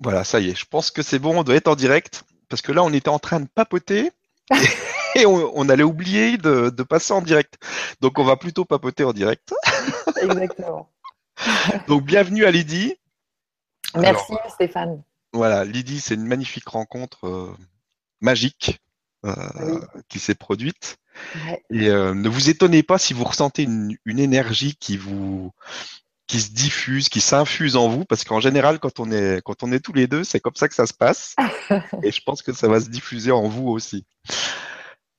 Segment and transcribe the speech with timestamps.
[0.00, 2.62] Voilà, ça y est, je pense que c'est bon, on doit être en direct, parce
[2.62, 4.10] que là, on était en train de papoter
[5.14, 7.54] et on, allait oublier de, passer en direct.
[8.00, 9.54] Donc, on va plutôt papoter en direct.
[10.20, 10.90] Exactement.
[11.88, 12.96] Donc, bienvenue à Lydie.
[13.94, 15.02] Merci Stéphane.
[15.32, 17.56] Voilà, Lydie, c'est une magnifique rencontre euh,
[18.20, 18.80] magique
[19.24, 20.96] euh, qui s'est produite.
[21.70, 25.52] Et euh, ne vous étonnez pas si vous ressentez une, une énergie qui vous
[26.26, 29.72] qui se diffuse, qui s'infuse en vous, parce qu'en général, quand on est quand on
[29.72, 31.34] est tous les deux, c'est comme ça que ça se passe.
[32.02, 34.06] et je pense que ça va se diffuser en vous aussi.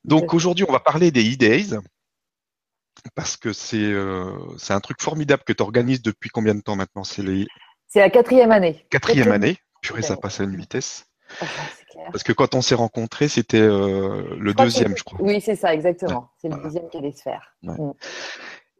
[0.04, 1.77] Donc aujourd'hui, on va parler des e-days
[3.13, 6.76] parce que c'est euh, c'est un truc formidable que tu organises depuis combien de temps
[6.76, 7.46] maintenant C'est les...
[7.94, 8.85] la quatrième année.
[8.90, 9.58] Quatrième année.
[9.82, 11.05] Purée, ça passe à une vitesse.
[11.41, 11.46] Ah,
[12.12, 15.20] parce que quand on s'est rencontrés, c'était euh, le deuxième, je crois.
[15.22, 16.30] Oui, c'est ça, exactement.
[16.40, 17.55] C'est le deuxième qui allait se faire.
[17.63, 17.91] Mm.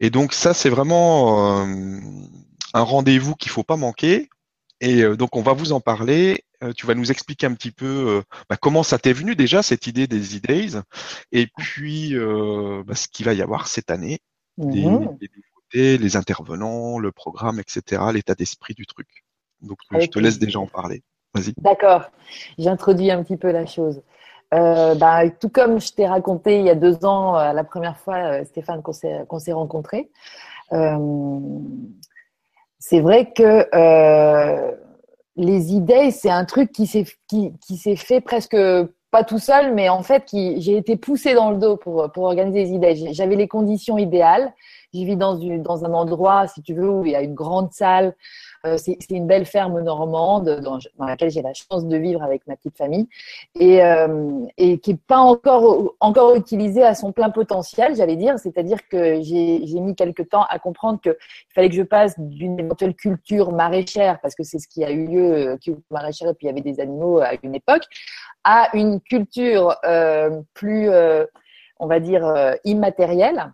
[0.00, 2.00] Et donc ça, c'est vraiment euh,
[2.74, 4.28] un rendez-vous qu'il faut pas manquer.
[4.80, 6.44] Et euh, donc on va vous en parler.
[6.62, 9.86] Euh, tu vas nous expliquer un petit peu bah, comment ça t'est venu déjà cette
[9.86, 10.80] idée des e-days,
[11.30, 14.20] et puis bah, ce qu'il va y avoir cette année,
[14.56, 14.92] les, mhm.
[14.92, 19.24] nouveautés, les intervenants, le programme, etc., l'état d'esprit du truc.
[19.60, 21.02] Donc je te laisse déjà en parler.
[21.34, 21.52] Vas-y.
[21.58, 22.10] D'accord.
[22.58, 24.02] J'introduis un petit peu la chose.
[24.54, 27.96] Euh, bah, tout comme je t'ai raconté il y a deux ans, euh, la première
[27.98, 30.10] fois, euh, Stéphane, qu'on s'est rencontrés,
[32.78, 33.66] c'est vrai que
[35.36, 37.52] les idées, c'est un truc qui s'est qui,
[37.96, 38.56] fait presque
[39.10, 42.64] pas tout seul, mais en fait, j'ai été poussée dans le dos pour, pour organiser
[42.64, 43.12] les idées.
[43.12, 44.52] J'avais les conditions idéales.
[44.94, 47.72] Je vis dans, dans un endroit, si tu veux, où il y a une grande
[47.72, 48.14] salle,
[48.76, 52.76] c'est une belle ferme normande dans, laquelle j'ai la chance de vivre avec ma petite
[52.76, 53.08] famille
[53.58, 58.38] et, euh, qui n'est pas encore, encore utilisée à son plein potentiel, j'allais dire.
[58.38, 61.14] C'est-à-dire que j'ai mis quelques temps à comprendre qu'il
[61.54, 65.06] fallait que je passe d'une éventuelle culture maraîchère, parce que c'est ce qui a eu
[65.06, 67.84] lieu, euh, culture maraîchère, et puis il y avait des animaux à une époque,
[68.44, 69.76] à une culture
[70.54, 70.88] plus,
[71.80, 73.52] on va dire, immatérielle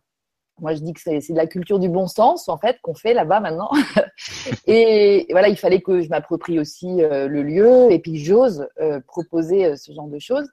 [0.62, 3.14] moi, je dis que c'est de la culture du bon sens, en fait, qu'on fait
[3.14, 3.70] là-bas maintenant.
[4.66, 9.00] et voilà, il fallait que je m'approprie aussi euh, le lieu et puis j'ose euh,
[9.06, 10.48] proposer euh, ce genre de choses.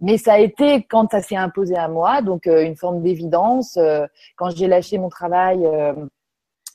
[0.00, 3.78] Mais ça a été quand ça s'est imposé à moi, donc une forme d'évidence.
[4.34, 5.64] quand j'ai lâché mon travail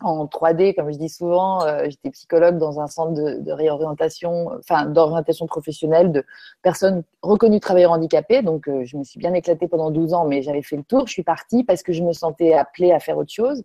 [0.02, 4.86] en 3D, comme je dis souvent, euh, j'étais psychologue dans un centre de, réorientation, enfin
[4.86, 6.24] d'orientation professionnelle de
[6.62, 8.44] personnes reconnues travailleurs handicapés.
[8.44, 11.08] Donc, euh, je me suis bien éclatée pendant 12 ans, mais j'avais fait le tour.
[11.08, 13.64] Je suis partie parce que je me sentais appelée à faire autre chose.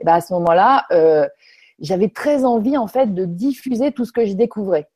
[0.00, 1.28] Et ben à ce moment-là, euh,
[1.78, 4.88] j'avais très envie en fait de diffuser tout ce que je découvrais.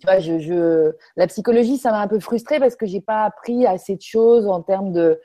[0.00, 3.96] Tu vois, la psychologie, ça m'a un peu frustrée parce que j'ai pas appris assez
[3.96, 5.20] de choses en termes de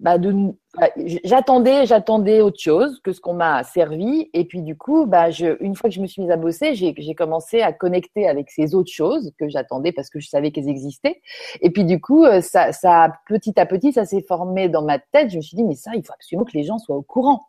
[0.00, 0.88] bah bah,
[1.24, 4.30] j'attendais, j'attendais autre chose que ce qu'on m'a servi.
[4.32, 6.74] Et puis du coup, bah, je, une fois que je me suis mise à bosser,
[6.74, 10.52] j'ai, j'ai commencé à connecter avec ces autres choses que j'attendais parce que je savais
[10.52, 11.20] qu'elles existaient.
[11.60, 14.98] Et puis du coup, euh, ça, ça, petit à petit, ça s'est formé dans ma
[14.98, 15.30] tête.
[15.30, 17.42] Je me suis dit, mais ça, il faut absolument que les gens soient au courant.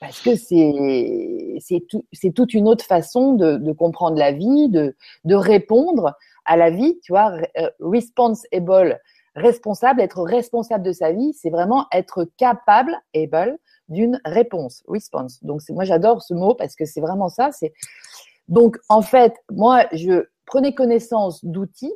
[0.00, 4.68] Parce que c'est, c'est, tout, c'est toute une autre façon de, de comprendre la vie,
[4.68, 6.14] de, de répondre
[6.46, 8.98] à la vie, tu vois, euh, responsible
[9.34, 15.42] responsable, être responsable de sa vie, c'est vraiment être capable, able, d'une réponse, response.
[15.42, 17.50] Donc moi j'adore ce mot parce que c'est vraiment ça.
[17.52, 17.72] C'est
[18.48, 21.94] donc en fait moi je prenais connaissance d'outils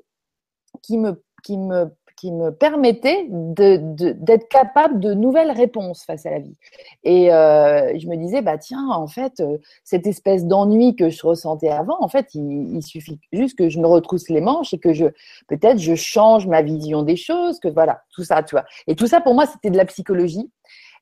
[0.82, 6.38] qui me qui me qui me permettait d'être capable de nouvelles réponses face à la
[6.38, 6.56] vie.
[7.04, 11.26] Et euh, je me disais, bah tiens, en fait, euh, cette espèce d'ennui que je
[11.26, 14.92] ressentais avant, en fait, il, suffit juste que je me retrousse les manches et que
[14.92, 15.06] je,
[15.48, 18.64] peut-être, je change ma vision des choses, que voilà, tout ça, tu vois.
[18.86, 20.50] Et tout ça, pour moi, c'était de la psychologie.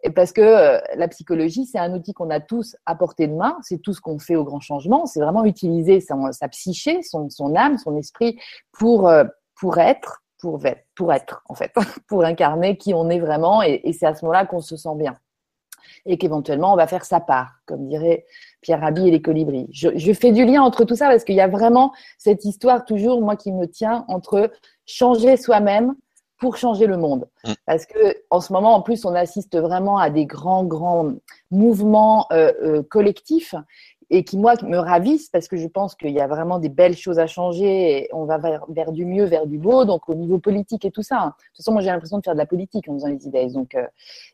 [0.02, 3.34] Et parce que euh, la psychologie, c'est un outil qu'on a tous à portée de
[3.34, 7.02] main, c'est tout ce qu'on fait au grand changement, c'est vraiment utiliser sa, sa psyché,
[7.02, 8.38] son, son, âme, son esprit
[8.72, 9.10] pour,
[9.56, 10.60] pour être pour,
[10.94, 11.72] pour être, en fait,
[12.06, 13.62] pour incarner qui on est vraiment.
[13.62, 15.16] Et, c'est à ce moment-là qu'on se sent bien.
[16.04, 18.26] Et qu'éventuellement, on va faire sa part, comme dirait
[18.60, 19.66] Pierre Rabhi et les colibris.
[19.72, 23.22] Je, fais du lien entre tout ça parce qu'il y a vraiment cette histoire toujours,
[23.22, 24.50] moi, qui me tient entre
[24.84, 25.94] changer soi-même
[26.36, 27.26] pour changer le monde.
[27.46, 27.52] Mm.
[27.64, 31.10] Parce que en ce moment, en plus, on assiste vraiment à des grands, grands
[31.50, 33.54] mouvements euh, euh, collectifs
[34.10, 36.96] et qui moi me ravissent parce que je pense qu'il y a vraiment des belles
[36.96, 40.14] choses à changer et on va vers, vers, du mieux, vers du beau, donc au
[40.14, 41.18] niveau politique et tout ça.
[41.18, 41.26] Hein.
[41.26, 43.46] De toute façon, moi j'ai l'impression de faire de la politique en faisant les idées,
[43.48, 43.86] donc euh,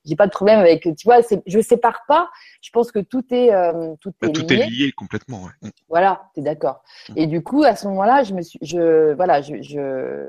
[0.05, 0.83] j'ai pas de problème avec.
[0.83, 2.29] Tu vois, je sépare pas.
[2.61, 4.61] Je pense que tout est euh, tout, est, tout lié.
[4.61, 5.43] est lié complètement.
[5.43, 5.69] Ouais.
[5.69, 5.71] Mm.
[5.89, 6.83] Voilà, tu es d'accord.
[7.11, 7.13] Mm.
[7.17, 10.27] Et du coup, à ce moment-là, je me suis, je voilà, je, je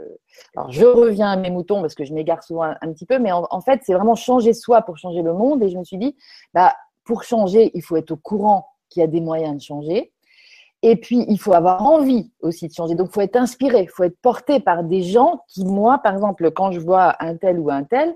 [0.55, 3.31] alors je reviens à mes moutons parce que je m'égare souvent un, petit peu, mais
[3.31, 5.63] en, en fait, c'est vraiment changer soi pour changer le monde.
[5.63, 6.15] Et je me suis dit,
[6.53, 10.11] bah pour changer, il faut être au courant qu'il y a des moyens de changer.
[10.83, 12.95] Et puis, il faut avoir envie aussi de changer.
[12.95, 16.13] Donc, il faut être inspiré, il faut être porté par des gens qui, moi, par
[16.13, 18.15] exemple, quand je vois un tel ou un tel,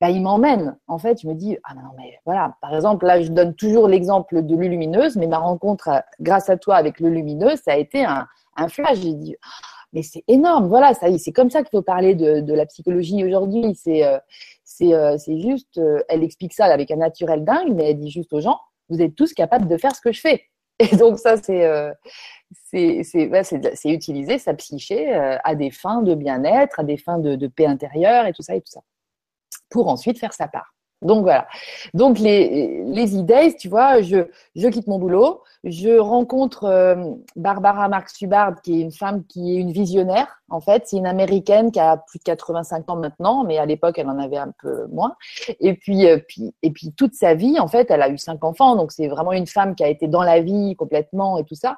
[0.00, 0.76] bah, ils m'emmènent.
[0.88, 3.88] En fait, je me dis, ah non, mais voilà, par exemple, là, je donne toujours
[3.88, 8.04] l'exemple de Lulumineuse, mais ma rencontre, euh, grâce à toi, avec Lulumineuse, ça a été
[8.04, 8.26] un,
[8.68, 8.98] flash.
[8.98, 9.36] J'ai dit,
[9.92, 13.74] mais c'est énorme, voilà, ça c'est comme ça qu'il faut parler de, la psychologie aujourd'hui.
[13.74, 14.18] C'est euh,
[14.82, 18.58] euh, juste, elle explique ça avec un naturel dingue, mais elle dit juste aux gens,
[18.88, 20.44] vous êtes tous capables de faire ce que je fais.
[20.78, 21.92] Et donc ça, c'est euh,
[23.84, 27.66] utiliser sa psyché euh, à des fins de bien-être, à des fins de, de, paix
[27.66, 28.82] intérieure et tout ça et tout ça,
[29.70, 30.75] pour ensuite faire sa part.
[31.02, 31.46] Donc voilà.
[31.92, 37.88] Donc les, les idées, tu vois, je, je quitte mon boulot, je rencontre euh, Barbara
[37.88, 40.40] Marx Hubbard, qui est une femme qui est une visionnaire.
[40.48, 43.98] En fait, c'est une américaine qui a plus de 85 ans maintenant, mais à l'époque,
[43.98, 45.16] elle en avait un peu moins.
[45.60, 48.42] Et puis, euh, puis, et puis toute sa vie, en fait, elle a eu cinq
[48.42, 51.56] enfants, donc c'est vraiment une femme qui a été dans la vie complètement et tout
[51.56, 51.76] ça,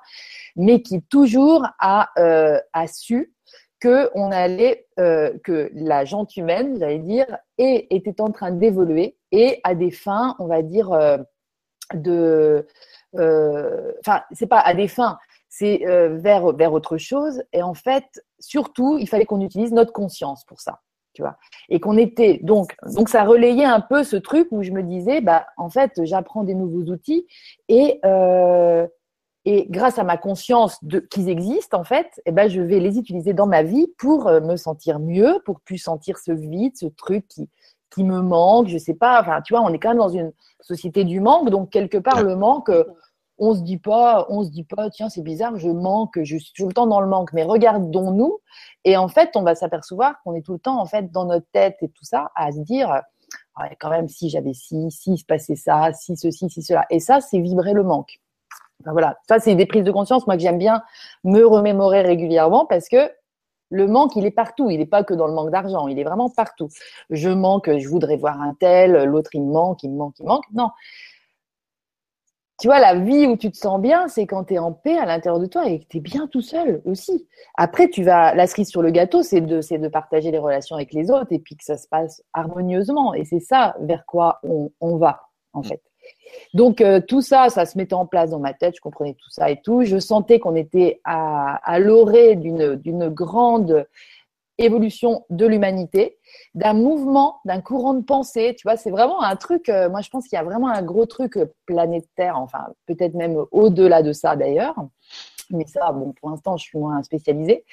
[0.55, 3.33] mais qui toujours a, euh, a su
[3.81, 7.27] que on allait, euh, que la gente humaine, j'allais dire,
[7.59, 11.19] et était en train d'évoluer et à des fins, on va dire, euh,
[11.95, 12.67] de,
[13.17, 17.43] euh, enfin, c'est pas à des fins, c'est euh, vers vers autre chose.
[17.53, 18.05] Et en fait,
[18.39, 20.81] surtout, il fallait qu'on utilise notre conscience pour ça.
[21.15, 21.37] Tu vois,
[21.69, 25.21] et qu'on était donc donc ça relayait un peu ce truc où je me disais
[25.21, 27.27] bah en fait j'apprends des nouveaux outils
[27.69, 28.87] et euh,
[29.45, 30.79] et grâce à ma conscience
[31.11, 34.41] qu'ils existent, en fait, eh ben, je vais les utiliser dans ma vie pour euh,
[34.41, 37.49] me sentir mieux, pour plus sentir ce vide, ce truc qui,
[37.91, 38.69] qui me manque.
[38.69, 39.21] Je sais pas.
[39.21, 42.23] Enfin, tu vois, on est quand même dans une société du manque, donc quelque part
[42.23, 42.85] le manque, euh,
[43.39, 46.53] on se dit pas, on se dit pas, tiens, c'est bizarre, je manque, je suis
[46.53, 47.33] tout le temps dans le manque.
[47.33, 48.41] Mais regardons-nous,
[48.85, 51.47] et en fait, on va s'apercevoir qu'on est tout le temps en fait dans notre
[51.53, 53.03] tête et tout ça à se dire.
[53.61, 56.87] Ah quand même, si j'avais ci, si se passait ça, si ceci, si cela.
[56.91, 58.21] Et ça, c'est vibrer le manque
[58.85, 60.83] voilà, ça c'est des prises de conscience, moi que j'aime bien
[61.25, 63.11] me remémorer régulièrement parce que
[63.71, 64.71] le manque, il est partout.
[64.71, 66.69] Il n'est pas que dans le manque d'argent, il est vraiment partout.
[67.11, 70.25] Je manque, je voudrais voir un tel, l'autre il me manque, il me manque, il
[70.25, 70.45] me manque.
[70.53, 70.71] Non.
[72.61, 74.99] Tu vois, la vie où tu te sens bien, c'est quand tu es en paix
[74.99, 77.29] à l'intérieur de toi et que tu es bien tout seul aussi.
[77.57, 80.75] Après, tu vas, la cerise sur le gâteau, c'est de, c'est de partager les relations
[80.75, 83.15] avec les autres et puis que ça se passe harmonieusement.
[83.15, 85.81] Et c'est ça vers quoi on, on va, en fait.
[86.55, 89.31] Donc euh, tout ça, ça se mettait en place dans ma tête, je comprenais tout
[89.31, 89.83] ça et tout.
[89.83, 93.87] Je sentais qu'on était à, l'orée d'une, grande
[94.61, 96.19] évolution de l'humanité,
[96.55, 98.57] d'un mouvement, d'un courant de pensée.
[98.59, 100.83] Tu vois, c'est vraiment un truc, euh, moi je pense qu'il y a vraiment un
[100.83, 104.75] gros truc planétaire, enfin peut-être même au-delà de ça d'ailleurs.
[105.51, 107.65] Mais ça, bon, pour l'instant, je suis moins spécialisée.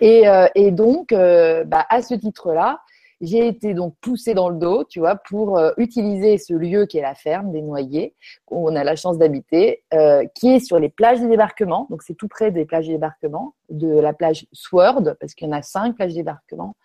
[0.00, 2.78] Et, euh, et donc, bah, à ce titre-là,
[3.20, 6.98] j'ai été donc poussée dans le dos, tu vois, pour euh, utiliser ce lieu qui
[6.98, 8.14] est la ferme des Noyers,
[8.50, 11.86] où on a la chance d'habiter, euh, qui est sur les plages des débarquements.
[11.90, 15.50] Donc c'est tout près des plages des débarquements, de la plage Sword, parce qu'il y
[15.50, 16.76] en a cinq plages des débarquements,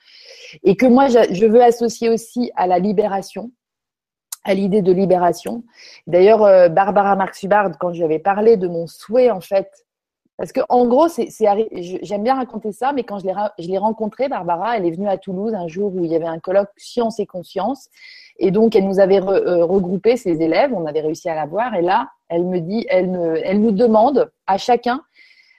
[0.63, 3.51] et que moi je veux associer aussi à la libération
[4.43, 5.63] à l'idée de libération.
[6.07, 9.71] D'ailleurs, euh, Barbara Marx-Hubbard, quand je lui avais parlé de mon souhait, en fait,
[10.43, 13.25] parce que en gros, j'aime bien raconter ça, mais quand je
[13.65, 16.39] l'ai, rencontrée, Barbara, elle est venue à Toulouse un jour où il y avait un
[16.39, 17.87] colloque Science et Conscience,
[18.39, 21.73] et donc elle nous avait euh, regroupé ses élèves, on avait réussi à la voir,
[21.75, 25.01] et là, elle me dit, elle nous demande à chacun,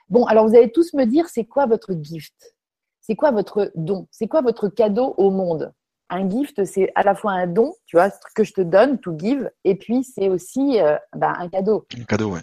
[0.09, 2.55] bon, alors vous allez tous me dire, c'est quoi votre gift?
[3.01, 4.05] C'est quoi votre don?
[4.11, 5.73] C'est quoi votre cadeau au monde?
[6.11, 8.99] Un gift, c'est à la fois un don, tu vois, ce que je te donne,
[8.99, 11.87] to give, et puis c'est aussi euh, bah, un cadeau.
[11.99, 12.41] Un cadeau, ouais.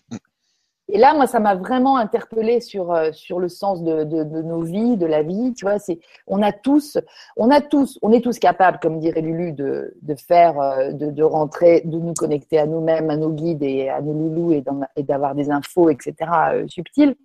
[0.88, 4.62] Et là, moi, ça m'a vraiment interpellée sur euh, sur le sens de, de, nos
[4.62, 5.54] vies, de la vie.
[5.54, 6.98] Tu vois, c'est on a tous,
[7.36, 11.10] on a tous, on est tous capables, comme dirait Lulu, de de faire, euh, de,
[11.10, 14.64] de rentrer, de nous connecter à nous-mêmes, à nos guides et à nos loulous et,
[14.96, 16.14] et d'avoir des infos, etc.
[16.52, 17.16] Euh, subtiles.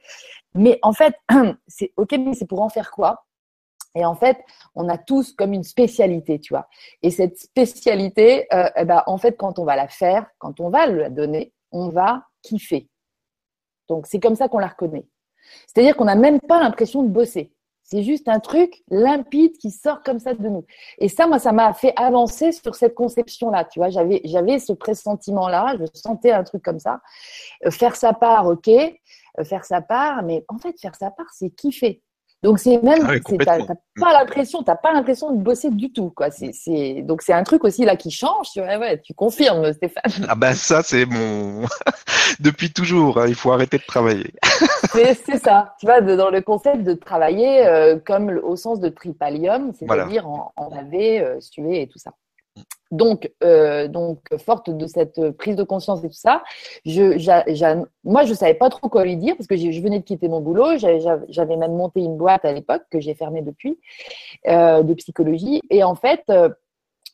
[0.53, 1.15] Mais en fait,
[1.67, 3.25] c'est ok, mais c'est pour en faire quoi?
[3.97, 4.37] Et en fait,
[4.75, 6.67] on a tous comme une spécialité, tu vois.
[7.01, 10.69] Et cette spécialité, euh, eh ben, en fait, quand on va la faire, quand on
[10.69, 12.89] va la donner, on va kiffer.
[13.87, 15.05] Donc, c'est comme ça qu'on la reconnaît.
[15.67, 17.51] C'est-à-dire qu'on n'a même pas l'impression de bosser.
[17.89, 20.65] C'est juste un truc limpide qui sort comme ça de nous.
[20.97, 23.63] Et ça, moi, ça m'a fait avancer sur cette conception-là.
[23.63, 25.77] Tu vois, j'avais, j'avais ce pressentiment-là.
[25.79, 26.99] Je sentais un truc comme ça.
[27.65, 28.67] Euh, faire sa part, ok.
[28.67, 32.01] Euh, faire sa part, mais en fait, faire sa part, c'est kiffer.
[32.43, 33.57] Donc c'est même, ah t'as
[33.99, 36.29] pas l'impression, t'as pas l'impression de bosser du tout, quoi.
[36.29, 38.51] C'est, donc c'est un truc aussi là qui change.
[38.53, 40.27] Tu, ouais, tu confirmes, Stéphane.
[40.29, 41.65] Ah ben ça c'est mon
[42.39, 43.19] depuis toujours.
[43.19, 44.31] Hein, il faut arrêter de travailler.
[44.93, 45.75] c'est ça.
[45.79, 50.53] Tu vois, dans le concept de travailler euh, comme au sens de tripalium, c'est-à-dire en,
[50.55, 52.11] en laver, euh, suer et tout ça.
[52.91, 56.43] Donc, euh, donc, forte de cette prise de conscience et tout ça,
[56.85, 60.27] je, moi, je savais pas trop quoi lui dire parce que je venais de quitter
[60.29, 60.77] mon boulot.
[60.77, 63.79] J'avais même monté une boîte à l'époque que j'ai fermée depuis
[64.47, 65.61] euh, de psychologie.
[65.69, 66.49] Et en fait, euh,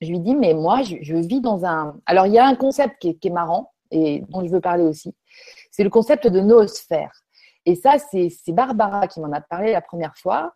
[0.02, 1.96] je lui dis, mais moi, je, vis dans un.
[2.06, 4.62] Alors, il y a un concept qui est, qui est marrant et dont je veux
[4.62, 5.16] parler aussi.
[5.72, 7.24] C'est le concept de noosphère.
[7.66, 10.54] Et ça, c'est Barbara qui m'en a parlé la première fois.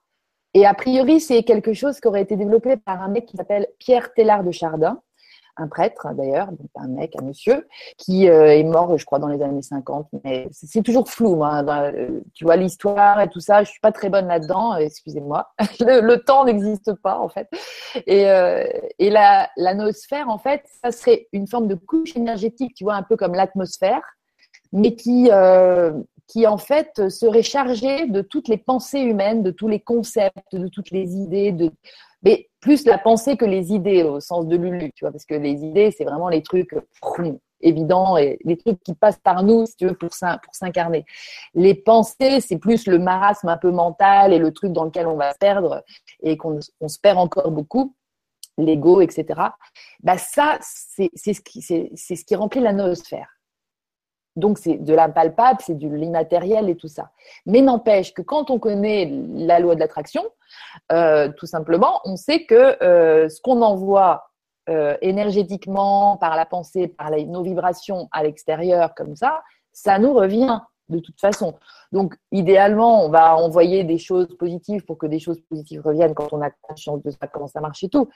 [0.53, 3.67] Et a priori, c'est quelque chose qui aurait été développé par un mec qui s'appelle
[3.79, 5.01] Pierre Tellard de Chardin,
[5.57, 9.41] un prêtre d'ailleurs, un mec, un monsieur, qui euh, est mort, je crois, dans les
[9.41, 10.07] années 50.
[10.23, 14.09] Mais c'est toujours flou, euh, tu vois, l'histoire et tout ça, je suis pas très
[14.09, 15.49] bonne là-dedans, euh, excusez-moi.
[15.79, 17.47] Le, temps n'existe pas, en fait.
[18.05, 18.23] Et,
[18.99, 19.75] et la, la
[20.27, 24.01] en fait, ça serait une forme de couche énergétique, tu vois, un peu comme l'atmosphère,
[24.73, 25.29] mais qui,
[26.27, 30.67] qui en fait serait chargée de toutes les pensées humaines, de tous les concepts, de
[30.67, 31.71] toutes les idées, de
[32.23, 35.35] mais plus la pensée que les idées au sens de Lulu, tu vois, parce que
[35.35, 36.75] les idées, c'est vraiment les trucs
[37.61, 40.09] évidents et les trucs qui passent par nous, si tu veux, pour
[40.51, 41.05] s'incarner.
[41.53, 45.15] Les pensées, c'est plus le marasme un peu mental et le truc dans lequel on
[45.15, 45.81] va se perdre
[46.21, 47.95] et qu'on se perd encore beaucoup
[48.57, 49.25] l'ego, etc.
[50.03, 53.36] Bah ça, c'est ce qui, c'est ce qui remplit la noosphère.
[54.37, 57.09] Donc, c'est de l'impalpable, c'est de l'immatériel et tout ça.
[57.47, 60.23] Mais n'empêche que quand on connaît la loi de l'attraction,
[60.91, 64.29] euh, tout simplement, on sait que euh, ce qu'on envoie
[64.69, 69.41] euh, énergétiquement par la pensée, par nos vibrations à l'extérieur, comme ça,
[69.73, 71.55] ça nous revient de toute façon.
[71.91, 76.31] Donc, idéalement, on va envoyer des choses positives pour que des choses positives reviennent quand
[76.31, 78.07] on a conscience de ça, comment ça marche et tout.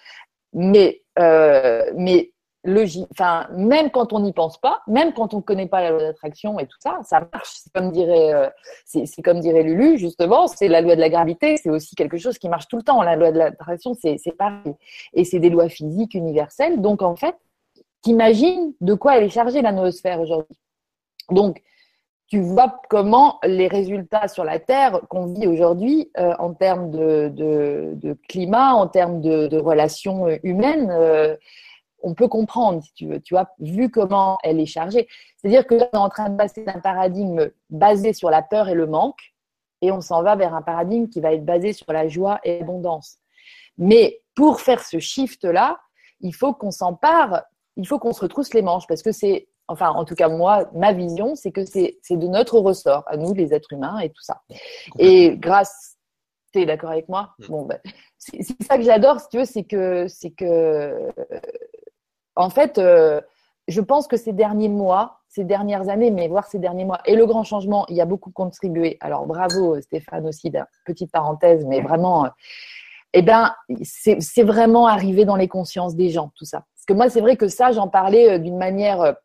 [0.53, 2.31] Mais, mais
[2.63, 3.07] logique.
[3.11, 5.99] Enfin, même quand on n'y pense pas, même quand on ne connaît pas la loi
[5.99, 7.49] d'attraction et tout ça, ça marche.
[7.53, 8.49] C'est comme dirait, euh,
[8.85, 11.57] c'est comme dirait Lulu justement, c'est la loi de la gravité.
[11.57, 13.01] C'est aussi quelque chose qui marche tout le temps.
[13.01, 14.73] La loi de l'attraction, c'est pareil.
[15.13, 16.81] Et c'est des lois physiques universelles.
[16.81, 17.35] Donc en fait,
[18.01, 20.57] t'imagines de quoi elle est chargée la noosphère aujourd'hui.
[21.29, 21.61] Donc
[22.31, 27.29] tu vois comment les résultats sur la Terre qu'on vit aujourd'hui euh, en termes de,
[27.35, 31.35] de, climat, en termes de, relations humaines, euh,
[32.03, 35.07] on peut comprendre, si tu veux, tu vois, vu comment elle est chargée.
[35.37, 38.69] C'est-à-dire que là, on est en train de passer d'un paradigme basé sur la peur
[38.69, 39.19] et le manque,
[39.81, 42.59] et on s'en va vers un paradigme qui va être basé sur la joie et
[42.59, 43.17] l'abondance.
[43.77, 45.79] Mais pour faire ce shift-là,
[46.19, 47.43] il faut qu'on s'empare,
[47.77, 50.69] il faut qu'on se retrousse les manches, parce que c'est, enfin, en tout cas, moi,
[50.73, 54.21] ma vision, c'est que c'est de notre ressort, à nous, les êtres humains, et tout
[54.21, 54.41] ça.
[54.99, 55.97] Et grâce,
[56.53, 57.33] tu es d'accord avec moi?
[57.39, 57.47] Mm.
[57.47, 57.79] Bon, ben,
[58.17, 61.11] c'est ça que j'adore, si tu veux, c'est que, c'est que
[62.35, 63.21] en fait, euh,
[63.67, 67.15] je pense que ces derniers mois, ces dernières années, mais voir ces derniers mois et
[67.15, 68.97] le grand changement, il y a beaucoup contribué.
[68.99, 70.51] Alors bravo Stéphane aussi,
[70.85, 72.29] petite parenthèse, mais vraiment, euh,
[73.13, 76.65] eh ben, c'est vraiment arrivé dans les consciences des gens, tout ça.
[76.75, 79.15] Parce que moi, c'est vrai que ça, j'en parlais euh, d'une manière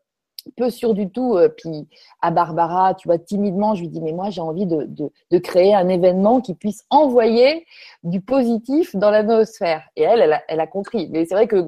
[0.57, 1.37] peu sûr du tout.
[1.37, 1.89] Euh, puis
[2.23, 5.89] à Barbara, tu vois, timidement, je lui dis, mais moi, j'ai envie de, créer un
[5.89, 7.67] événement qui puisse envoyer
[8.03, 9.83] du positif dans la noosphère.
[9.97, 11.09] Et elle, elle a, compris.
[11.11, 11.65] Mais c'est vrai que,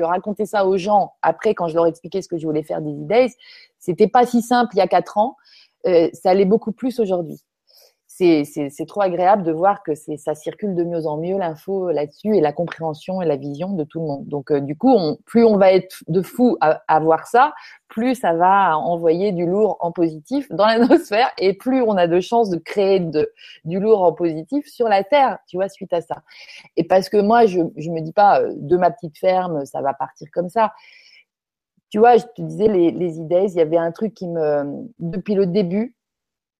[0.00, 2.92] raconter ça aux gens, après, quand je leur expliquais ce que je voulais faire des
[2.92, 3.28] e
[3.78, 5.36] c'était pas si simple il y a quatre ans.
[5.86, 7.44] Euh, ça allait beaucoup plus aujourd'hui
[8.16, 12.40] c'est trop agréable de voir que ça circule de mieux en mieux l'info là-dessus et
[12.40, 14.28] la compréhension et la vision de tout le monde.
[14.28, 17.52] Donc euh, du coup, plus on va être de fou à, voir ça,
[17.88, 22.20] plus ça va envoyer du lourd en positif dans l'atmosphère et plus on a de
[22.20, 23.32] chances de créer de,
[23.64, 26.22] du lourd en positif sur la Terre, tu vois, suite à ça.
[26.76, 29.80] Et parce que moi, je je me dis pas euh, de ma petite ferme, ça
[29.82, 30.72] va partir comme ça.
[31.90, 34.86] Tu vois, je te disais les, les idées, il y avait un truc qui me
[34.98, 35.96] depuis le début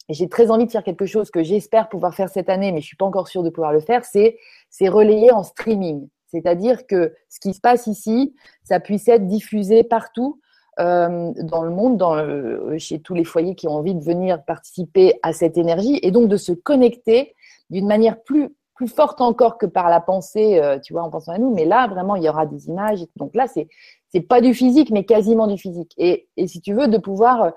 [0.09, 2.87] j'ai très envie de faire quelque chose que j'espère pouvoir faire cette année, mais je
[2.87, 4.39] suis pas encore sûre de pouvoir le faire, c'est
[4.71, 6.09] c'est relayer en streaming.
[6.29, 8.35] C'est-à-dire que ce qui se passe ici,
[8.65, 10.41] ça puisse être diffusé partout
[10.81, 15.15] euh, dans le monde, dans chez tous les foyers qui ont envie de venir participer
[15.23, 17.35] à cette énergie, et donc de se connecter
[17.71, 21.33] d'une manière plus plus forte encore que par la pensée, euh, tu vois, en pensant
[21.33, 21.55] à nous.
[21.55, 23.05] Mais là, vraiment, il y aura des images.
[23.17, 23.69] Donc là, c'est
[24.09, 25.93] c'est pas du physique, mais quasiment du physique.
[25.97, 27.51] Et, et si tu veux, de pouvoir euh,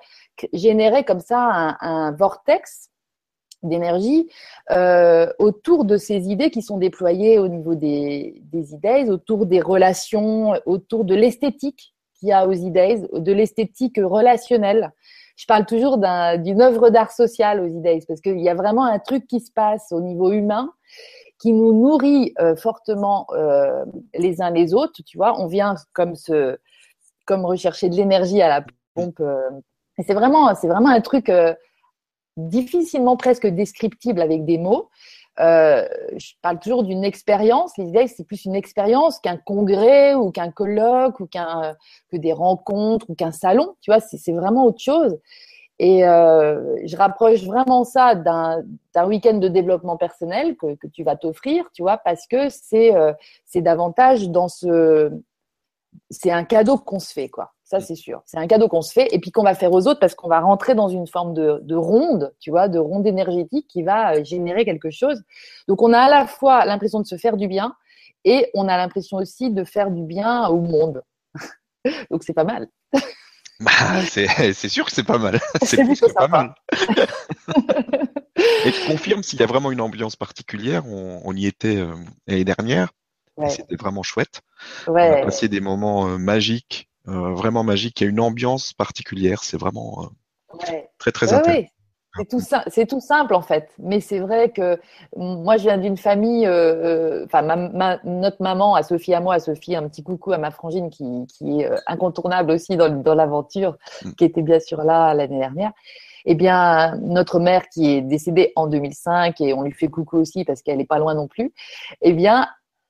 [0.53, 2.89] générer comme ça un, vortex
[3.63, 4.29] d'énergie
[4.71, 9.61] euh, autour de ces idées qui sont déployées au niveau des, des idées, autour des
[9.61, 14.91] relations, autour de l'esthétique qu'il y a aux idées, de l'esthétique relationnelle.
[15.35, 18.99] Je parle toujours d'une œuvre d'art social aux idées parce qu'il y a vraiment un
[18.99, 20.71] truc qui se passe au niveau humain
[21.39, 25.03] qui nous nourrit euh, fortement euh, les uns les autres.
[25.05, 26.57] Tu vois, on vient comme se,
[27.25, 28.65] comme rechercher de l'énergie à la
[28.95, 29.21] pompe.
[29.99, 31.31] Euh, c'est vraiment, c'est vraiment un truc
[32.37, 34.89] difficilement presque descriptible avec des mots.
[35.39, 35.87] euh,
[36.17, 37.77] je parle toujours d'une expérience.
[37.77, 41.75] Les idées, c'est plus une expérience qu'un congrès ou qu'un colloque ou qu'un
[42.11, 43.75] que des rencontres ou qu'un salon.
[43.81, 45.19] Tu vois, c'est vraiment autre chose.
[45.79, 48.63] Et euh, je rapproche vraiment ça d'un
[49.07, 53.13] week-end de développement personnel que, tu vas t'offrir, tu vois, parce que c'est euh,
[53.55, 55.11] davantage dans ce
[56.11, 57.53] c'est un cadeau qu'on se fait, quoi.
[57.67, 58.21] Ça, c'est sûr.
[58.25, 60.29] C'est un cadeau qu'on se fait et puis qu'on va faire aux autres parce qu'on
[60.29, 64.13] va rentrer dans une forme de, de, ronde, tu vois, de ronde énergétique qui va
[64.13, 65.21] euh, générer quelque chose.
[65.67, 67.75] Donc, on a à la fois l'impression de se faire du bien
[68.23, 71.03] et on a l'impression aussi de faire du bien au monde.
[72.09, 72.67] Donc, c'est pas mal.
[73.59, 73.71] Bah,
[74.05, 75.39] c'est sûr que c'est pas mal.
[75.63, 76.53] C'est plus que pas mal.
[78.37, 80.85] et tu confirmes s'il y a vraiment une ambiance particulière.
[80.85, 81.95] On, on y était euh,
[82.27, 82.89] l'année dernière.
[83.49, 84.41] C'était vraiment chouette.
[84.87, 85.09] Ouais.
[85.09, 88.01] On a passé des moments euh, magiques, vraiment magiques.
[88.01, 89.43] Il y a une ambiance particulière.
[89.43, 90.09] C'est vraiment
[90.51, 90.65] euh,
[90.97, 91.67] très très intéressant.
[92.15, 94.79] C'est tout, c'est tout simple en fait, mais c'est vrai que
[95.15, 97.43] moi je viens d'une famille, enfin
[98.03, 101.27] notre maman à Sophie à moi, à Sophie un petit coucou à ma frangine qui,
[101.27, 104.11] qui est incontournable aussi dans, dans l'aventure, mm.
[104.13, 105.73] qui était bien sûr là l'année dernière.
[106.29, 110.43] Eh bien, notre mère qui est décédée en 2005 et on lui fait coucou aussi
[110.43, 111.53] parce qu'elle n'est pas loin non plus.
[112.01, 112.47] Eh bien,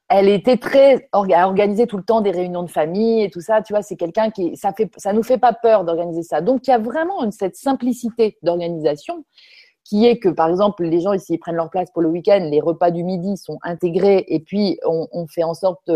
[0.09, 3.61] elle était très à organiser tout le temps des réunions de famille et tout ça.
[3.61, 6.41] Tu vois, c'est quelqu'un qui ça fait ça nous fait pas peur d'organiser ça.
[6.41, 9.25] Donc il y a vraiment cette simplicité d'organisation
[9.83, 12.61] qui est que par exemple les gens ici prennent leur place pour le week-end, les
[12.61, 15.91] repas du midi sont intégrés et puis on, fait en sorte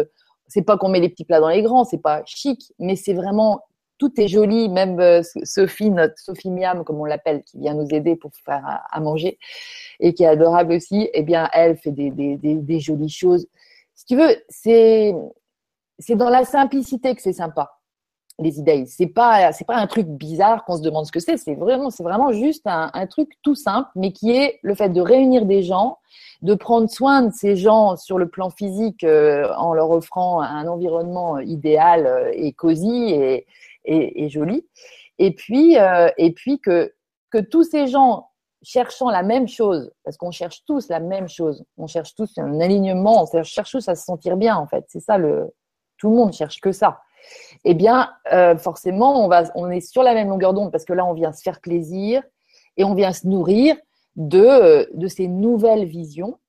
[0.48, 3.14] c'est pas qu'on met les petits plats dans les grands, c'est pas chic, mais c'est
[3.14, 3.62] vraiment
[3.98, 7.88] tout est joli, même euh, Sophie, notre Sophie Miam, comme on l'appelle, qui vient nous
[7.92, 9.38] aider pour faire à, manger
[10.00, 13.48] et qui est adorable aussi, eh bien, elle fait des, des jolies choses
[14.02, 15.14] si tu veux, c'est
[16.00, 17.70] c'est dans la simplicité que c'est sympa
[18.40, 18.86] les idées.
[18.88, 21.38] C'est pas c'est pas un truc bizarre qu'on se demande ce que c'est.
[21.38, 25.02] C'est vraiment c'est vraiment juste un, truc tout simple, mais qui est le fait de
[25.02, 26.00] réunir des gens,
[26.42, 30.68] de prendre soin de ces gens sur le plan physique euh, en leur offrant un
[30.68, 33.46] environnement idéal euh, et cosy et,
[33.86, 34.66] et, et joli.
[35.20, 36.92] Et puis euh, et puis que
[37.30, 38.31] que tous ces gens
[38.62, 42.60] cherchant la même chose, parce qu'on cherche tous la même chose, on cherche tous un
[42.60, 44.86] alignement, on cherche tous à se sentir bien en fait.
[44.88, 45.54] C'est ça le,
[45.98, 47.02] tout le monde cherche que ça.
[47.64, 50.94] Eh bien, euh, forcément, on va, on est sur la même longueur d'onde parce que
[50.94, 52.24] là, on vient se faire plaisir
[52.78, 53.76] et on vient se nourrir
[54.16, 56.40] de, de ces nouvelles visions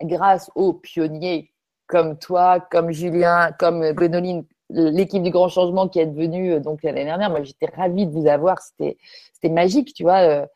[0.00, 1.52] grâce aux pionniers
[1.86, 7.04] comme toi, comme Julien, comme Gwénoline, l'équipe du Grand Changement qui est venue euh, l'année
[7.04, 7.30] dernière.
[7.30, 8.60] Moi, j'étais ravie de vous avoir.
[8.60, 8.96] C'était,
[9.32, 10.46] c'était magique, tu vois.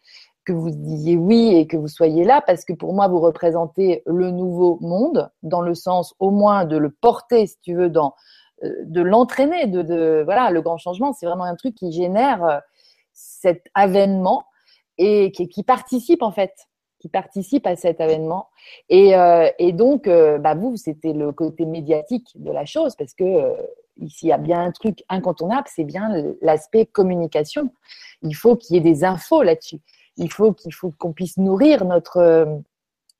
[0.51, 3.21] Euh, que vous disiez oui et que vous soyez là, parce que pour moi, vous
[3.21, 7.89] représentez le nouveau monde, dans le sens au moins de le porter, si tu veux,
[7.89, 8.15] dans,
[8.65, 12.59] euh, de l'entraîner, de, voilà, le grand changement, c'est vraiment un truc qui génère euh,
[13.13, 14.45] cet avènement
[14.99, 16.53] et qui, participe en fait,
[16.99, 18.49] qui participe à cet avènement.
[18.89, 23.57] Et, euh, donc, bah vous, c'était le côté médiatique de la chose, parce que
[23.99, 26.11] ici, il y a bien un truc incontournable, c'est bien
[26.43, 27.71] l'aspect communication.
[28.21, 29.81] Il faut qu'il y ait des infos là-dessus
[30.20, 32.56] il faut qu'il faut qu'on puisse nourrir notre euh,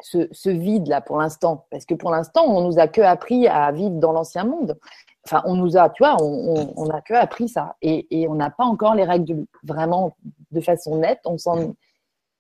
[0.03, 3.73] ce, vide là pour l'instant, parce que pour l'instant on nous a que appris à
[3.73, 4.79] vivre dans l'ancien monde.
[5.27, 8.35] Enfin, on nous a, tu vois, on, on, a que appris ça, et, et on
[8.37, 10.17] n'a pas encore les règles vraiment
[10.51, 11.21] de façon nette.
[11.27, 11.75] On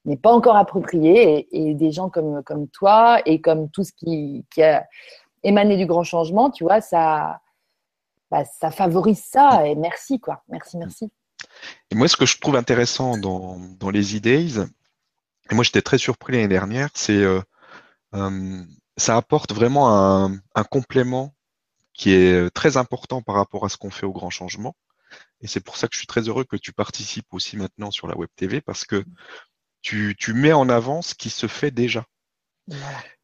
[0.06, 4.46] n'est pas encore approprié, et, des gens comme comme toi et comme tout ce qui,
[4.50, 4.86] qui a
[5.42, 7.40] émané du grand changement, tu vois, ça
[8.30, 9.66] bah, ça favorise ça.
[9.66, 11.12] Et merci quoi, merci, merci.
[11.90, 14.68] Et moi, ce que je trouve intéressant dans, les e
[15.50, 17.40] et moi j'étais très surpris l'année dernière, c'est euh,
[18.14, 18.62] euh,
[18.96, 21.34] ça apporte vraiment un, un, complément
[21.92, 24.76] qui est très important par rapport à ce qu'on fait au grand changement.
[25.40, 28.06] Et c'est pour ça que je suis très heureux que tu participes aussi maintenant sur
[28.06, 29.04] la Web TV parce que
[29.82, 32.06] tu, tu mets en avant ce qui se fait déjà.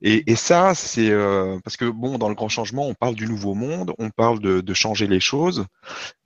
[0.02, 3.26] Et, et, ça, c'est euh, parce que bon, dans le grand changement, on parle du
[3.26, 5.64] nouveau monde, on parle de, de changer les choses,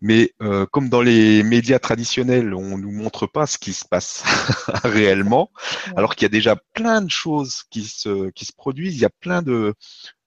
[0.01, 4.25] mais euh, comme dans les médias traditionnels, on nous montre pas ce qui se passe
[4.85, 5.51] réellement,
[5.97, 8.97] alors qu'il y a déjà plein de choses qui se qui se produisent.
[8.97, 9.75] Il y a plein de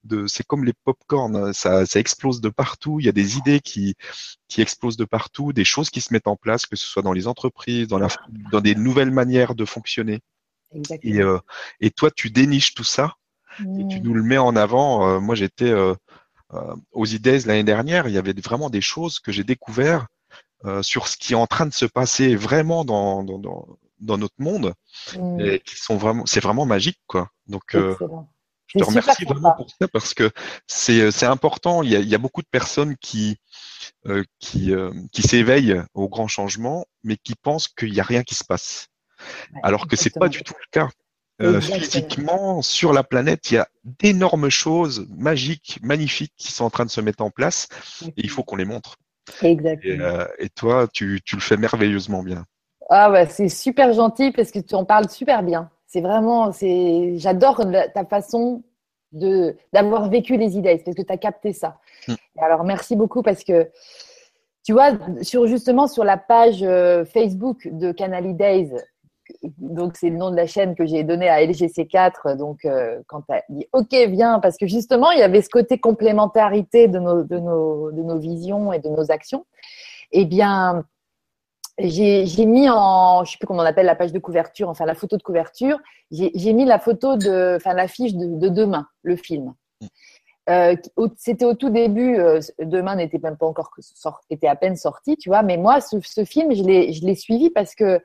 [0.06, 3.00] de c'est comme les pop-corn, ça, ça explose de partout.
[3.00, 3.96] Il y a des idées qui
[4.48, 7.14] qui explosent de partout, des choses qui se mettent en place, que ce soit dans
[7.14, 8.08] les entreprises, dans la,
[8.52, 10.22] dans des nouvelles manières de fonctionner.
[11.02, 11.40] Et, euh,
[11.80, 13.16] et, toi, tu déniches tout ça
[13.60, 15.08] et tu nous le mets en avant.
[15.08, 15.94] Euh, moi, j'étais euh,
[16.92, 18.08] aux idées l'année dernière.
[18.08, 20.08] Il y avait vraiment des choses que j'ai découvert
[20.82, 23.68] sur ce qui est en train de se passer vraiment dans, dans, dans,
[24.00, 24.74] dans notre monde
[25.14, 25.42] mmh.
[25.42, 27.28] et qui sont vraiment, c'est vraiment magique, quoi.
[27.48, 30.32] Donc, je te remercie vraiment pour ça parce que
[30.66, 31.84] c'est important.
[31.84, 33.36] Il y, a, il y, a, beaucoup de personnes qui
[34.40, 34.74] qui,
[35.12, 38.88] qui s'éveillent au grand changement, mais qui pensent qu'il n'y a rien qui se passe
[39.64, 40.90] alors que c'est pas du tout le cas.
[41.62, 46.86] physiquement, sur la planète, il y a d'énormes choses magiques, magnifiques qui sont en train
[46.86, 47.68] de se mettre en place
[48.06, 48.98] et il faut qu'on les montre.
[49.42, 50.26] Exactement.
[50.40, 52.46] Et, toi, tu, tu, le fais merveilleusement bien.
[52.90, 55.70] Ah ouais, c'est super gentil parce que tu en parles super bien.
[55.88, 58.64] C'est vraiment, c'est, j'adore ta façon
[59.14, 61.80] de d'avoir vécu les idées parce que tu as capté ça.
[62.08, 62.14] Mm.
[62.42, 63.70] Alors merci beaucoup parce que
[64.66, 68.72] tu vois sur justement sur la page euh, Facebook de Canal Days
[69.58, 73.22] donc c'est le nom de la chaîne que j'ai donné à LGC4 donc euh, quand
[73.22, 77.24] tu dit OK viens parce que justement il y avait ce côté complémentarité de nos
[77.24, 79.46] de nos de nos visions et de nos actions.
[80.12, 80.86] Eh bien
[81.80, 84.96] j'ai mis en, je sais plus comment on appelle la page de couverture, enfin la
[84.96, 85.80] photo de couverture,
[86.12, 89.54] j'ai mis la photo de, enfin l'affiche de, de, Demain, le film.
[90.50, 90.76] Euh,
[91.18, 93.72] C'était au tout début, euh, Demain n'était même pas encore
[94.30, 95.42] était à peine sorti, tu vois.
[95.42, 98.00] Mais moi, ce, ce film, je l'ai suivi parce que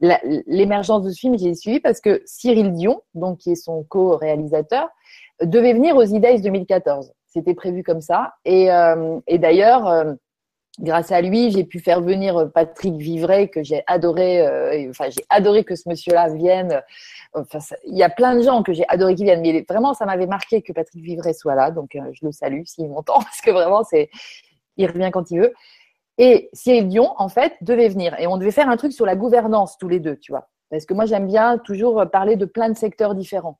[0.00, 3.84] l'émergence de ce film, je l'ai suivi parce que Cyril Dion, donc qui est son
[3.84, 4.88] co-réalisateur,
[5.42, 7.12] devait venir aux IDES 2014.
[7.26, 8.34] C'était prévu comme ça.
[8.44, 10.14] Et, euh, d'ailleurs euh,
[10.80, 14.46] grâce à lui, j'ai pu faire venir Patrick Vivray, que j'ai adoré.
[14.46, 16.82] Euh, enfin, j'ai adoré que ce monsieur-là vienne.
[17.32, 20.06] Enfin, il y a plein de gens que j'ai adoré qui viennent, mais vraiment, ça
[20.06, 21.70] m'avait marqué que Patrick Vivray soit là.
[21.70, 24.10] Donc, je le salue s'il m'entend, parce que vraiment, c'est,
[24.76, 25.54] il revient quand il veut.
[26.18, 28.14] Et Cyril Dion, en fait, devait venir.
[28.20, 30.48] Et on devait faire un truc sur la gouvernance tous les deux, tu vois.
[30.70, 33.58] Parce que moi, j'aime bien toujours parler de plein de secteurs différents.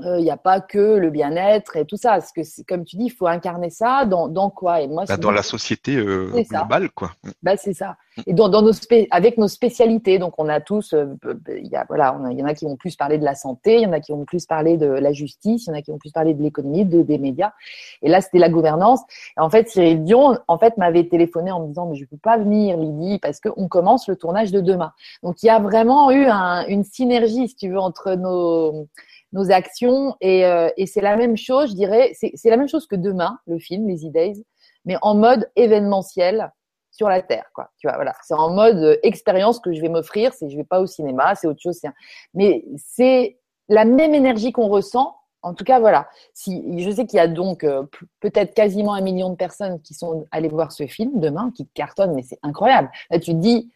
[0.00, 2.12] Euh, il n'y a pas que le bien-être et tout ça.
[2.12, 4.80] Parce que, comme tu dis, il faut incarner ça dans, dans quoi?
[4.80, 7.12] Et moi, bah, Dans la société euh, globale, quoi.
[7.42, 7.96] Bah, c'est ça.
[8.26, 8.72] Et dans, dans nos
[9.10, 10.18] avec nos spécialités.
[10.18, 11.14] Donc, on a tous, euh,
[11.48, 13.76] il y, a, voilà, il y en a qui vont plus parler de la santé,
[13.76, 15.82] il y en a qui vont plus parler de la justice, il y en a
[15.82, 17.52] qui vont plus parler de l'économie, de, des médias.
[18.00, 19.00] Et là, c'était la gouvernance.
[19.36, 22.16] Et en fait, Cyril Dion, en fait, m'avait téléphoné en me disant, mais je peux
[22.16, 24.92] pas venir, Lydie, parce qu'on commence le tournage de demain.
[25.22, 28.88] Donc, il y a vraiment eu un, une synergie, si tu veux, entre nos
[29.32, 30.16] nos actions.
[30.20, 33.38] Et, euh, et c'est la même chose, je dirais, c'est la même chose que demain,
[33.46, 34.44] le film, Les E-Days,
[34.84, 36.52] mais en mode événementiel
[36.92, 37.70] sur la Terre, quoi.
[37.78, 38.14] Tu vois, voilà.
[38.22, 40.32] C'est en mode euh, expérience que je vais m'offrir.
[40.34, 41.80] C'est, je vais pas au cinéma, c'est autre chose.
[42.34, 45.16] Mais c'est la même énergie qu'on ressent.
[45.40, 46.06] En tout cas, voilà.
[46.34, 47.82] Si, je sais qu'il y a donc euh,
[48.20, 52.14] peut-être quasiment un million de personnes qui sont allées voir ce film demain, qui cartonnent,
[52.14, 52.90] mais c'est incroyable.
[53.10, 53.72] Là, tu te dis,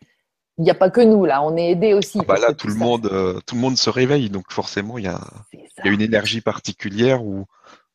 [0.59, 2.19] il n'y a pas que nous là, on est aidés aussi.
[2.21, 5.05] Ah bah là, tout, le monde, euh, tout le monde se réveille, donc forcément, il
[5.05, 5.21] y a,
[5.53, 7.45] y a une énergie particulière où,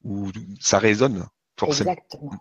[0.03, 0.27] où
[0.59, 1.25] ça résonne,
[1.57, 1.91] forcément.
[1.91, 2.31] Exactement.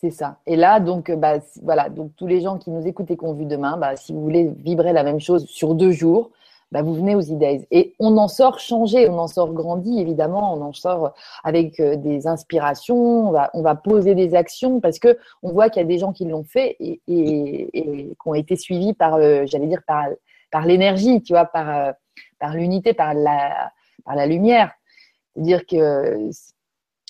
[0.00, 0.38] C'est ça.
[0.46, 3.34] Et là, donc, bah, voilà, donc tous les gens qui nous écoutent et qui ont
[3.34, 6.30] vu demain, bah, si vous voulez vibrer la même chose sur deux jours,
[6.72, 7.66] bah, vous venez aux idées.
[7.70, 11.96] Et on en sort changé, on en sort grandi, évidemment, on en sort avec euh,
[11.96, 15.84] des inspirations, on va, on va poser des actions parce que on voit qu'il y
[15.84, 19.44] a des gens qui l'ont fait et, et, et, qui ont été suivis par, euh,
[19.46, 20.06] j'allais dire, par,
[20.50, 21.92] par l'énergie, tu vois, par, euh,
[22.38, 23.72] par l'unité, par la,
[24.04, 24.72] par la lumière.
[25.34, 26.30] C'est-à-dire que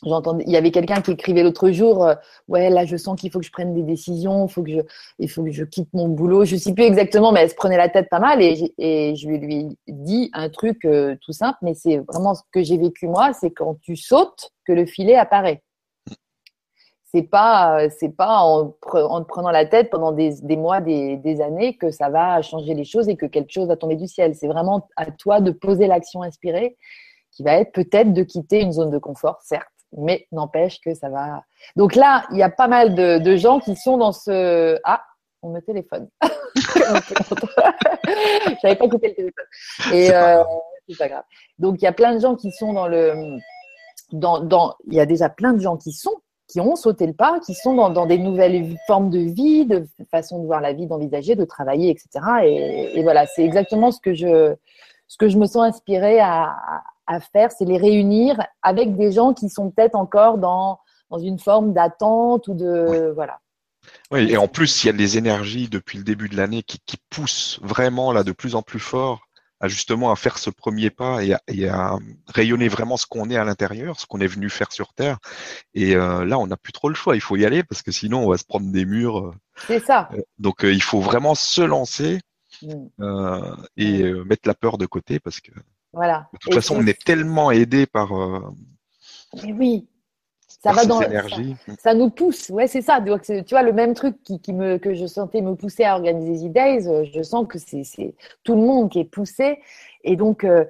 [0.03, 2.15] il y avait quelqu'un qui écrivait l'autre jour, euh,
[2.49, 4.81] ouais, là, je sens qu'il faut que je prenne des décisions, faut que je,
[5.19, 6.45] il faut que je quitte mon boulot.
[6.45, 9.57] Je sais plus exactement, mais elle se prenait la tête pas mal et, je lui
[9.57, 13.33] ai dit un truc euh, tout simple, mais c'est vraiment ce que j'ai vécu moi,
[13.33, 15.63] c'est quand tu sautes que le filet apparaît.
[17.13, 21.41] C'est pas, c'est pas en, te prenant la tête pendant des, des mois, des, des,
[21.41, 24.37] années que ça va changer les choses et que quelque chose va tomber du ciel.
[24.37, 26.77] C'est vraiment à toi de poser l'action inspirée
[27.33, 31.09] qui va être peut-être de quitter une zone de confort, certes mais n'empêche que ça
[31.09, 31.45] va.
[31.77, 34.79] Donc là, il y a pas mal de, de gens qui sont dans ce.
[34.85, 35.03] Ah,
[35.43, 36.09] on me téléphone.
[38.63, 39.45] J'avais pas coupé le téléphone.
[39.93, 40.43] Et euh,
[40.89, 41.25] c'est pas grave.
[41.59, 43.39] Donc il y a plein de gens qui sont dans le.
[44.13, 46.17] Dans, dans, il y a déjà plein de gens qui sont,
[46.49, 49.87] qui ont sauté le pas, qui sont dans, dans des nouvelles formes de vie, de
[50.11, 52.09] façon de voir la vie, d'envisager, de travailler, etc.
[52.43, 54.57] Et, et voilà, c'est exactement ce que je,
[55.11, 56.57] ce que je me sens inspirée à,
[57.11, 60.79] à faire, c'est les réunir avec des gens qui sont peut-être encore dans,
[61.11, 63.13] dans une forme d'attente ou de.
[63.15, 63.41] Voilà.
[64.13, 66.79] Oui, et en plus, il y a des énergies depuis le début de l'année qui,
[66.87, 69.21] qui, poussent vraiment là de plus en plus fort
[69.61, 73.45] à justement à faire ce premier pas et à, rayonner vraiment ce qu'on est à
[73.45, 75.19] l'intérieur, ce qu'on est venu faire sur Terre.
[75.75, 77.15] Et euh, là, on n'a plus trop le choix.
[77.15, 79.19] Il faut y aller parce que sinon, on va se prendre des murs.
[79.19, 79.35] Euh,
[79.67, 80.09] c'est ça.
[80.15, 82.21] Euh, donc, il faut vraiment se lancer
[82.63, 83.57] mm.
[83.77, 85.53] et mettre la peur de côté parce que
[85.93, 86.29] voilà.
[86.33, 88.13] De toute façon, on est tellement aidé par.
[88.13, 88.41] Euh,
[89.45, 89.87] oui.
[90.63, 91.01] Ça va dans
[91.79, 93.03] ça, nous pousse, ouais, c'est ça.
[93.03, 96.49] Tu vois, le même truc qui, qui, me, que je sentais me pousser à organiser
[96.49, 99.59] Z-Days, euh, je sens que c'est tout le monde qui est poussé.
[100.05, 100.67] Et donc, euh,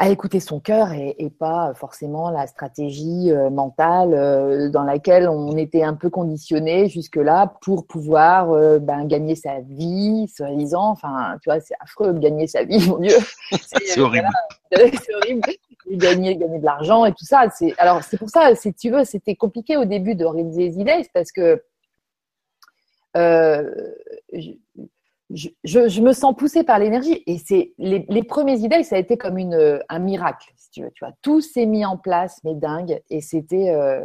[0.00, 5.28] à écouter son cœur et, et, pas forcément la stratégie euh, mentale euh, dans laquelle
[5.28, 10.88] on était un peu conditionné jusque-là pour pouvoir euh, ben, gagner sa vie, soi-disant.
[10.88, 13.14] Enfin, tu vois, c'est affreux de gagner sa vie, mon Dieu.
[13.62, 14.28] C'est horrible.
[14.72, 15.42] c'est horrible.
[15.90, 17.50] Gagner, gagner de l'argent et tout ça.
[17.54, 21.06] C'est, alors, c'est pour ça, si tu veux, c'était compliqué au début d'organiser les idées
[21.12, 21.62] parce que
[25.32, 27.22] je, je, me sens poussée par l'énergie.
[27.26, 30.82] Et c'est les, les premiers idées, ça a été comme une, un miracle, si tu
[30.82, 30.90] veux.
[30.94, 33.00] Tu vois, tout s'est mis en place, mais dingue.
[33.10, 34.04] Et c'était euh,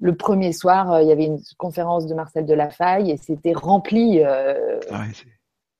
[0.00, 4.22] le premier soir, euh, il y avait une conférence de Marcel Delafaille et c'était rempli.
[4.24, 5.04] Euh, ah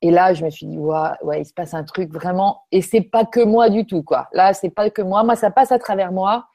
[0.05, 2.61] et là, je me suis dit, ouais, ouais, il se passe un truc vraiment.
[2.71, 4.29] Et c'est pas que moi du tout, quoi.
[4.35, 5.25] Là, c'est pas que moi.
[5.25, 6.47] Moi, ça passe à travers moi.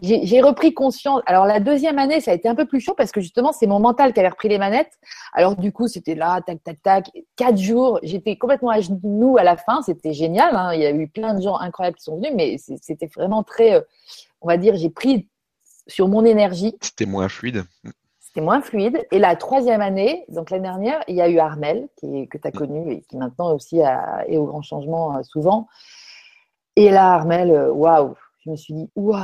[0.00, 1.20] J'ai repris conscience.
[1.26, 3.66] Alors, la deuxième année, ça a été un peu plus chaud parce que justement, c'est
[3.66, 4.92] mon mental qui avait repris les manettes.
[5.32, 7.10] Alors, du coup, c'était là, tac, tac, tac.
[7.34, 7.98] Quatre jours.
[8.04, 9.82] J'étais complètement à genoux à la fin.
[9.82, 10.54] C'était génial.
[10.54, 10.72] Hein.
[10.74, 13.74] Il y a eu plein de gens incroyables qui sont venus, mais c'était vraiment très,
[13.74, 13.80] euh,
[14.42, 15.28] on va dire, j'ai pris
[15.88, 16.76] sur mon énergie.
[16.80, 17.64] C'était moins fluide.
[18.32, 19.06] C'était moins fluide.
[19.10, 22.48] Et la troisième année, donc l'année dernière, il y a eu Armel, qui, que tu
[22.48, 22.54] as mm.
[22.54, 25.68] connu et qui maintenant aussi est au grand changement euh, souvent.
[26.76, 29.20] Et là, Armel, euh, waouh, je me suis dit, waouh.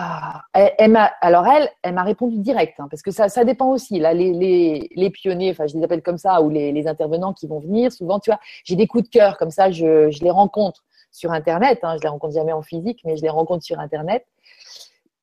[0.52, 3.98] Elle, alors elle, elle m'a répondu direct, hein, parce que ça, ça dépend aussi.
[3.98, 7.32] Là, les, les, les, pionniers, enfin, je les appelle comme ça, ou les, les intervenants
[7.32, 10.22] qui vont venir, souvent, tu vois, j'ai des coups de cœur comme ça, je, je
[10.22, 11.78] les rencontre sur Internet.
[11.82, 14.26] Hein, je les rencontre jamais en physique, mais je les rencontre sur Internet.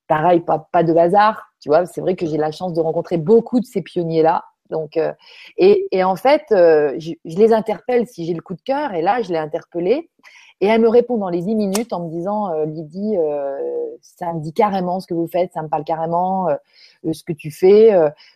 [0.08, 1.48] Pareil, pas, pas de hasard.
[1.62, 4.44] Tu vois, c'est vrai que j'ai la chance de rencontrer beaucoup de ces pionniers-là.
[4.70, 5.13] Donc, euh,
[5.58, 8.94] et, et, en fait, euh, je, je, les interpelle si j'ai le coup de cœur.
[8.94, 10.10] Et là, je l'ai interpellée.
[10.62, 13.58] Et elle me répond dans les 10 minutes en me disant euh, Lydie, euh,
[14.02, 16.56] ça me dit carrément ce que vous faites, ça me parle carrément euh,
[17.12, 17.91] ce que tu fais.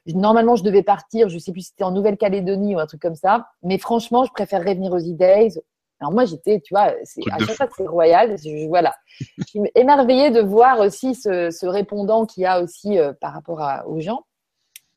[0.06, 3.16] normalement, je devais partir, je sais plus si c'était en Nouvelle-Calédonie ou un truc comme
[3.16, 3.48] ça.
[3.64, 5.60] Mais franchement, je préférerais venir aux E-Days.
[6.00, 6.94] Alors moi, j'étais, tu vois,
[7.32, 8.38] à chaque fois c'est royal.
[8.38, 8.96] Je, voilà.
[9.38, 13.34] je suis émerveillée de voir aussi ce, ce répondant qu'il y a aussi euh, par
[13.34, 14.24] rapport à, aux gens.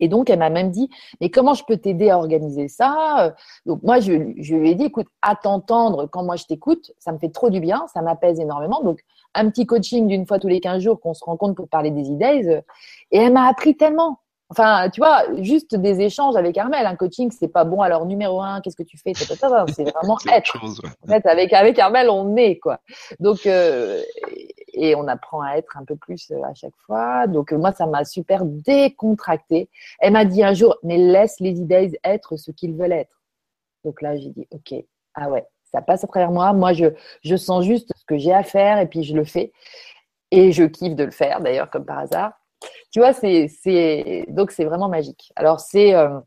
[0.01, 3.35] Et donc, elle m'a même dit, mais comment je peux t'aider à organiser ça
[3.67, 7.13] Donc, moi, je, je, lui ai dit, écoute, à t'entendre quand moi je t'écoute, ça
[7.13, 8.83] me fait trop du bien, ça m'apaise énormément.
[8.83, 8.99] Donc,
[9.35, 12.09] un petit coaching d'une fois tous les 15 jours qu'on se rencontre pour parler des
[12.11, 12.63] idées.
[13.13, 14.19] Et elle m'a appris tellement.
[14.53, 16.85] Enfin, tu vois, juste des échanges avec Armel.
[16.85, 17.81] Un coaching, c'est pas bon.
[17.81, 19.15] Alors, numéro un, qu'est-ce que tu fais?
[19.15, 20.63] C'est vraiment être.
[20.63, 22.79] En fait, avec, avec Armel, on est, quoi.
[23.19, 24.03] Donc, euh,
[24.75, 27.27] et on apprend à être un peu plus euh, à chaque fois.
[27.29, 29.71] Donc, euh, moi, ça m'a super décontracté.
[30.01, 33.23] Elle m'a dit un jour, mais laisse les idées être ce qu'ils veulent être.
[33.87, 34.75] Donc là, j'ai dit, OK,
[35.15, 36.53] ah ouais, ça passe à travers moi.
[36.53, 36.89] Moi, je,
[37.25, 39.51] je sens juste ce que j'ai à faire et puis je le fais.
[40.31, 42.33] Et je kiffe de le faire, d'ailleurs, comme par hasard
[42.91, 45.33] tu vois, c'est, c'est, donc c'est vraiment magique.
[45.37, 46.19] Alors, c'est, euh,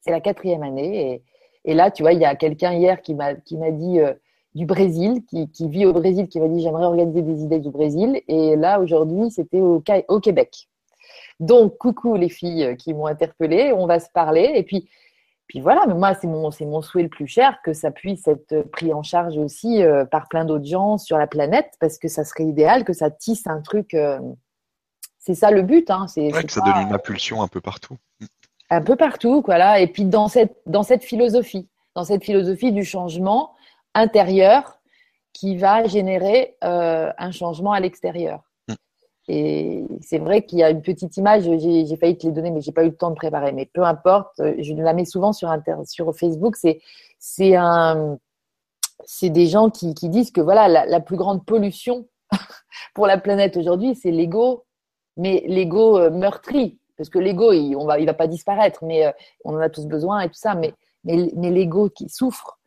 [0.00, 1.22] c'est la quatrième année.
[1.64, 4.00] Et, et, là, tu vois, il y a quelqu'un hier qui m'a, qui m'a dit
[4.00, 4.14] euh,
[4.54, 7.70] du Brésil, qui, qui, vit au Brésil, qui m'a dit j'aimerais organiser des idées du
[7.70, 8.22] Brésil.
[8.28, 10.68] Et là, aujourd'hui, c'était au, au Québec.
[11.40, 14.52] Donc, coucou les filles qui m'ont interpellée, on va se parler.
[14.54, 14.88] Et puis,
[15.48, 18.26] puis voilà, mais moi, c'est mon, c'est mon souhait le plus cher que ça puisse
[18.28, 22.08] être pris en charge aussi euh, par plein d'autres gens sur la planète, parce que
[22.08, 23.94] ça serait idéal que ça tisse un truc
[25.22, 25.88] c'est ça le but.
[25.90, 26.06] Hein.
[26.08, 27.96] C'est que ça donne une impulsion un peu partout.
[28.70, 29.80] Un peu partout, voilà.
[29.80, 33.52] Et puis dans cette, dans cette philosophie, dans cette philosophie du changement
[33.94, 34.78] intérieur
[35.32, 38.40] qui va générer euh, un changement à l'extérieur.
[38.68, 38.74] Mm.
[39.28, 42.60] Et c'est vrai qu'il y a une petite image, j'ai failli te les donner, mais
[42.60, 43.52] j'ai pas eu le temps de préparer.
[43.52, 45.54] Mais peu importe, je la mets souvent sur,
[45.84, 46.56] sur Facebook.
[47.20, 48.18] C'est un,
[49.04, 52.08] c'est des gens qui, qui, disent que voilà, la, la plus grande pollution
[52.94, 54.64] pour la planète aujourd'hui, c'est l'ego
[55.16, 59.06] mais l'ego euh, meurtri, parce que l'ego, il, on va, il va pas disparaître, mais
[59.06, 59.12] euh,
[59.44, 62.58] on en a tous besoin et tout ça, mais, mais, l'ego qui souffre.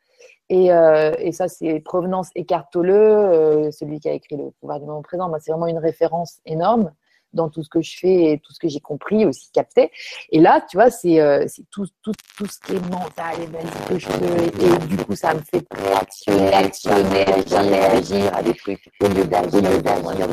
[0.50, 5.02] Et, euh, et ça, c'est Provenance Écartoleux, celui qui a écrit Le pouvoir du moment
[5.02, 5.32] présent.
[5.40, 6.92] c'est vraiment une référence énorme
[7.36, 9.92] dans tout ce que je fais et tout ce que j'ai compris, aussi capté.
[10.32, 13.88] Et là, tu vois, c'est euh, tout, tout, tout ce qui est mental et basique
[13.88, 14.48] que je fais.
[14.48, 19.26] Et, du coup, ça me fait actionner, actionner, agir, agir à des trucs au lieu
[19.26, 20.28] d'agir, d'agir,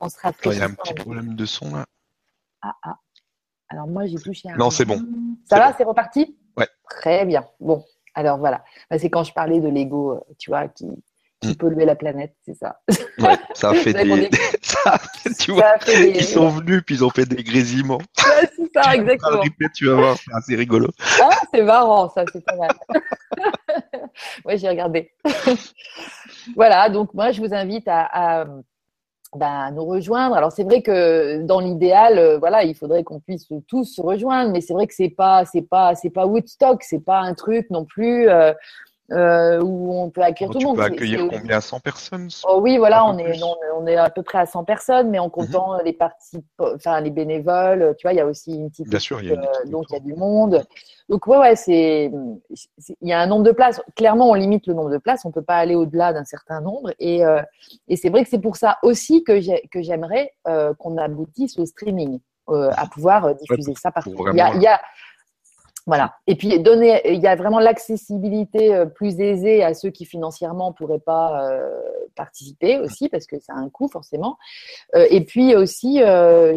[0.00, 0.56] on se rafraîchit.
[0.56, 1.86] Il y a un petit problème de son là.
[2.62, 2.98] Ah, ah.
[3.68, 4.56] Alors moi, j'ai touché un.
[4.56, 5.00] Non, c'est bon.
[5.44, 6.36] Ça va, c'est reparti?
[6.56, 6.68] Ouais.
[6.90, 7.46] Très bien.
[7.58, 7.84] Bon,
[8.14, 8.62] alors voilà.
[8.90, 10.86] Bah, c'est quand je parlais de l'ego, euh, tu vois, qui,
[11.42, 11.56] qui mm.
[11.56, 12.80] polluait la planète, c'est ça.
[13.18, 14.30] Ouais, ça a fait des.
[14.62, 14.98] ça,
[15.38, 18.00] tu vois, ils sont venus puis ils ont fait des grésillements.
[18.32, 19.42] Ouais, c'est ça, exactement.
[19.74, 20.88] tu vas voir, c'est assez rigolo.
[21.20, 22.70] Ah, c'est marrant, ça, c'est pas mal.
[24.44, 25.12] ouais, j'ai regardé.
[26.56, 28.46] voilà, donc moi, je vous invite à, à
[29.34, 30.36] ben, nous rejoindre.
[30.36, 34.52] Alors c'est vrai que dans l'idéal, euh, voilà, il faudrait qu'on puisse tous se rejoindre,
[34.52, 37.68] mais c'est vrai que c'est pas, c'est pas, c'est pas Woodstock, c'est pas un truc
[37.70, 38.28] non plus.
[38.28, 38.52] Euh,
[39.12, 40.74] euh, où on peut accueillir tout le monde.
[40.74, 42.28] On peut accueillir combien 100 personnes?
[42.48, 43.40] Oh, Oui, voilà, on est,
[43.76, 45.30] on, est à peu près à 100 personnes, mais en mhm.
[45.30, 46.44] comptant les participants,
[46.74, 48.88] enfin les bénévoles, tu vois, il y a aussi une petite.
[48.88, 50.64] Bien sûr, il y a euh, donc il y a du monde.
[51.10, 52.10] Donc ouais, ouais, c'est,
[53.02, 53.82] il y a un nombre de places.
[53.96, 55.24] Clairement, on limite le nombre de places.
[55.26, 56.92] On peut pas aller au-delà d'un certain nombre.
[56.98, 57.42] Et, euh,
[57.88, 60.32] et c'est vrai que c'est pour ça aussi que j'aimerais
[60.78, 64.14] qu'on aboutisse au streaming, à pouvoir diffuser ça partout.
[64.32, 64.80] Il y a
[65.86, 66.14] voilà.
[66.28, 70.72] Et puis donner, il y a vraiment l'accessibilité euh, plus aisée à ceux qui financièrement
[70.72, 71.80] pourraient pas euh,
[72.14, 74.38] participer aussi parce que ça a un coût forcément.
[74.94, 76.00] Euh, et puis aussi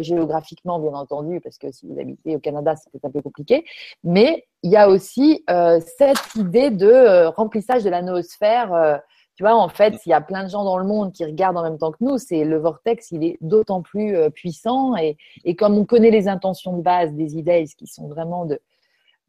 [0.00, 3.64] géographiquement bien entendu parce que si vous habitez au Canada c'est peut-être un peu compliqué.
[4.04, 9.00] Mais il y a aussi cette idée de remplissage de la noosphère.
[9.36, 11.58] tu vois, en fait, il y a plein de gens dans le monde qui regardent
[11.58, 12.18] en même temps que nous.
[12.18, 16.76] C'est le vortex, il est d'autant plus puissant et, et comme on connaît les intentions
[16.76, 18.60] de base des idées qui sont vraiment de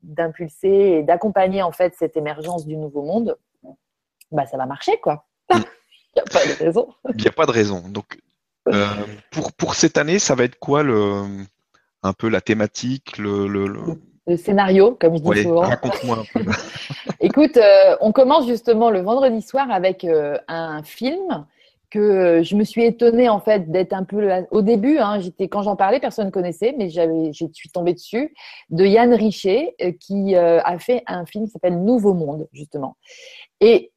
[0.07, 3.37] d'impulser et d'accompagner en fait cette émergence du nouveau monde,
[4.31, 5.25] bah ça va marcher quoi.
[5.49, 5.55] Il
[6.15, 6.87] n'y a pas de raison.
[7.09, 7.83] Il n'y a pas de raison.
[7.89, 8.17] Donc
[8.69, 8.87] euh,
[9.31, 11.23] pour, pour cette année, ça va être quoi le
[12.03, 15.61] un peu la thématique, le, le, scénario, comme je dis souvent.
[15.61, 16.51] Raconte-moi un peu.
[17.19, 21.45] Écoute, euh, on commence justement le vendredi soir avec euh, un film
[21.89, 24.97] que euh, je me suis étonnée en fait d'être un peu au début.
[24.97, 28.33] Hein, j'étais quand j'en parlais, personne ne connaissait, mais j'avais, je suis tombée dessus
[28.69, 32.97] de Yann Richer euh, qui euh, a fait un film qui s'appelle Nouveau Monde justement.
[33.61, 33.91] Et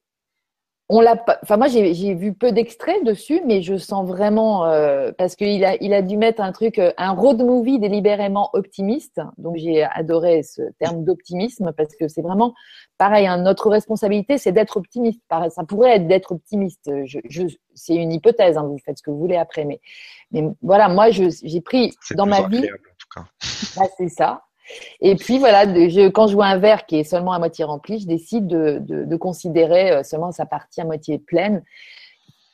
[0.92, 5.36] on l'a enfin moi j'ai vu peu d'extraits dessus, mais je sens vraiment euh, parce
[5.36, 9.20] qu'il a il a dû mettre un truc, euh, un road movie délibérément optimiste.
[9.38, 12.54] Donc j'ai adoré ce terme d'optimisme parce que c'est vraiment
[12.98, 13.28] pareil.
[13.28, 15.22] Hein, notre responsabilité c'est d'être optimiste.
[15.30, 16.90] Ça pourrait être d'être optimiste.
[17.04, 18.58] Je, je c'est une hypothèse.
[18.58, 19.80] Hein, vous faites ce que vous voulez après, mais
[20.32, 22.68] mais voilà, moi j'ai pris dans ma vie.
[23.76, 24.42] Bah, c'est ça.
[25.00, 28.00] Et puis voilà, je, quand je vois un verre qui est seulement à moitié rempli,
[28.00, 31.62] je décide de, considérer euh, seulement sa partie à moitié pleine.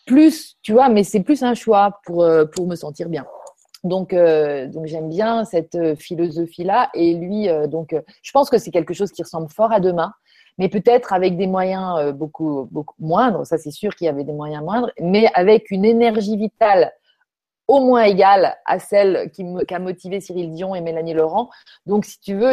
[0.07, 3.27] Plus, tu vois, mais c'est plus un choix pour, euh, pour me sentir bien.
[3.83, 6.91] Donc, euh, donc j'aime bien cette philosophie-là.
[6.95, 10.13] Et lui, donc, je pense que c'est quelque chose qui ressemble fort à demain,
[10.59, 13.47] mais peut-être avec des moyens beaucoup, beaucoup moindres.
[13.47, 16.93] Ça, c'est sûr qu'il y avait des moyens moindres, mais avec une énergie vitale
[17.69, 21.51] au moins égale à celle qui, a motivé Cyril Dion et Mélanie Laurent.
[21.87, 22.53] Donc, si tu veux,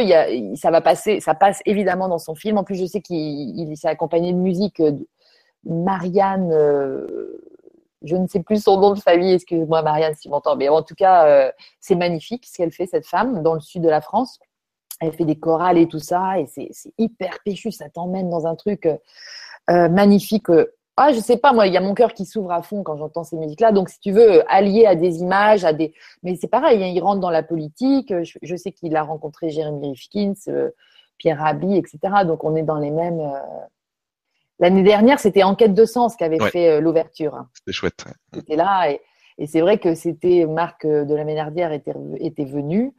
[0.55, 2.57] ça va passer, ça passe évidemment dans son film.
[2.57, 5.07] En plus, je sais qu'il s'est accompagné de musique de
[5.65, 7.41] Marianne, euh,
[8.03, 10.95] je ne sais plus son nom de famille, excuse-moi Marianne si m'entends, mais en tout
[10.95, 14.39] cas, euh, c'est magnifique ce qu'elle fait, cette femme, dans le sud de la France.
[14.99, 18.55] Elle fait des chorales et tout ça, et c'est hyper péchu, ça t'emmène dans un
[18.55, 18.87] truc
[19.69, 20.49] euh, magnifique
[20.95, 22.97] ah, je sais pas, moi, il y a mon cœur qui s'ouvre à fond quand
[22.97, 23.71] j'entends ces musiques-là.
[23.71, 25.93] Donc, si tu veux, allier à des images, à des.
[26.21, 28.13] Mais c'est pareil, hein, il rentre dans la politique.
[28.21, 30.69] Je, sais qu'il a rencontré Jérémy Rifkins, euh,
[31.17, 31.99] Pierre Rabhi, etc.
[32.27, 33.19] Donc, on est dans les mêmes.
[33.19, 33.39] Euh,
[34.59, 37.33] l'année dernière, c'était Enquête de sens qui avait fait euh, l'ouverture.
[37.33, 37.49] Hein.
[37.55, 38.05] C'était chouette.
[38.31, 38.91] C'était là.
[38.91, 39.01] Et,
[39.39, 42.93] et c'est vrai que c'était Marc de la Ménardière était, était venu.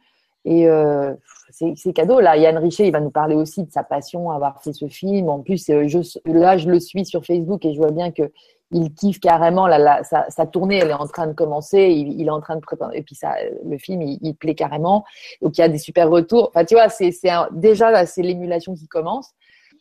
[0.45, 1.13] Et euh,
[1.51, 2.19] c'est cadeau.
[2.19, 4.87] Là, Yann Richer, il va nous parler aussi de sa passion à avoir fait ce
[4.87, 5.27] film.
[5.29, 5.87] En plus, euh,
[6.25, 8.31] là, je le suis sur Facebook et je vois bien que
[8.71, 9.67] il kiffe carrément.
[9.67, 11.79] Là, sa, tournée, elle est en train de commencer.
[11.79, 12.61] Il, est en train de.
[12.93, 13.17] Et puis,
[13.63, 15.05] le film, il, plaît carrément.
[15.41, 16.49] Donc, il y a des super retours.
[16.49, 17.11] Enfin, tu vois, c'est
[17.51, 19.29] déjà c'est l'émulation qui commence.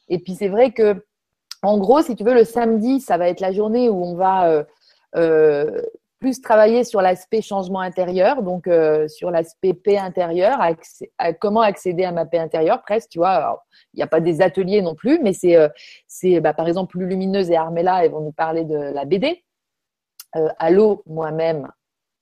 [0.09, 1.03] Et puis, c'est vrai que,
[1.63, 4.49] en gros, si tu veux, le samedi, ça va être la journée où on va
[4.49, 4.65] euh,
[5.17, 5.81] euh
[6.25, 10.59] plus travailler sur l'aspect changement intérieur, donc euh, sur l'aspect paix intérieure,
[11.39, 13.63] comment accéder à ma paix intérieure, presque, tu vois.
[13.93, 17.51] Il n'y a pas des ateliers non plus, mais c'est, euh, bah, par exemple, Lumineuse
[17.51, 19.45] et Armella, elles vont nous parler de la BD.
[20.37, 21.71] Euh, Allô, moi-même,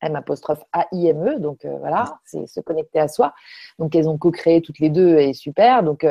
[0.01, 3.33] M apostrophe A-I-M-E, donc euh, voilà, c'est se connecter à soi.
[3.79, 5.85] Donc elles ont co-créé toutes les deux et super.
[5.85, 6.05] Donc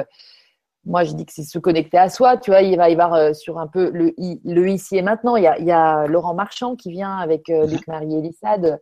[0.86, 2.38] moi, je dis que c'est se connecter à soi.
[2.38, 5.36] Tu vois, il va y avoir euh, sur un peu le, le ici et maintenant.
[5.36, 8.80] Il y, a, il y a Laurent Marchand qui vient avec euh, Luc Marie Elissade.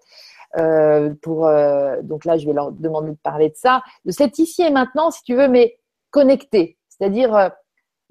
[0.58, 1.48] Euh, pour
[2.02, 5.12] donc là, je vais leur demander de parler de ça, de cet ici et maintenant,
[5.12, 5.78] si tu veux, mais
[6.10, 6.80] connecté.
[6.90, 7.52] C'est-à-dire,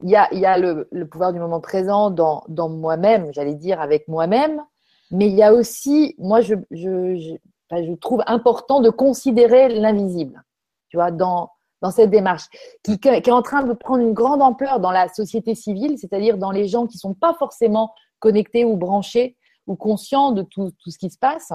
[0.05, 3.33] il y a, il y a le, le, pouvoir du moment présent dans, dans moi-même,
[3.33, 4.63] j'allais dire avec moi-même,
[5.11, 10.45] mais il y a aussi, moi, je, je, je, je trouve important de considérer l'invisible.
[10.91, 12.47] Tu vois, dans dans cette démarche,
[12.83, 16.51] qui, est en train de prendre une grande ampleur dans la société civile, c'est-à-dire dans
[16.51, 19.37] les gens qui ne sont pas forcément connectés ou branchés
[19.67, 21.53] ou conscients de tout, ce qui se passe.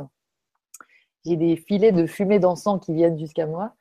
[1.25, 3.73] J'ai des filets de fumée d'encens qui viennent jusqu'à moi.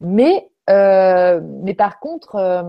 [0.00, 2.62] Mais, euh, mais par contre, euh,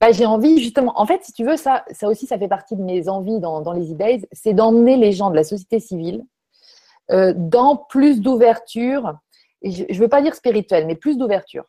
[0.00, 2.76] bah, j'ai envie justement, en fait, si tu veux, ça, ça aussi, ça fait partie
[2.76, 6.24] de mes envies dans, les idées, c'est d'emmener les gens de la société civile
[7.10, 9.14] euh, dans plus d'ouverture
[9.62, 11.64] je ne veux pas dire spirituel, mais plus d'ouverture,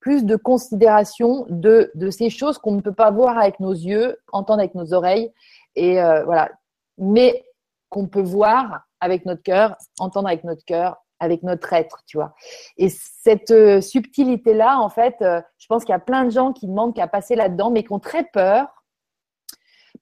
[0.00, 4.18] plus de considération de, de ces choses qu'on ne peut pas voir avec nos yeux,
[4.32, 5.32] entendre avec nos oreilles,
[5.74, 6.50] et euh, voilà,
[6.98, 7.44] mais
[7.88, 12.34] qu'on peut voir avec notre cœur, entendre avec notre cœur, avec notre être, tu vois.
[12.76, 16.52] Et cette euh, subtilité-là, en fait, euh, je pense qu'il y a plein de gens
[16.52, 18.66] qui demandent qu'à passer là-dedans, mais qui ont très peur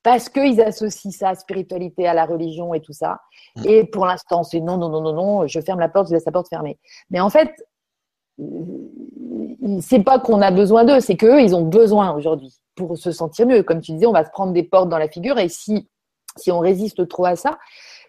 [0.05, 3.23] parce qu'ils associent ça spiritualité, à la religion et tout ça.
[3.57, 3.63] Mm.
[3.65, 6.27] Et pour l'instant, c'est non, non, non, non, non, je ferme la porte, je laisse
[6.27, 6.79] la porte fermée.
[7.11, 7.51] Mais en fait,
[9.81, 13.47] c'est pas qu'on a besoin d'eux, c'est qu'eux, ils ont besoin aujourd'hui pour se sentir
[13.47, 13.63] mieux.
[13.63, 15.89] Comme tu disais, on va se prendre des portes dans la figure et si,
[16.37, 17.59] si on résiste trop à ça,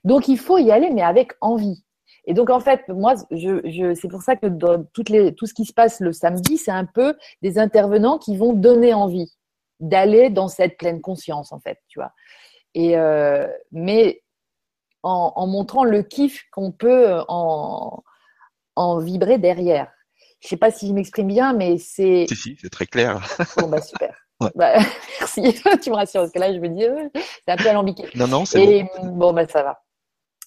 [0.03, 1.83] donc il faut y aller, mais avec envie.
[2.25, 5.45] Et donc en fait, moi, je, je, c'est pour ça que dans toutes les, tout
[5.45, 9.31] ce qui se passe le samedi, c'est un peu des intervenants qui vont donner envie
[9.79, 12.11] d'aller dans cette pleine conscience, en fait, tu vois.
[12.73, 14.21] Et euh, mais
[15.03, 18.03] en, en, montrant le kiff qu'on peut en,
[18.75, 19.91] en vibrer derrière.
[20.41, 22.25] Je sais pas si je m'exprime bien, mais c'est.
[22.29, 23.19] Si, si, c'est très clair.
[23.57, 24.15] Bon, bah super.
[24.41, 24.49] Ouais.
[24.53, 24.73] Bah,
[25.21, 28.03] merci, tu me rassures, parce que là, je me dis, euh, c'est un peu alambiqué.
[28.15, 29.07] Non, non, c'est bon.
[29.13, 29.81] bon, bah ça va.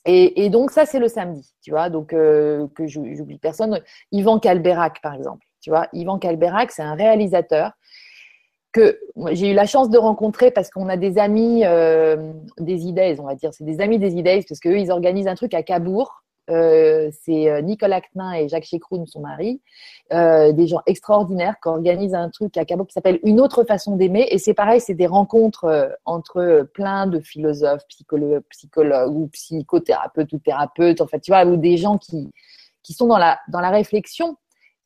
[0.04, 3.80] Et, et, donc, ça, c'est le samedi, tu vois, donc euh, que j'oublie personne.
[4.12, 5.88] Yvan Calberac, par exemple, tu vois.
[5.94, 7.72] Yvan Calberac, c'est un réalisateur
[9.32, 13.24] j'ai eu la chance de rencontrer parce qu'on a des amis euh, des idées, on
[13.24, 13.52] va dire.
[13.52, 16.22] C'est des amis des idées parce qu'eux, ils organisent un truc à Cabourg.
[16.50, 19.60] Euh, c'est euh, Nicolas Knin et Jacques Chécroun, son mari,
[20.10, 24.26] des gens extraordinaires qui organisent un truc à Cabourg qui s'appelle Une autre façon d'aimer.
[24.30, 30.38] Et c'est pareil, c'est des rencontres entre plein de philosophes, psychologues, psychologues ou psychothérapeutes ou
[30.38, 32.30] thérapeutes, en fait, tu vois, ou des gens qui,
[32.82, 34.36] qui sont dans la, dans la réflexion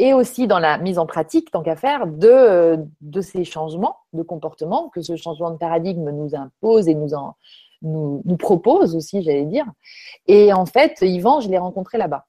[0.02, 4.24] et aussi dans la mise en pratique, tant qu'à faire, de, de ces changements de
[4.24, 7.36] comportement que ce changement de paradigme nous impose et nous, en,
[7.82, 9.64] nous, propose aussi, j'allais dire.
[10.26, 12.26] Et en fait, Yvan, je l'ai rencontré là-bas.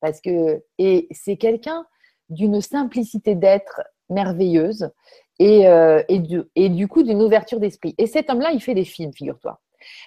[0.00, 1.86] Parce que, et c'est quelqu'un
[2.28, 4.90] d'une simplicité d'être merveilleuse
[5.38, 7.94] et, euh, et, du, et du coup d'une ouverture d'esprit.
[7.98, 9.60] Et cet homme-là, il fait des films, figure-toi.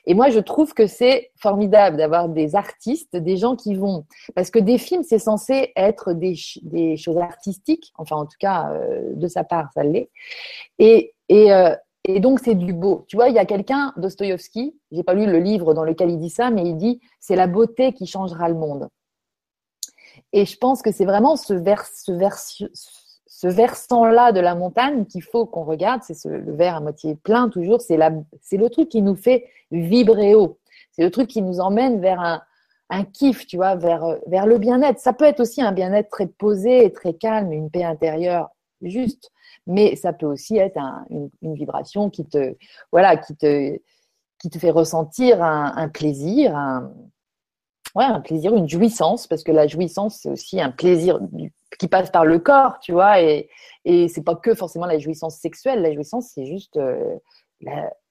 [0.06, 4.06] Et moi, je trouve que c'est formidable d'avoir des artistes, des gens qui vont,
[4.36, 8.72] parce que des films, c'est censé être des, des, choses artistiques, enfin en tout cas
[8.72, 10.10] euh, de sa part, ça l'est.
[10.80, 11.76] Et, et, euh,
[12.06, 13.06] et donc c'est du beau.
[13.08, 16.18] Tu vois, il y a quelqu'un, Dostoïevski, j'ai pas lu le livre dans lequel il
[16.18, 18.90] dit ça, mais il dit c'est la beauté qui changera le monde.
[20.34, 22.38] Et je pense que c'est vraiment ce, vers, ce, vers,
[23.40, 27.48] ce versant-là de la montagne qu'il faut qu'on regarde, c'est le verre à moitié plein
[27.48, 30.60] toujours, c'est le truc qui nous fait vibrer haut.
[30.92, 32.42] C'est le truc qui nous emmène vers un,
[32.90, 35.00] un kiff, tu vois, vers, vers le bien-être.
[35.00, 38.50] Ça peut être aussi un bien-être très posé et très calme, une paix intérieure
[38.82, 39.32] juste,
[39.66, 42.58] mais ça peut aussi être un, une, une, vibration qui te,
[42.92, 43.80] voilà, qui te,
[44.38, 46.92] qui te fait ressentir un, un plaisir, un,
[47.96, 51.20] ouais, un plaisir, une jouissance, parce que la jouissance, c'est aussi un plaisir
[51.80, 53.50] qui passe par le corps, tu vois, et,
[53.86, 57.16] et c'est pas que forcément la jouissance sexuelle, la jouissance, c'est juste, euh,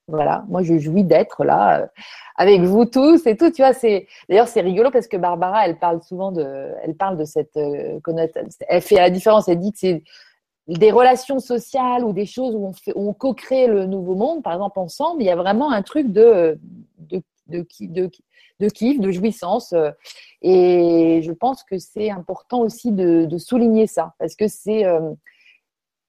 [0.06, 1.86] voilà, moi je jouis d'être là euh,
[2.36, 5.78] avec vous tous et tout, tu vois, c'est, d'ailleurs c'est rigolo parce que Barbara, elle
[5.78, 8.00] parle souvent de, elle parle de cette euh,
[8.68, 10.02] elle fait la différence, elle dit que c'est
[10.66, 14.78] des relations sociales ou des choses où on, on co-crée le nouveau monde, par exemple
[14.78, 16.58] ensemble, il y a vraiment un truc de,
[17.48, 18.10] de, de,
[18.60, 19.72] de kiff, de jouissance.
[19.72, 19.90] Euh,
[20.42, 24.84] et je pense que c'est important aussi de, souligner ça, parce que c'est.
[24.84, 25.12] Euh,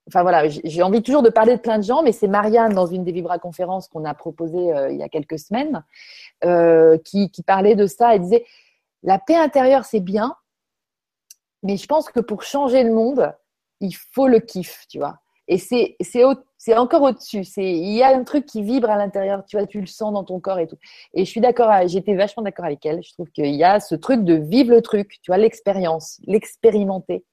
[0.07, 2.87] enfin voilà, j'ai envie toujours de parler de plein de gens, mais c'est Marianne dans
[2.87, 5.83] une des Vibra conférences qu'on a proposées euh, il y a quelques semaines,
[7.03, 8.15] qui, qui parlait de ça.
[8.15, 8.45] Elle disait
[9.03, 10.35] la paix intérieure c'est bien,
[11.63, 13.33] mais je pense que pour changer le monde,
[13.81, 15.19] il faut le kiff, tu vois.
[15.49, 17.41] Et c'est c'est encore au-dessus.
[17.57, 19.43] Il y a un truc qui vibre à l'intérieur.
[19.45, 20.77] Tu vois, tu le sens dans ton corps et tout.
[21.13, 21.71] Et je suis d'accord.
[21.87, 23.01] J'étais vachement d'accord avec elle.
[23.03, 25.17] Je trouve qu'il y a ce truc de vivre le truc.
[25.23, 27.25] Tu vois, l'expérience, l'expérimenter.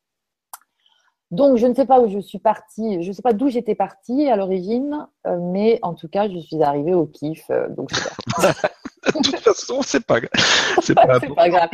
[1.31, 3.75] Donc, je ne sais pas où je suis partie, je ne sais pas d'où j'étais
[3.75, 7.51] partie à l'origine, euh, mais en tout cas, je suis arrivée au kiff.
[7.51, 7.91] Euh, donc,
[9.07, 10.21] de toute façon, c'est pas,
[10.81, 11.69] c'est pas, pas grave.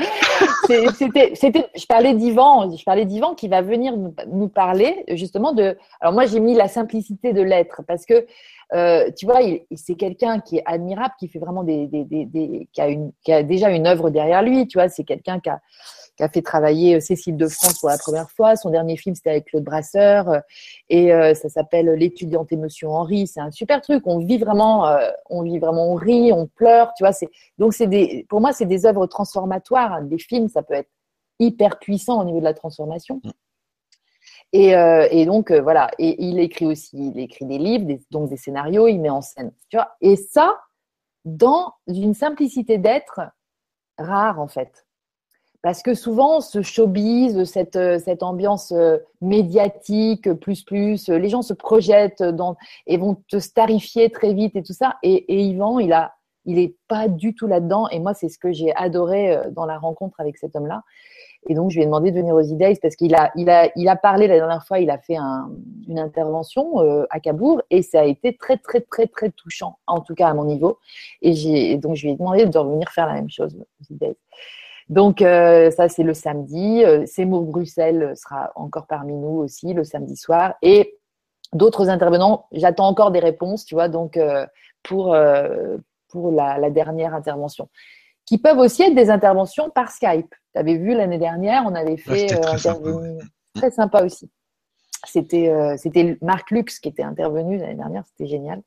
[0.95, 5.53] C'était, c'était, je parlais d'Ivan, je parlais d'Ivan qui va venir nous, nous, parler justement
[5.53, 5.77] de.
[6.01, 8.27] Alors moi, j'ai mis la simplicité de l'être parce que
[8.75, 12.25] euh, tu vois, il, c'est quelqu'un qui est admirable, qui fait vraiment des, des, des,
[12.25, 14.67] des qui a une, qui a déjà une œuvre derrière lui.
[14.67, 15.61] Tu vois, c'est quelqu'un qui a
[16.23, 18.55] qui a fait travailler euh, Cécile de France pour la première fois.
[18.55, 20.29] Son dernier film, c'était avec Claude Brasseur.
[20.29, 20.41] Euh,
[20.89, 23.27] et euh, ça s'appelle L'étudiante émotion Henri.
[23.27, 24.07] C'est un super truc.
[24.07, 24.87] On vit vraiment,
[25.29, 26.93] on vit vraiment, on rit, on pleure.
[26.97, 30.03] Tu vois, c'est, donc c'est des, pour moi, c'est des œuvres transformatoires.
[30.03, 30.91] Des films, ça peut être
[31.41, 33.21] hyper puissant au niveau de la transformation.
[33.25, 33.31] Mm.
[34.55, 38.29] Et, euh, et, donc voilà, et il écrit aussi, il écrit des livres, des, donc
[38.29, 39.97] des scénarios, il met en scène, tu vois.
[40.03, 40.61] Et ça,
[41.25, 43.21] dans une simplicité d'être
[43.97, 44.87] rare en fait.
[45.63, 51.55] Parce que souvent, ce showbiz, cette, cette ambiance euh, médiatique, plus, plus, les gens se
[51.55, 52.57] projettent dans,
[52.87, 54.97] et vont te starifier très vite et tout ça.
[55.03, 57.89] Et, et Yvan, il a, il est pas du tout là-dedans.
[57.91, 60.83] Et moi, c'est ce que j'ai adoré euh, dans la rencontre avec cet homme-là.
[61.49, 63.71] Et donc, je lui ai demandé de venir aux idées parce qu'il a, il a,
[63.75, 65.51] il a parlé la dernière fois, il a fait un,
[65.89, 70.01] une intervention euh, à Cabourg et ça a été très, très, très, très touchant, en
[70.01, 70.79] tout cas à mon niveau.
[71.21, 74.17] Et, j'ai, donc, je lui ai demandé de revenir faire la même chose aux idées.
[74.89, 76.85] Donc euh, ça c'est le samedi.
[76.85, 80.99] Euh, Seymour Bruxelles sera encore parmi nous aussi le samedi soir et
[81.53, 82.47] d'autres intervenants.
[82.53, 83.89] J'attends encore des réponses, tu vois.
[83.89, 84.47] Donc euh,
[84.83, 85.17] pour
[86.09, 87.69] pour la, la, dernière intervention,
[88.27, 90.35] qui peuvent aussi être des interventions par Skype.
[90.53, 92.91] Tu avais vu l'année dernière, on avait fait très, sympa,
[93.55, 94.31] très sympa aussi.
[95.05, 98.63] C'était c'était Marc Lux qui était intervenu l'année dernière, c'était génial.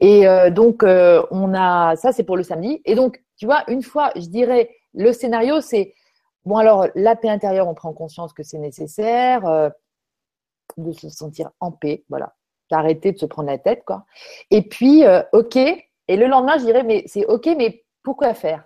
[0.00, 2.80] Et donc on a ça c'est pour le samedi.
[2.84, 5.94] Et donc tu vois une fois, je dirais le scénario, c'est
[6.44, 9.70] bon, alors la paix intérieure, on prend conscience que c'est nécessaire, euh,
[10.76, 12.34] de se sentir en paix, voilà,
[12.70, 14.04] d'arrêter de se prendre la tête, quoi.
[14.50, 18.64] Et puis, euh, ok, et le lendemain, je dirais, mais c'est ok, mais pourquoi faire?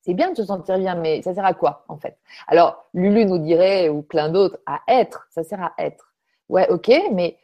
[0.00, 2.18] C'est bien de se sentir bien, mais ça sert à quoi en fait?
[2.46, 6.14] Alors, Lulu nous dirait, ou plein d'autres, à être, ça sert à être.
[6.48, 7.38] Ouais, ok, mais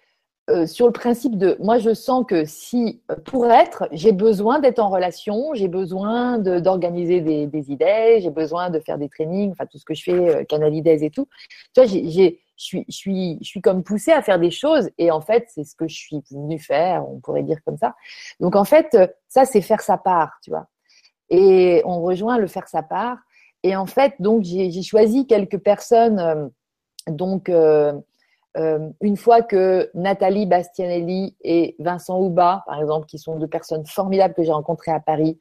[0.50, 4.58] euh, sur le principe de, moi je sens que si euh, pour être, j'ai besoin
[4.58, 9.66] d'être en relation, j'ai besoin d'organiser des, idées, j'ai besoin de faire des trainings, enfin
[9.66, 11.28] tout ce que je fais, euh, canalides et tout.
[11.74, 14.90] Tu vois, j'ai, je suis, je suis, je suis comme poussée à faire des choses
[14.98, 17.94] et en fait c'est ce que je suis venue faire, on pourrait dire comme ça.
[18.40, 18.96] Donc en fait
[19.28, 20.66] ça c'est faire sa part, tu vois.
[21.28, 23.18] Et on rejoint le faire sa part.
[23.62, 26.50] Et en fait donc j'ai choisi quelques personnes
[27.08, 27.92] donc euh,
[28.56, 34.34] une fois que Nathalie Bastianelli et Vincent Houba, par exemple, qui sont deux personnes formidables
[34.34, 35.38] que j'ai rencontrées à Paris,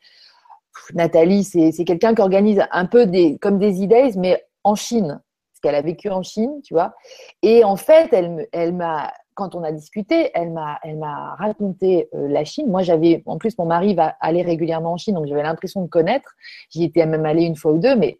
[0.93, 5.59] Nathalie, c'est quelqu'un qui organise un peu des, comme des idées, mais en Chine, parce
[5.61, 6.93] qu'elle a vécu en Chine, tu vois.
[7.41, 12.09] Et en fait, elle, elle m'a, quand on a discuté, elle m'a, elle m'a raconté
[12.13, 12.69] euh, la Chine.
[12.69, 15.87] Moi, j'avais, en plus, mon mari va aller régulièrement en Chine, donc j'avais l'impression de
[15.87, 16.33] connaître.
[16.69, 18.19] J'y étais même allée une fois ou deux, mais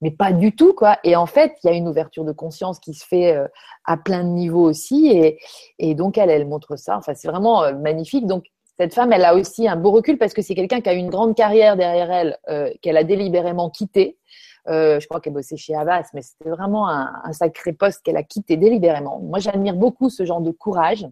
[0.00, 0.98] mais pas du tout quoi.
[1.04, 3.46] Et en fait, il y a une ouverture de conscience qui se fait euh,
[3.84, 5.38] à plein de niveaux aussi, et,
[5.78, 6.96] et donc elle, elle montre ça.
[6.96, 8.26] Enfin, c'est vraiment euh, magnifique.
[8.26, 8.44] Donc
[8.78, 11.08] cette femme, elle a aussi un beau recul parce que c'est quelqu'un qui a une
[11.08, 14.18] grande carrière derrière elle, euh, qu'elle a délibérément quitté.
[14.66, 18.22] je crois qu'elle bossait chez Havas, mais c'était vraiment un, un, sacré poste qu'elle a
[18.22, 19.20] quitté délibérément.
[19.20, 21.06] Moi, j'admire beaucoup ce genre de courage.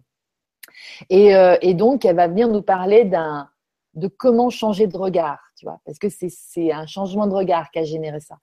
[1.09, 1.31] Et,
[1.61, 3.47] et donc, elle va venir nous parler d'un
[3.95, 7.79] de comment changer de regard, tu vois, parce que c'est un changement de regard qui
[7.79, 8.37] a généré ça.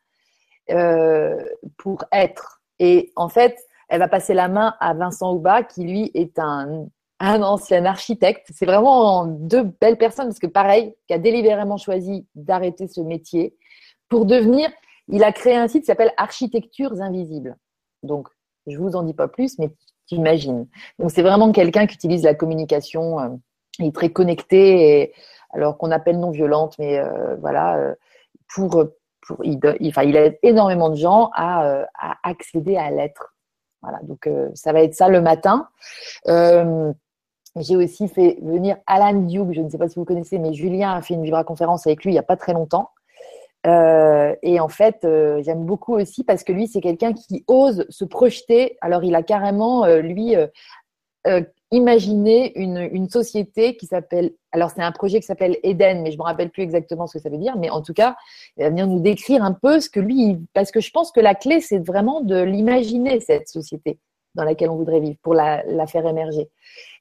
[0.70, 1.42] Euh,
[1.76, 2.62] pour être.
[2.78, 3.58] Et en fait,
[3.88, 6.86] elle va passer la main à Vincent Houba, qui lui est un,
[7.18, 8.48] un ancien architecte.
[8.54, 13.56] C'est vraiment deux belles personnes, parce que pareil, qui a délibérément choisi d'arrêter ce métier
[14.08, 14.70] pour devenir.
[15.08, 17.56] Il a créé un site qui s'appelle Architectures Invisibles.
[18.04, 18.28] Donc,
[18.68, 19.68] je vous en dis pas plus, mais
[20.06, 20.68] tu imagines.
[21.00, 23.18] Donc, c'est vraiment quelqu'un qui utilise la communication.
[23.18, 23.28] Euh,
[23.80, 25.12] il est très connecté,
[25.50, 27.94] alors qu'on appelle non violente, mais euh, voilà, euh,
[29.44, 31.84] il, aide énormément de gens à, euh,
[32.22, 33.34] accéder à l'être.
[33.82, 35.68] Voilà, donc euh, ça va être ça le matin.
[36.28, 36.92] Euh,
[37.56, 40.94] j'ai aussi fait venir Alan Duke, je ne sais pas si vous connaissez, mais Julien
[40.94, 42.90] a fait une vibra conférence avec lui il n'y a pas très longtemps.
[43.64, 45.06] Et en fait,
[45.42, 48.76] j'aime beaucoup aussi parce que lui, c'est quelqu'un qui ose se projeter.
[48.80, 50.34] Alors, il a carrément, lui,
[51.72, 56.22] imaginer une, société qui s'appelle, alors c'est un projet qui s'appelle Eden, mais je me
[56.22, 58.14] rappelle plus exactement ce que ça veut dire, mais en tout cas,
[58.56, 61.20] il va venir nous décrire un peu ce que lui, parce que je pense que
[61.20, 63.98] la clé, c'est vraiment de l'imaginer, cette société
[64.34, 66.48] dans laquelle on voudrait vivre, pour la, faire émerger.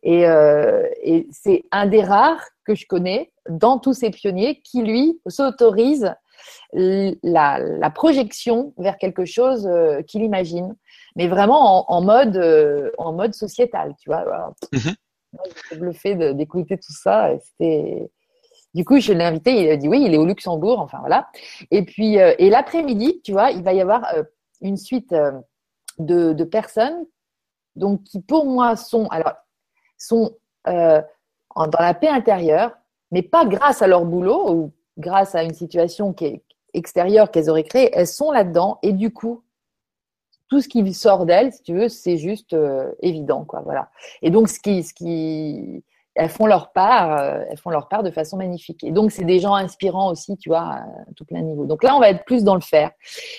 [0.03, 4.81] Et, euh, et c'est un des rares que je connais dans tous ces pionniers qui,
[4.81, 6.13] lui, s'autorise
[6.73, 10.75] la, la, projection vers quelque chose euh, qu'il imagine
[11.15, 14.53] mais vraiment en, mode, euh, en mode sociétal, tu vois.
[14.71, 14.95] Mhm.
[15.79, 18.09] Le fait d'écouter tout ça, c'était.
[18.73, 21.27] Du coup, je l'ai invité, il a dit oui, il est au Luxembourg, enfin voilà.
[21.71, 24.23] Et puis, euh, et l'après-midi, tu vois, il va y avoir euh,
[24.61, 25.13] une suite
[25.99, 27.05] de, de, personnes,
[27.75, 29.33] donc qui pour moi sont, alors,
[29.97, 31.03] sont dans
[31.79, 32.71] la paix intérieure,
[33.11, 36.43] mais pas grâce à leur boulot ou grâce à une situation qui est
[36.73, 39.43] extérieure qu'elles auraient créée, elles sont là-dedans et du coup,
[40.51, 43.61] tout ce qui sort d'elles, si tu veux, c'est juste euh, évident, quoi.
[43.61, 43.89] Voilà.
[44.21, 45.81] Et donc, ce qui, ce qui,
[46.13, 48.83] elles font leur part, euh, font leur part de façon magnifique.
[48.83, 50.85] Et donc, c'est des gens inspirants aussi, tu vois, à
[51.15, 51.65] tout plein niveau.
[51.65, 52.91] Donc là, on va être plus dans le faire.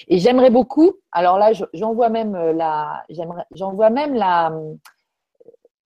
[0.09, 0.95] Et j'aimerais beaucoup.
[1.13, 2.55] Alors là, j'envoie même euh,
[3.55, 4.59] j'envoie même la,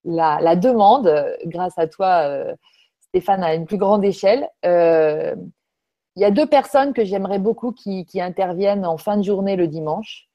[0.04, 1.12] la, la, demande,
[1.46, 2.54] grâce à toi,
[3.00, 4.48] Stéphane, à une plus grande échelle.
[4.62, 9.66] il y a deux personnes que j'aimerais beaucoup qui, interviennent en fin de journée le
[9.66, 10.28] dimanche.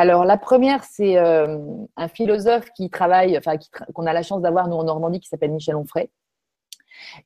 [0.00, 1.58] Alors, la première, c'est euh,
[1.94, 3.58] un philosophe qui travaille, enfin,
[3.92, 6.08] qu'on a la chance d'avoir, nous, en Normandie, qui s'appelle Michel Onfray.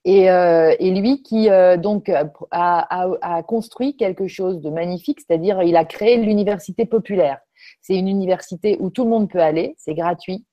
[0.04, 2.10] Et, euh, lui qui euh, donc
[2.50, 7.38] a, construit quelque chose de magnifique, c'est-à-dire il a créé l'université populaire.
[7.80, 10.44] C'est une université où tout le monde peut aller, c'est gratuit.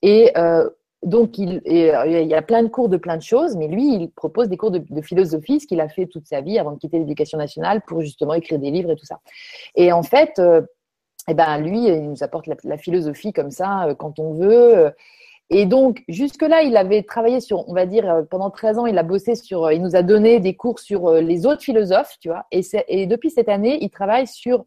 [0.00, 0.32] Et
[1.02, 4.10] donc, il, il, y a plein de cours de plein de choses, mais lui, il
[4.12, 6.98] propose des cours de, philosophie, ce qu'il a fait toute sa vie avant de quitter
[6.98, 9.20] l'éducation nationale pour justement écrire des livres et tout ça.
[9.74, 10.40] Et en fait,
[11.28, 14.92] eh ben, lui, il nous apporte la, philosophie comme ça quand on veut.
[15.48, 18.98] Et donc, jusque-là, il avait travaillé sur, on va dire, euh, pendant 13 ans, il
[18.98, 22.16] a bossé sur, euh, il nous a donné des cours sur euh, les autres philosophes,
[22.20, 22.46] tu vois.
[22.50, 24.64] Et, et depuis cette année, il travaille sur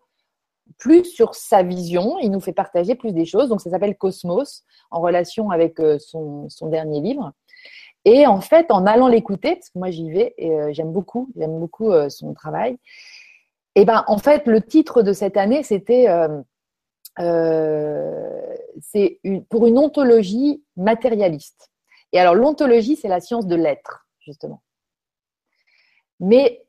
[0.78, 3.50] plus sur sa vision, il nous fait partager plus des choses.
[3.50, 7.34] Donc, ça s'appelle Cosmos, en relation avec son, son, dernier livre.
[8.06, 11.60] Et en fait, en allant l'écouter, parce que moi j'y vais et j'aime beaucoup, j'aime
[11.60, 12.78] beaucoup son travail.
[13.80, 16.10] Et ben, en fait, le titre de cette année, c'était
[17.20, 21.70] euh, c'est pour une ontologie matérialiste.
[22.12, 24.62] Et alors, l'ontologie, c'est la science de l'être, justement.
[26.20, 26.66] Mais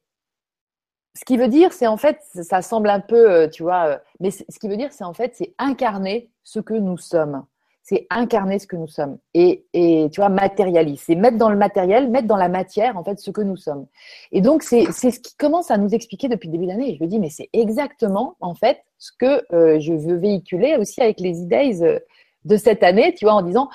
[1.17, 3.99] ce qui veut dire, c'est en fait, ça semble un peu, euh, tu vois, euh,
[4.21, 7.45] mais ce qui veut dire, c'est en fait, c'est incarner ce que nous sommes
[7.91, 12.09] c'est incarner ce que nous sommes et, tu vois matérialiser, c'est mettre dans le matériel,
[12.09, 13.88] mettre dans la matière en fait ce que nous sommes.
[14.30, 16.97] Et donc c'est ce qui commence à nous expliquer depuis le début de l'année.
[16.97, 21.03] Je me dis mais c'est exactement en fait ce que euh, je veux véhiculer aussi
[21.03, 21.99] avec les idées euh,
[22.45, 23.68] de cette année, tu vois, en disant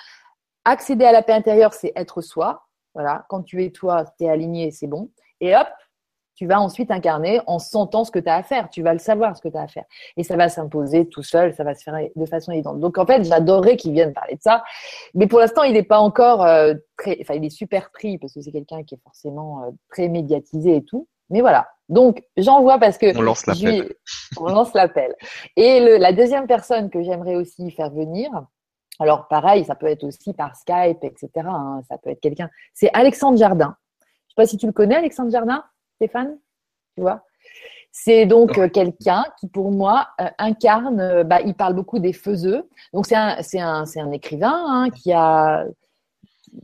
[0.64, 2.68] accéder à la paix intérieure, c'est être soi.
[2.94, 5.10] Voilà, quand tu es toi, tu es aligné, c'est bon.
[5.42, 5.68] Et hop,
[6.36, 8.70] tu vas ensuite incarner en sentant ce que tu as à faire.
[8.70, 9.86] Tu vas le savoir ce que tu as à faire.
[10.18, 12.80] Et ça va s'imposer tout seul, ça va se faire de façon évidente.
[12.80, 14.64] Donc en fait, j'adorerais qu'il vienne parler de ça.
[15.14, 17.18] Mais pour l'instant, il n'est pas encore euh, très.
[17.22, 20.76] Enfin, il est super pris parce que c'est quelqu'un qui est forcément euh, très médiatisé
[20.76, 21.08] et tout.
[21.30, 21.68] Mais voilà.
[21.88, 23.18] Donc j'envoie parce que.
[23.18, 23.94] On lance l'appel.
[24.38, 25.16] On lance l'appel.
[25.56, 28.30] Et le, la deuxième personne que j'aimerais aussi faire venir.
[29.00, 31.30] Alors pareil, ça peut être aussi par Skype, etc.
[31.36, 32.50] Hein, ça peut être quelqu'un.
[32.74, 33.76] C'est Alexandre Jardin.
[34.28, 35.64] Je sais pas si tu le connais, Alexandre Jardin?
[35.96, 36.38] Stéphane
[36.96, 37.24] Tu vois
[37.98, 41.00] c'est donc euh, quelqu'un qui, pour moi, euh, incarne.
[41.00, 42.68] Euh, bah, il parle beaucoup des faiseux.
[42.94, 45.66] Donc c'est un, un, un écrivain hein, qui a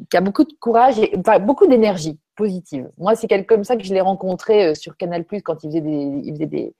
[0.09, 2.89] qui a beaucoup de courage et enfin, beaucoup d'énergie positive.
[2.97, 5.81] Moi, c'est quelqu'un comme ça que je l'ai rencontré sur Canal Plus quand il faisait
[5.81, 6.73] des, il faisait des,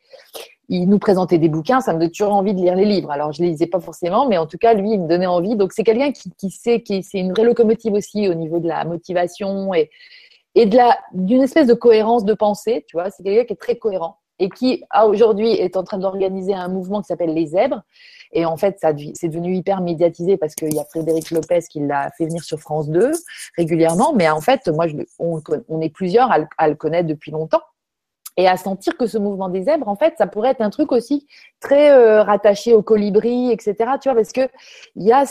[0.70, 1.80] il nous présentait des bouquins.
[1.80, 3.12] Ça me donnait toujours envie de lire les livres.
[3.12, 5.56] Alors je les lisais pas forcément, mais en tout cas, lui, il me donnait envie.
[5.56, 8.68] Donc c'est quelqu'un qui, qui sait, qui c'est une vraie locomotive aussi au niveau de
[8.68, 9.90] la motivation et
[10.56, 13.58] et de la d'une espèce de cohérence de pensée, tu vois, c'est quelqu'un qui est
[13.58, 17.82] très cohérent et qui aujourd'hui est en train d'organiser un mouvement qui s'appelle les zèbres.
[18.34, 21.80] Et en fait, ça c'est devenu hyper médiatisé parce qu'il y a Frédéric Lopez qui
[21.82, 23.12] l'a fait venir sur France 2
[23.58, 24.14] régulièrement.
[24.14, 24.88] Mais en fait, moi,
[25.20, 27.62] on, est plusieurs à le connaître depuis longtemps
[28.38, 30.92] et à sentir que ce mouvement des zèbres, en fait, ça pourrait être un truc
[30.92, 31.28] aussi
[31.60, 33.76] très euh, rattaché au colibri, etc.
[34.02, 34.48] Tu vois, parce que
[34.96, 35.26] il y a,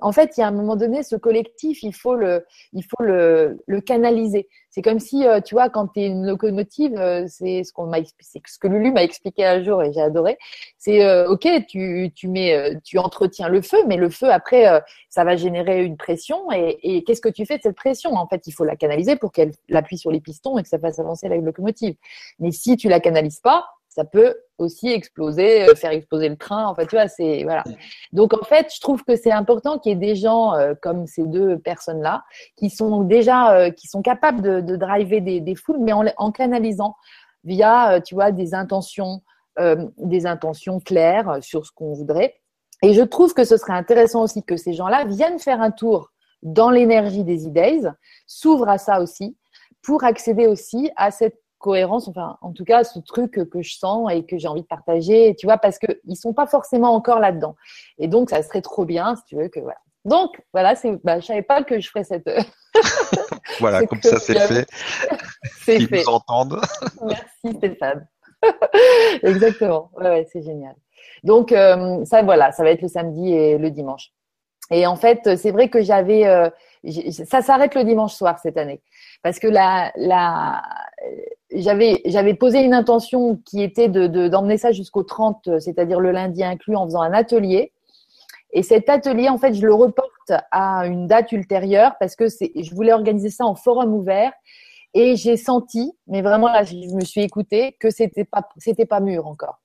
[0.00, 3.02] en fait, il y a un moment donné, ce collectif, il faut le, il faut
[3.02, 4.48] le, le canaliser.
[4.70, 7.86] C'est comme si, euh, tu vois, quand tu es une locomotive, euh, c'est ce qu'on
[7.86, 10.38] m'a expliqué, ce que Lulu m'a expliqué un jour et j'ai adoré.
[10.78, 15.36] C'est ok, tu, tu mets, tu entretiens le feu, mais le feu après, ça va
[15.36, 18.14] générer une pression et, et qu'est-ce que tu fais de cette pression?
[18.14, 20.78] En fait, il faut la canaliser pour qu'elle appuie sur les pistons et que ça
[20.78, 21.96] fasse avancer la locomotive.
[22.38, 26.66] Mais si tu la canalises pas, ça peut aussi exploser, euh, faire exploser le train.
[26.66, 27.64] En fait, tu vois, c'est voilà.
[28.12, 31.06] Donc en fait, je trouve que c'est important qu'il y ait des gens euh, comme
[31.08, 32.22] ces deux personnes-là
[32.56, 36.04] qui sont déjà, euh, qui sont capables de, de driver des, des, foules, mais en,
[36.16, 36.94] en canalisant
[37.42, 39.22] via, tu vois, des intentions,
[39.96, 42.34] des intentions claires sur ce qu'on voudrait.
[42.82, 46.10] Et je trouve que ce serait intéressant aussi que ces gens-là viennent faire un tour
[46.42, 47.80] dans l'énergie des idées,
[48.26, 49.38] s'ouvrent à ça aussi,
[49.82, 54.10] pour accéder aussi à cette cohérence, enfin, en tout cas, ce truc que je sens
[54.10, 57.54] et que j'ai envie de partager, tu vois, parce qu'ils sont pas forcément encore là-dedans.
[57.98, 59.78] Et donc, ça serait trop bien, si tu veux, que voilà.
[60.04, 62.28] Donc, voilà, c'est, bah, je savais pas que je ferais cette.
[63.60, 64.66] voilà, comme ça, c'est fait.
[65.60, 65.98] c'est fait.
[65.98, 66.60] nous entendent.
[67.02, 68.08] Merci, Stéphane.
[69.22, 69.90] Exactement.
[69.96, 70.74] Ouais, ouais, c'est génial.
[71.22, 74.10] Donc, euh, ça, voilà, ça va être le samedi et le dimanche.
[74.70, 76.48] Et en fait, c'est vrai que j'avais, euh,
[77.10, 78.80] ça s'arrête le dimanche soir cette année,
[79.20, 80.62] parce que la, la,
[81.52, 86.42] j'avais, j'avais posé une intention qui était de, d'emmener ça jusqu'au 30, c'est-à-dire le lundi
[86.42, 87.72] inclus, en faisant un atelier.
[88.52, 92.74] Et cet atelier, en fait, je le reporte à une date ultérieure parce que je
[92.74, 94.32] voulais organiser ça en forum ouvert.
[94.92, 98.98] Et j'ai senti, mais vraiment là, je me suis écoutée, que c'était pas, c'était pas
[98.98, 99.60] mûr encore.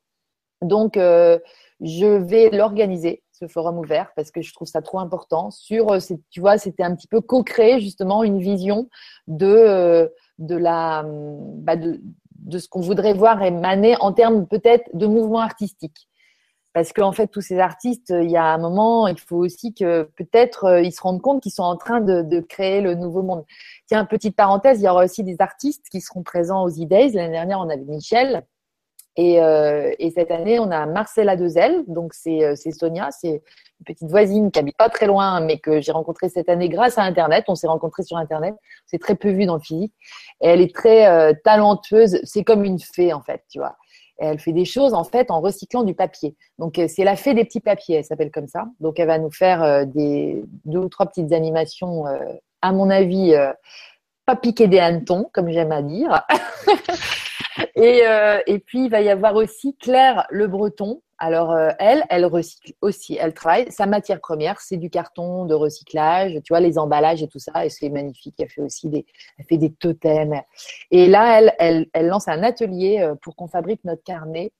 [0.62, 1.40] Donc, euh,
[1.82, 5.50] je vais l'organiser ce forum ouvert parce que je trouve ça trop important.
[5.50, 8.88] Sur, euh, tu vois, c'était un petit peu co-créer justement une vision
[9.28, 10.08] de, euh,
[10.40, 12.02] de la, bah de,
[12.46, 16.08] de ce qu'on voudrait voir émaner en termes peut-être de mouvement artistique.
[16.74, 20.04] Parce qu'en fait, tous ces artistes, il y a un moment, il faut aussi que
[20.18, 23.24] peut-être euh, ils se rendent compte qu'ils sont en train de, de, créer le nouveau
[23.24, 23.46] monde.
[23.88, 27.12] Tiens, petite parenthèse, il y aura aussi des artistes qui seront présents aux E-Days.
[27.14, 28.46] L'année dernière, on avait Michel.
[29.18, 31.84] Et, euh, et, cette année, on a Marcella Dezel.
[31.88, 33.42] Donc, c'est euh, Sonia, c'est
[33.80, 36.98] une petite voisine qui habite pas très loin, mais que j'ai rencontrée cette année grâce
[36.98, 37.46] à Internet.
[37.48, 38.56] On s'est rencontrés sur Internet.
[38.86, 39.94] C'est très peu vu dans le physique.
[40.42, 42.20] Et elle est très euh, talentueuse.
[42.24, 43.76] C'est comme une fée, en fait, tu vois
[44.18, 46.36] elle fait des choses en fait en recyclant du papier.
[46.60, 48.66] Donc euh, c'est la fée des petits papiers, elle s'appelle comme ça.
[48.80, 52.18] Donc elle va nous faire euh, des deux ou trois petites animations, euh,
[52.62, 53.36] à mon avis,
[54.26, 56.26] pas piquer des hannetons, comme j'aime à dire.
[57.76, 58.02] et,
[58.48, 62.74] et puis il va y avoir aussi Claire Le Breton, alors euh, elle, elle recycle
[62.82, 63.72] aussi, elle travaille.
[63.72, 67.66] Sa matière première, c'est du carton de recyclage, tu vois, les emballages et tout ça,
[67.66, 68.36] et c'est magnifique.
[68.40, 69.06] Elle fait aussi des,
[69.38, 70.42] elle fait des totems.
[70.92, 74.52] Et là, elle, elle, elle lance un atelier euh, pour qu'on fabrique notre carnet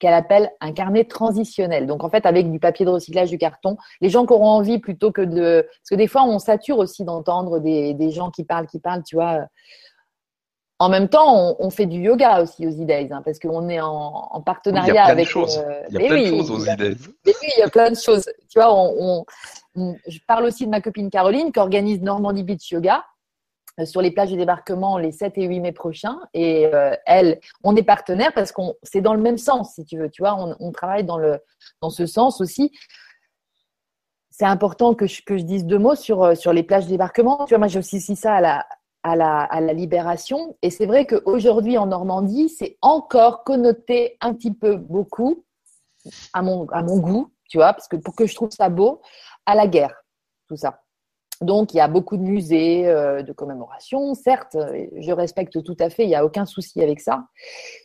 [0.00, 1.86] qu'elle appelle un carnet transitionnel.
[1.86, 4.78] Donc en fait, avec du papier de recyclage, du carton, les gens qui auront envie
[4.78, 8.42] plutôt que de, parce que des fois on sature aussi d'entendre des, des gens qui
[8.42, 9.46] parlent, qui parlent, tu vois.
[10.80, 14.40] En même temps, on, fait du yoga aussi aux e hein, parce qu'on est en,
[14.40, 15.28] partenariat avec.
[15.36, 16.96] Euh, il y a plein de choses aux e
[17.26, 18.24] oui, il y a plein de choses.
[18.48, 19.26] Tu vois, on,
[19.76, 23.04] je parle aussi de ma copine Caroline qui organise Normandie Beach Yoga
[23.84, 26.20] sur les plages de débarquement les 7 et 8 mai prochains.
[26.34, 29.98] Et euh, elle, on est partenaire parce qu'on c'est dans le même sens, si tu
[29.98, 30.10] veux.
[30.10, 31.38] Tu vois, on, travaille dans, le,
[31.82, 32.72] dans ce sens aussi.
[34.30, 37.44] C'est important que je, que je dise deux mots sur, sur les plages de débarquement.
[37.44, 38.66] Tu vois, moi, j'ai aussi ça à la,
[39.02, 40.56] à la, à la libération.
[40.62, 45.44] Et c'est vrai qu'aujourd'hui en Normandie, c'est encore connoté un petit peu beaucoup,
[46.32, 49.00] à mon, à mon goût, tu vois, parce que pour que je trouve ça beau,
[49.46, 50.04] à la guerre,
[50.48, 50.82] tout ça.
[51.40, 54.56] Donc, il y a beaucoup de musées euh, de commémoration, certes,
[54.98, 57.24] je respecte tout à fait, il n'y a aucun souci avec ça.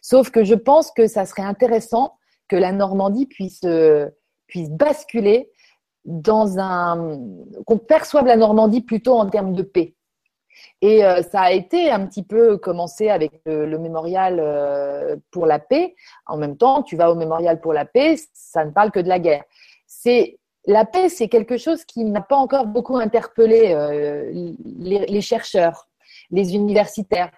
[0.02, 4.10] Sauf que je pense que ça serait intéressant que la Normandie puisse, euh,
[4.48, 5.52] puisse basculer
[6.06, 7.20] dans un.
[7.66, 9.96] qu'on perçoive la Normandie plutôt en termes de paix.
[10.82, 15.60] Et euh, ça a été un petit peu commencé avec le, mémorial euh, pour la
[15.60, 15.96] paix.
[16.26, 19.10] En même temps, tu vas au mémorial pour la paix, ça ne parle que de
[19.10, 19.44] la guerre.
[19.88, 20.38] C'est
[20.68, 24.32] la paix, c'est quelque chose qui n'a pas encore beaucoup interpellé euh,
[24.80, 25.88] les, chercheurs,
[26.32, 27.32] les universitaires.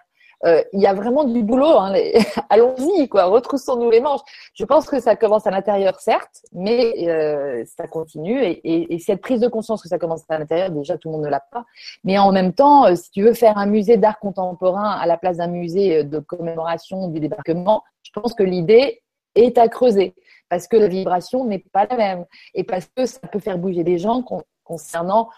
[0.44, 1.78] Euh, il y a vraiment du boulot.
[1.78, 1.94] Hein,
[2.48, 3.24] Allons-y, quoi.
[3.24, 4.20] Retroussons-nous les manches.
[4.54, 8.40] Je pense que ça commence à l'intérieur, certes, mais euh, ça continue.
[8.42, 11.16] Et, et, et, cette prise de conscience que ça commence à l'intérieur, déjà tout le
[11.16, 11.64] monde ne l'a pas.
[12.04, 15.38] Mais en même temps, si tu veux faire un musée d'art contemporain à la place
[15.38, 19.02] d'un musée de commémoration du débarquement, je pense que l'idée
[19.38, 20.14] est à creuser
[20.48, 23.84] parce que la vibration n'est pas la même et parce que ça peut faire bouger
[23.84, 24.24] des gens
[24.64, 25.28] concernant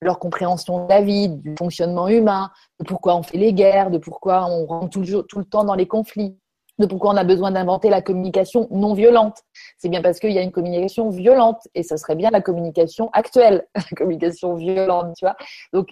[0.00, 3.98] leur compréhension de la vie, du fonctionnement humain, de pourquoi on fait les guerres, de
[3.98, 6.38] pourquoi on rentre tout le, temps dans les conflits,
[6.78, 9.42] de pourquoi on a besoin d'inventer la communication non violente.
[9.76, 13.10] C'est bien parce qu'il y a une communication violente et ça serait bien la communication
[13.12, 15.36] actuelle, la communication violente, tu vois.
[15.74, 15.88] Donc,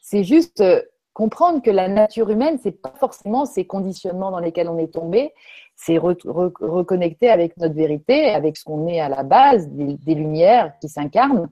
[0.00, 0.80] c'est juste euh,
[1.12, 5.34] comprendre que la nature humaine, c'est pas forcément ces conditionnements dans lesquels on est tombé,
[5.76, 10.88] c'est reconnecter avec notre vérité, avec ce qu'on est à la base, des, lumières qui
[10.88, 11.48] s'incarnent.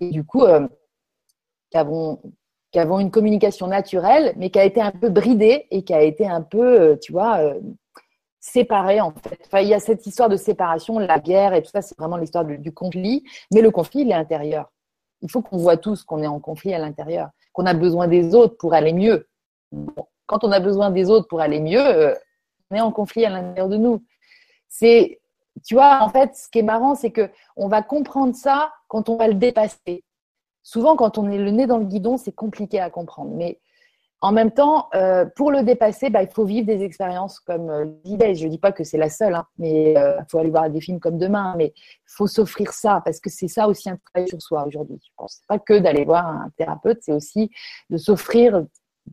[0.00, 0.66] Et du coup, euh,
[1.70, 6.02] qui avons, une communication naturelle, mais qui a été un peu bridée et qui a
[6.02, 7.60] été un peu, euh, tu vois, euh,
[8.40, 9.38] séparée en fait.
[9.46, 12.16] Enfin, il y a cette histoire de séparation, la guerre et tout ça, c'est vraiment
[12.16, 14.70] l'histoire du, conflit, mais le conflit, il est intérieur.
[15.22, 18.34] Il faut qu'on voit tous qu'on est en conflit à l'intérieur, qu'on a besoin des
[18.34, 19.26] autres pour aller mieux.
[20.26, 22.14] quand on a besoin des autres pour aller mieux, euh,
[22.72, 24.04] est en conflit à l'intérieur de nous.
[24.68, 25.20] C'est,
[25.64, 29.08] tu vois, en fait, ce qui est marrant, c'est que on va comprendre ça quand
[29.08, 30.04] on va le dépasser
[30.64, 33.30] souvent, quand on est le nez dans le guidon, c'est compliqué à comprendre.
[33.36, 33.60] Mais
[34.20, 37.84] en même temps, euh, pour le dépasser, bah, il faut vivre des expériences comme euh,
[38.04, 38.34] l'idée.
[38.34, 40.68] Je ne dis pas que c'est la seule, hein, mais il euh, faut aller voir
[40.70, 41.54] des films comme demain.
[41.56, 44.98] Mais il faut s'offrir ça parce que c'est ça aussi un travail sur soi aujourd'hui.
[45.04, 47.50] Je pense pas que d'aller voir un thérapeute, c'est aussi
[47.90, 48.64] de s'offrir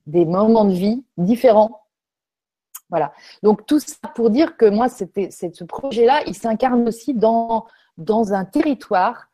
[0.07, 1.80] des moments de vie différents.
[2.91, 3.13] Voilà.
[3.41, 7.65] Donc tout ça pour dire que moi, c'était, ce projet-là, il s'incarne aussi dans
[7.97, 9.27] dans un territoire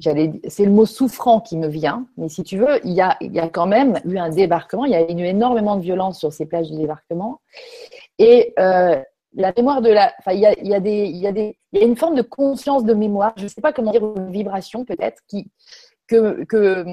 [0.00, 3.32] c'est le mot souffrant qui me vient, mais si tu veux, il y, a, il
[3.32, 6.32] y a quand même eu un débarquement, il y a eu énormément de violence sur
[6.32, 7.40] ces plages de débarquement.
[8.18, 9.00] Et euh,
[9.34, 10.12] la mémoire de la.
[10.18, 11.86] Enfin, il y a, il y, a des, il y, a des, il y a
[11.86, 15.22] une forme de conscience de mémoire, je ne sais pas comment dire, une vibration peut-être,
[15.28, 15.50] qui,
[16.06, 16.84] que, que,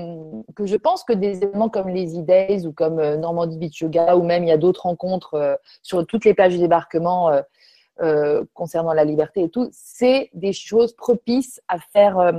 [0.55, 4.15] que je pense que des événements comme les E-Days ou comme euh, Normandie Beach Yoga,
[4.15, 7.31] ou même il y a d'autres rencontres euh, sur toutes les plages de débarquement.
[8.01, 12.33] Euh, concernant la liberté et tout, c'est des choses propices à faire,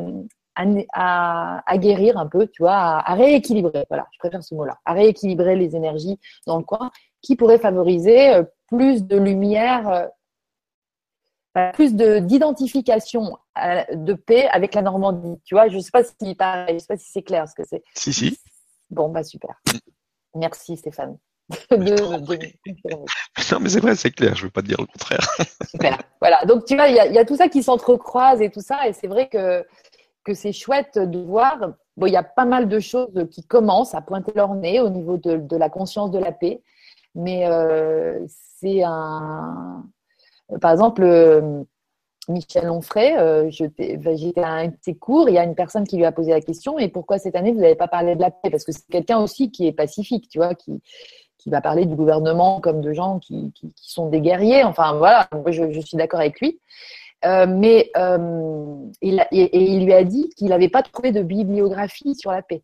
[0.57, 3.85] à, guérir un peu, tu vois, à, rééquilibrer.
[3.89, 6.19] Voilà, je préfère ce mot-là, à rééquilibrer les énergies
[6.49, 10.09] dans le coin, qui pourrait favoriser plus de lumière,
[11.75, 15.41] plus de d'identification de paix avec la Normandie.
[15.45, 17.67] Tu vois, je sais pas si pareil, je sais pas si c'est clair ce que
[17.69, 17.83] c'est.
[17.95, 18.39] Si si.
[18.91, 19.61] Bon bah super.
[20.35, 21.19] Merci Stéphane.
[21.71, 21.79] non,
[23.61, 25.29] mais c'est vrai, c'est clair, je ne veux pas te dire le contraire.
[25.69, 25.99] Super.
[26.19, 28.89] Voilà, donc tu vois, il y, y, a tout ça qui s'entrecroise et tout ça,
[28.89, 29.63] et c'est vrai que
[30.25, 31.59] que c'est chouette de voir.
[31.97, 34.89] Bon, il y a pas mal de choses qui commencent à pointer leur nez au
[34.89, 36.63] niveau de, la conscience de la paix,
[37.15, 39.85] mais euh, c'est un.
[40.61, 41.63] Par exemple, euh,
[42.29, 43.51] Michel Onfray, euh,
[43.99, 46.13] ben, j'étais à un de ses cours, il y a une personne qui lui a
[46.13, 48.49] posé la question et pourquoi cette année vous n'avez pas parlé de la paix?
[48.51, 50.81] Parce que c'est quelqu'un aussi qui est pacifique, tu vois, qui,
[51.39, 54.63] qui va parler du gouvernement comme de gens qui, qui, sont des guerriers.
[54.63, 56.61] Enfin voilà, je, je suis d'accord avec lui.
[57.25, 62.15] Euh, mais euh, il et, il lui a dit qu'il n'avait pas trouvé de bibliographie
[62.15, 62.63] sur la paix.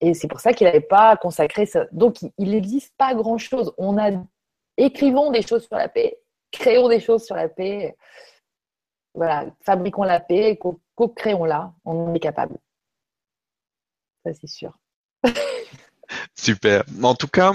[0.00, 1.86] Et c'est pour ça qu'il n'avait pas consacré ça.
[1.92, 3.72] Donc, il n'existe pas grand-chose.
[3.78, 4.10] On a
[4.76, 6.18] écrivons des choses sur la paix,
[6.58, 7.96] créons des choses sur la paix.
[9.14, 10.58] Voilà, fabriquons la paix,
[10.94, 11.72] co-créons-la.
[11.84, 12.58] On en est capable.
[14.24, 14.78] Ça, c'est sûr.
[16.34, 16.84] Super.
[17.02, 17.52] En tout cas,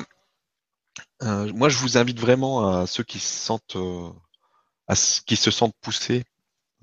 [1.23, 3.77] euh, moi, je vous invite vraiment à ceux qui se sentent
[5.25, 6.23] qui se sentent poussés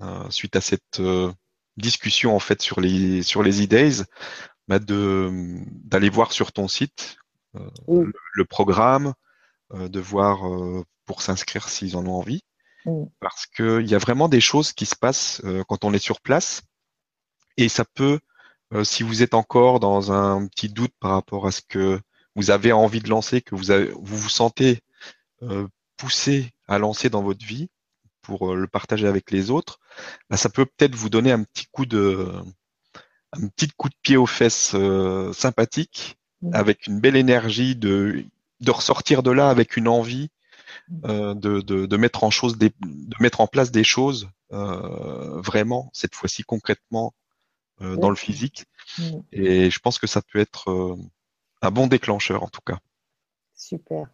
[0.01, 1.31] euh, suite à cette euh,
[1.75, 4.03] discussion en fait sur les sur les e-days,
[4.67, 5.29] bah, de
[5.83, 7.17] d'aller voir sur ton site
[7.55, 9.13] euh, le, programme,
[9.73, 10.43] de voir
[11.07, 12.41] pour s'inscrire s'ils en ont envie,
[13.19, 16.61] parce qu'il y a vraiment des choses qui se passent quand on est sur place,
[17.57, 18.19] et ça peut,
[18.83, 21.99] si vous êtes encore dans un petit doute par rapport à ce que
[22.35, 24.79] vous avez envie de lancer, que vous avez, vous, vous sentez
[25.97, 27.67] poussé à lancer dans votre vie,
[28.27, 29.79] pour euh, le partager avec les autres,
[30.29, 32.29] bah, ça peut peut-être vous donner un petit coup de
[33.33, 36.53] un petit coup de pied aux fesses euh, sympathique, mmh.
[36.53, 38.25] avec une belle énergie de,
[38.59, 40.36] de ressortir de là avec une envie mmh.
[41.05, 45.89] Euh, de, de, de, mettre en chose des, de mettre en place des choses vraiment
[45.91, 47.13] cette fois-ci concrètement
[47.81, 48.65] dans le physique.
[49.33, 50.97] Et je pense que ça peut être
[51.61, 52.77] un bon déclencheur en tout cas.
[53.55, 54.07] Super.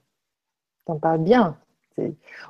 [0.86, 1.58] T'en parles bien.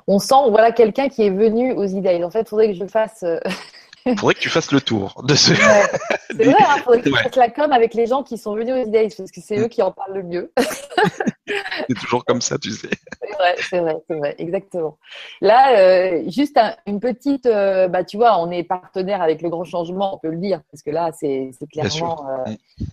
[0.06, 2.22] On sent, voilà, quelqu'un qui est venu aux idées.
[2.24, 3.18] En fait, il faudrait que je fasse.
[3.22, 5.54] Il euh, faudrait que tu fasses le tour de ce.
[5.54, 5.90] c'est vrai,
[6.38, 8.88] il hein, faudrait que tu fasses la com avec les gens qui sont venus aux
[8.88, 10.52] idées, parce que c'est eux qui en parlent le mieux.
[11.46, 12.90] c'est toujours comme ça, tu sais.
[13.34, 14.98] C'est vrai, c'est vrai, c'est vrai, exactement.
[15.40, 19.64] Là, euh, juste une petite, euh, bah, tu vois, on est partenaire avec le grand
[19.64, 22.26] changement, on peut le dire, parce que là, c'est clairement,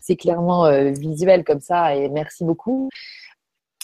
[0.02, 2.89] c'est clairement visuel comme ça, et merci beaucoup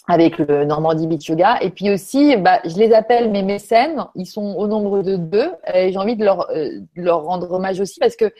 [0.07, 1.59] avec le Normandie Beach Yoga.
[1.61, 4.05] Et puis aussi, bah, je les appelle mes mécènes.
[4.15, 5.51] Ils sont au nombre de deux.
[5.73, 8.33] Et j'ai envie de leur, euh, leur rendre hommage aussi parce que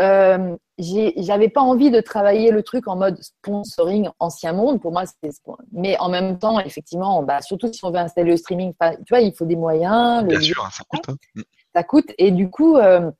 [0.00, 4.80] euh, j'avais pas envie de travailler le truc en mode sponsoring ancien monde.
[4.80, 5.30] Pour moi, c'est
[5.72, 8.72] mais en même temps, effectivement, bah, surtout si on veut installer le streaming,
[9.06, 10.24] tu vois, il faut des moyens.
[10.24, 11.08] Bien sûr, ça coûte.
[11.08, 11.42] Hein.
[11.74, 12.12] Ça coûte.
[12.18, 13.10] Et du coup, euh,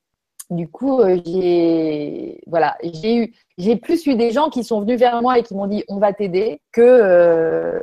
[0.50, 4.98] du coup, euh, j'ai voilà, j'ai eu j'ai plus eu des gens qui sont venus
[4.98, 7.80] vers moi et qui m'ont dit on va t'aider que euh,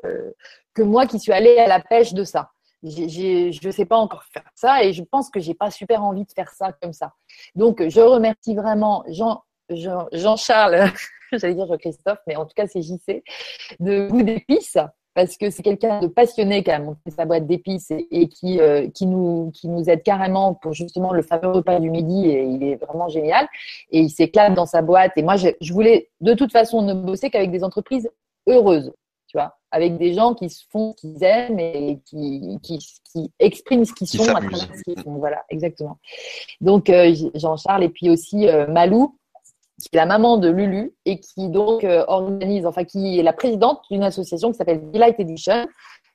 [0.74, 2.51] que moi qui suis allée à la pêche de ça.
[2.84, 6.24] je ne sais pas encore faire ça et je pense que j'ai pas super envie
[6.24, 7.13] de faire ça comme ça.
[7.55, 9.43] Donc je remercie vraiment Jean
[9.76, 10.91] Jean, Jean Charles,
[11.32, 13.24] j'allais dire Christophe, mais en tout cas c'est JC
[13.80, 14.78] de Goût d'épices
[15.13, 18.88] parce que c'est quelqu'un de passionné qui a monté sa boîte d'épices et, qui, euh,
[18.89, 22.63] qui, nous, qui nous aide carrément pour justement le fameux repas du midi et il
[22.63, 23.47] est vraiment génial.
[23.89, 25.11] Et il s'éclate dans sa boîte.
[25.17, 28.09] Et moi je, je, voulais de toute façon ne bosser qu'avec des entreprises
[28.47, 28.93] heureuses
[29.28, 33.32] tu vois avec des gens qui se font ce qu'ils aiment et qui, qui, qui
[33.39, 35.15] expriment ce qu'ils sont à travers ce qu'ils font.
[35.15, 35.97] Voilà exactement.
[36.59, 39.17] Donc euh, Jean-Charles et puis aussi euh, Malou
[39.82, 43.34] qui est la maman de Lulu et qui donc euh, organise, enfin qui est la
[43.34, 45.67] présidente d'une association qui s'appelle Delight Edition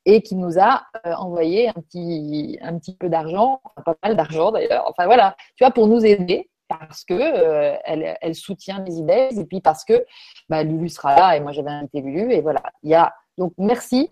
[0.04, 4.52] et qui nous a euh, envoyé un petit, un petit peu d'argent, pas mal d'argent
[4.52, 9.28] d'ailleurs, enfin voilà, tu vois, pour nous aider parce que euh, elle, soutient mes idées
[9.36, 10.04] et puis parce que
[10.48, 13.52] bah, Lulu sera là et moi j'avais invité Lulu et voilà, il y a donc
[13.58, 14.10] merci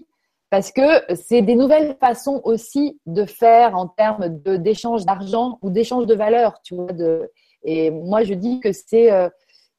[0.51, 4.29] parce que c'est des nouvelles façons aussi de faire en termes
[4.59, 7.31] d'échange d'argent ou d'échange de valeur, tu vois, de,
[7.65, 9.11] et moi je dis que c'est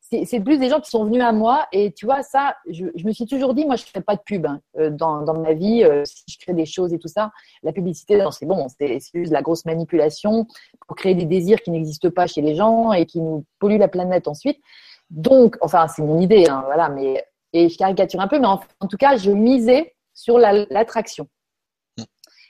[0.10, 1.68] c'est plus des gens qui sont venus à moi.
[1.72, 4.22] Et tu vois, ça, je, me suis toujours dit, moi, je ne fais pas de
[4.22, 5.84] pub hein, euh, dans, ma vie.
[5.84, 7.32] Euh, si je crée des choses et tout ça,
[7.64, 10.48] la publicité, c'est bon, c'est juste la grosse manipulation
[10.88, 13.88] pour créer des désirs qui n'existent pas chez les gens et qui nous polluent la
[13.88, 14.60] planète ensuite.
[15.10, 18.88] Donc, enfin, c'est mon idée, hein, voilà, mais et je caricature un peu, mais en,
[18.90, 21.28] tout cas, je misais sur l'attraction.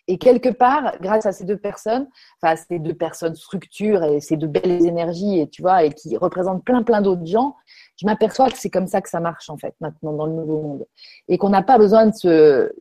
[0.08, 2.08] Et quelque part, grâce à ces deux personnes,
[2.42, 6.16] enfin ces deux personnes structures et ces deux belles énergies, et tu vois, et qui
[6.16, 7.56] représentent plein plein d'autres gens,
[8.00, 10.62] je m'aperçois que c'est comme ça que ça marche en fait maintenant dans le nouveau
[10.62, 10.86] monde,
[11.28, 12.72] et qu'on n'a pas besoin de se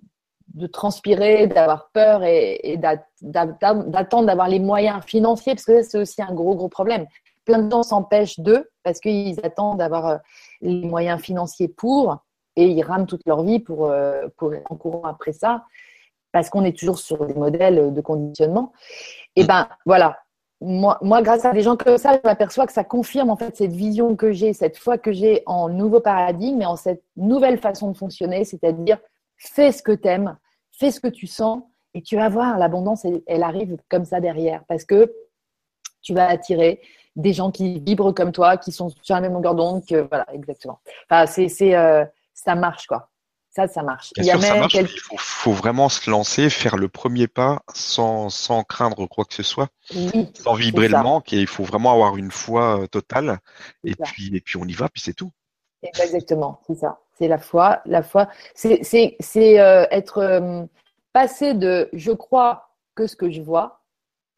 [0.72, 2.78] transpirer, d'avoir peur et,
[3.22, 7.06] d'attendre d'avoir les moyens financiers, parce que c'est aussi un gros gros problème.
[7.46, 10.16] Plein de gens s'empêchent d'eux parce qu'ils attendent d'avoir euh,
[10.60, 12.18] les moyens financiers pour,
[12.56, 15.64] et ils rament toute leur vie pour, euh, pour en courant après ça
[16.34, 18.72] parce qu'on est toujours sur des modèles de conditionnement.
[19.36, 20.18] Et ben voilà,
[20.60, 23.72] moi, grâce à des gens comme ça, je m'aperçois que ça confirme en fait cette
[23.72, 27.92] vision que j'ai, cette foi que j'ai en nouveau paradigme et en cette nouvelle façon
[27.92, 28.98] de fonctionner, c'est-à-dire
[29.36, 30.36] fais ce que tu aimes,
[30.72, 31.62] fais ce que tu sens
[31.94, 35.14] et tu vas voir l'abondance, elle, arrive comme ça derrière parce que
[36.02, 36.80] tu vas attirer
[37.14, 40.26] des gens qui vibrent comme toi, qui sont sur la même longueur d'onde, que voilà,
[40.32, 40.80] exactement.
[41.08, 41.26] Enfin,
[41.62, 42.04] euh,
[42.34, 43.08] ça marche quoi.
[43.54, 44.12] Ça, ça marche.
[44.16, 44.88] il,
[45.18, 49.68] faut, vraiment se lancer, faire le premier pas sans, sans craindre quoi que ce soit,
[50.34, 51.32] sans vibrer le manque.
[51.32, 53.38] Et il faut vraiment avoir une foi euh, totale.
[53.84, 55.30] Et puis, et puis, on y va, puis c'est tout.
[55.82, 56.98] Exactement, c'est ça.
[57.16, 57.80] C'est la foi.
[57.86, 58.80] La foi, c'est
[59.36, 60.64] euh, être euh,
[61.12, 63.82] passé de je crois que ce que je vois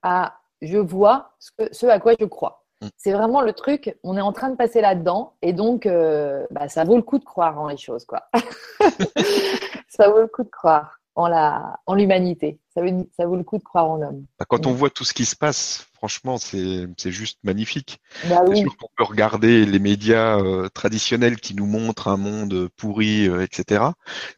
[0.02, 2.65] à je vois ce à quoi je crois.
[2.82, 2.88] Mm.
[2.96, 6.68] C'est vraiment le truc, on est en train de passer là-dedans et donc euh, bah,
[6.68, 8.04] ça vaut le coup de croire en les choses.
[8.04, 8.28] quoi.
[9.88, 12.60] ça vaut le coup de croire en la, en l'humanité.
[12.74, 12.82] Ça,
[13.16, 14.26] ça vaut le coup de croire en l'homme.
[14.38, 14.76] Bah, quand on mm.
[14.76, 18.00] voit tout ce qui se passe, franchement, c'est, juste magnifique.
[18.28, 22.68] Bah c'est sûr qu'on peut regarder les médias euh, traditionnels qui nous montrent un monde
[22.76, 23.84] pourri, euh, etc.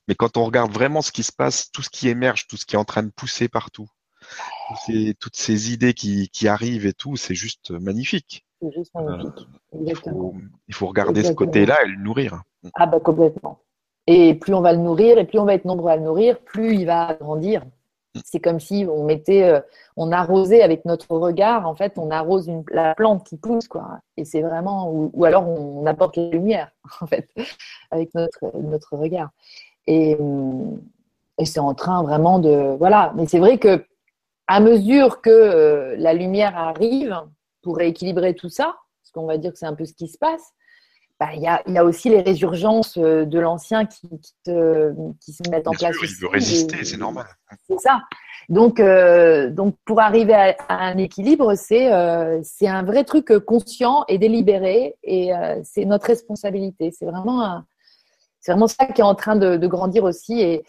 [0.07, 2.65] Mais quand on regarde vraiment ce qui se passe, tout ce qui émerge, tout ce
[2.65, 3.89] qui est en train de pousser partout,
[5.19, 8.45] toutes ces idées qui, qui arrivent et tout, c'est juste magnifique.
[8.61, 9.47] C'est juste magnifique.
[9.75, 10.35] Euh, il, faut,
[10.69, 12.43] il, faut, regarder ce côté-là et le nourrir.
[12.75, 13.61] Ah bah complètement.
[14.07, 16.41] Et plus on va le nourrir et plus on va être nombreux à le nourrir,
[16.41, 17.65] plus il va grandir.
[18.15, 18.21] Mm.
[18.25, 19.61] C'est comme si on mettait, euh,
[19.97, 24.01] on arrosait avec notre regard, en fait, on arrose une, la plante qui pousse, quoi.
[24.17, 27.29] Et c'est vraiment, ou, alors on, apporte la lumière, en fait,
[27.91, 29.31] avec notre, notre regard.
[29.87, 30.17] Et,
[31.39, 33.13] et c'est en train vraiment de, voilà.
[33.17, 33.85] Mais c'est vrai que
[34.49, 37.15] à mesure que euh, la lumière arrive
[37.63, 40.17] pour rééquilibrer tout ça, parce qu'on va dire que c'est un peu ce qui se
[40.19, 40.43] passe,
[41.21, 45.73] bah, il y, a, aussi les résurgences euh, de l'ancien qui, qui, se mettent en
[45.73, 45.97] place.
[46.03, 47.27] il veut résister, c'est normal.
[47.69, 48.03] C'est ça.
[48.49, 51.91] Donc, euh, donc, pour arriver à, un équilibre, c'est
[52.45, 55.33] c'est un vrai truc conscient et délibéré, et
[55.65, 56.93] c'est notre responsabilité.
[56.97, 57.63] C'est vraiment
[58.47, 60.41] vraiment ça qui est en train de, de grandir aussi.
[60.41, 60.65] Et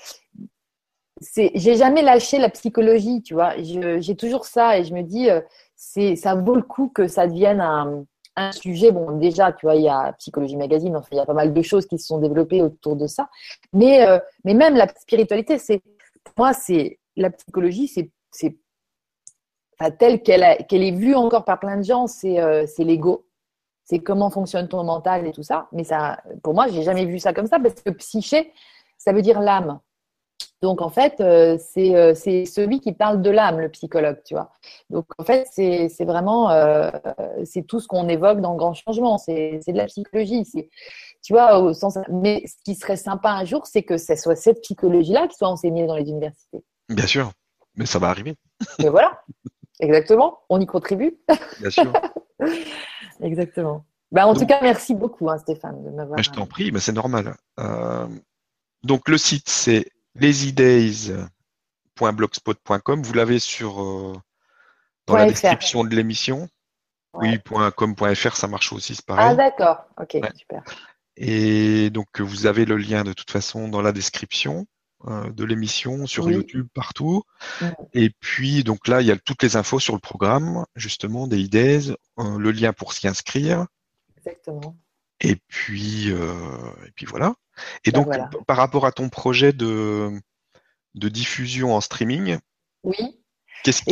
[1.21, 3.53] j'ai jamais lâché la psychologie, tu vois.
[3.57, 5.41] J'ai toujours ça et je me dis, euh,
[5.75, 8.05] c'est, ça vaut le coup que ça devienne un,
[8.53, 8.91] sujet.
[8.91, 11.53] Bon, déjà, tu vois, il y a Psychologie Magazine, enfin, il y a pas mal
[11.53, 13.29] de choses qui se sont développées autour de ça.
[13.73, 15.81] Mais, euh, mais même la spiritualité, c'est,
[16.23, 18.55] pour moi, c'est, la psychologie, c'est, c'est,
[19.97, 23.25] telle qu'elle, qu'elle est vue encore par plein de gens, c'est, euh, c'est l'ego.
[23.83, 25.67] C'est comment fonctionne ton mental et tout ça.
[25.73, 28.53] Mais ça, pour moi, j'ai jamais vu ça comme ça parce que psyché,
[28.97, 29.79] ça veut dire l'âme.
[30.61, 34.51] Donc en fait, euh, euh, c'est celui qui parle de l'âme, le psychologue, tu vois.
[34.89, 36.91] Donc en fait, c'est vraiment euh,
[37.45, 39.17] c'est tout ce qu'on évoque dans le grand changement.
[39.17, 40.45] C'est de la psychologie.
[41.23, 41.97] Tu vois, au sens.
[42.09, 45.47] Mais ce qui serait sympa un jour, c'est que ce soit cette psychologie-là qui soit
[45.47, 46.61] enseignée dans les universités.
[46.89, 47.31] Bien sûr,
[47.75, 48.35] mais ça va arriver.
[48.79, 49.21] Mais voilà,
[49.79, 50.39] exactement.
[50.49, 51.17] On y contribue.
[51.61, 51.93] Bien sûr.
[53.21, 53.85] exactement.
[54.11, 56.21] Bah, en tout cas, merci beaucoup, hein, Stéphane, de m'avoir.
[56.21, 57.37] Je t'en prie, mais c'est normal.
[58.83, 59.85] donc le site, c'est
[60.15, 63.03] leasydays.blogspot.com.
[63.03, 64.13] Vous l'avez sur euh,
[65.07, 66.47] dans la description de l'émission.
[67.13, 67.39] Oui,
[67.75, 69.29] .com.fr, ça marche aussi, c'est pareil.
[69.31, 70.63] Ah d'accord, ok, super.
[71.17, 74.67] Et donc vous avez le lien de toute façon dans la description
[75.07, 77.23] euh, de l'émission, sur YouTube, partout.
[77.93, 81.39] Et puis donc là, il y a toutes les infos sur le programme, justement, des
[81.39, 83.65] IDES, euh, le lien pour s'y inscrire.
[84.17, 84.75] Exactement.
[85.21, 87.33] Et puis, et puis voilà.
[87.85, 90.11] Et ben donc, par rapport à ton projet de,
[90.95, 92.37] de diffusion en streaming,
[92.83, 93.19] oui.
[93.63, 93.83] Qu'est-ce,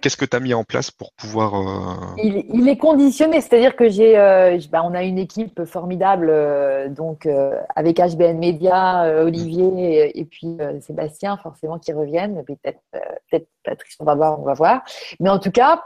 [0.00, 1.54] qu'est-ce que tu as mis en place pour pouvoir.
[1.54, 6.88] Euh, il, est conditionné, c'est-à-dire que j'ai, euh, bah, on a une équipe formidable, euh,
[6.88, 7.28] donc
[7.74, 12.44] avec HBN Media, Olivier et, puis Sébastien, forcément, qui reviennent.
[12.44, 14.82] Peut-être, peut-être Patrice, on va voir, on va voir.
[15.18, 15.82] Mais en tout cas,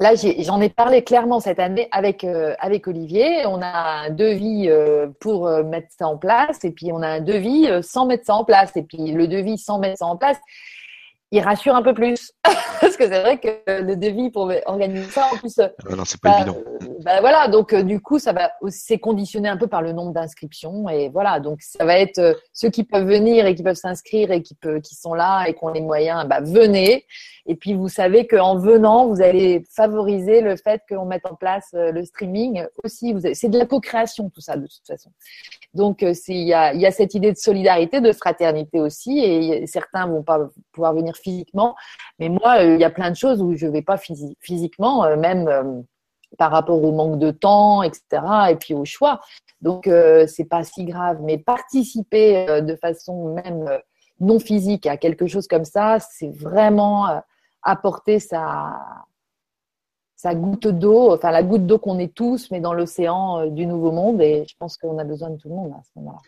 [0.00, 3.44] Là, j'en ai, parlé clairement cette année avec, euh, avec Olivier.
[3.46, 7.08] On a un devis euh, pour euh, mettre ça en place et puis on a
[7.08, 8.76] un devis sans mettre ça en place.
[8.76, 10.38] Et puis le devis sans mettre ça en place,
[11.30, 12.32] il rassure un peu plus.
[12.80, 15.58] Parce que c'est vrai que le devis pour organiser ça, en plus.
[15.90, 16.56] non, c'est pas évident.
[17.04, 20.12] bah, voilà, donc euh, du coup, ça va c'est conditionné un peu par le nombre
[20.12, 23.76] d'inscriptions et voilà, donc ça va être euh, ceux qui peuvent venir et qui peuvent
[23.76, 27.04] s'inscrire et qui peut, qui sont là et qui ont les moyens, bah venez.
[27.46, 31.68] Et puis vous savez qu'en venant, vous allez favoriser le fait qu'on mette en place
[31.72, 33.14] le streaming aussi.
[33.32, 35.10] C'est de la co-création tout ça de toute façon.
[35.72, 40.06] Donc il y a, y a cette idée de solidarité, de fraternité aussi, et certains
[40.06, 41.74] vont pas pouvoir venir physiquement,
[42.18, 43.98] mais moi il y a plein de choses où je vais pas
[44.40, 45.84] physiquement, même
[46.36, 48.02] par rapport au manque de temps, etc.
[48.50, 49.20] Et puis au choix.
[49.60, 51.20] Donc euh, c'est pas si grave.
[51.22, 53.78] Mais participer euh, de façon même euh,
[54.20, 57.18] non physique à quelque chose comme ça, c'est vraiment euh,
[57.62, 58.76] apporter sa
[60.16, 63.92] sa goutte d'eau, enfin la goutte d'eau qu'on est tous, mais dans l'océan du nouveau
[63.92, 64.20] monde.
[64.20, 66.18] Et je pense qu'on a besoin de tout le monde à ce moment-là.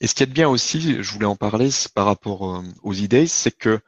[0.00, 3.50] Et ce qui est bien aussi, je voulais en parler, par rapport aux idées, c'est
[3.50, 3.80] que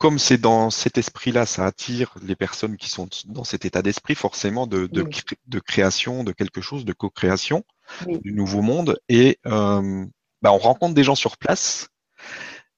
[0.00, 4.14] comme c'est dans cet esprit-là, ça attire les personnes qui sont dans cet état d'esprit,
[4.14, 7.64] forcément, de, de, création, de quelque chose, de co-création
[8.08, 8.98] du nouveau monde.
[9.10, 10.06] Et euh,
[10.40, 11.88] bah, on rencontre des gens sur place.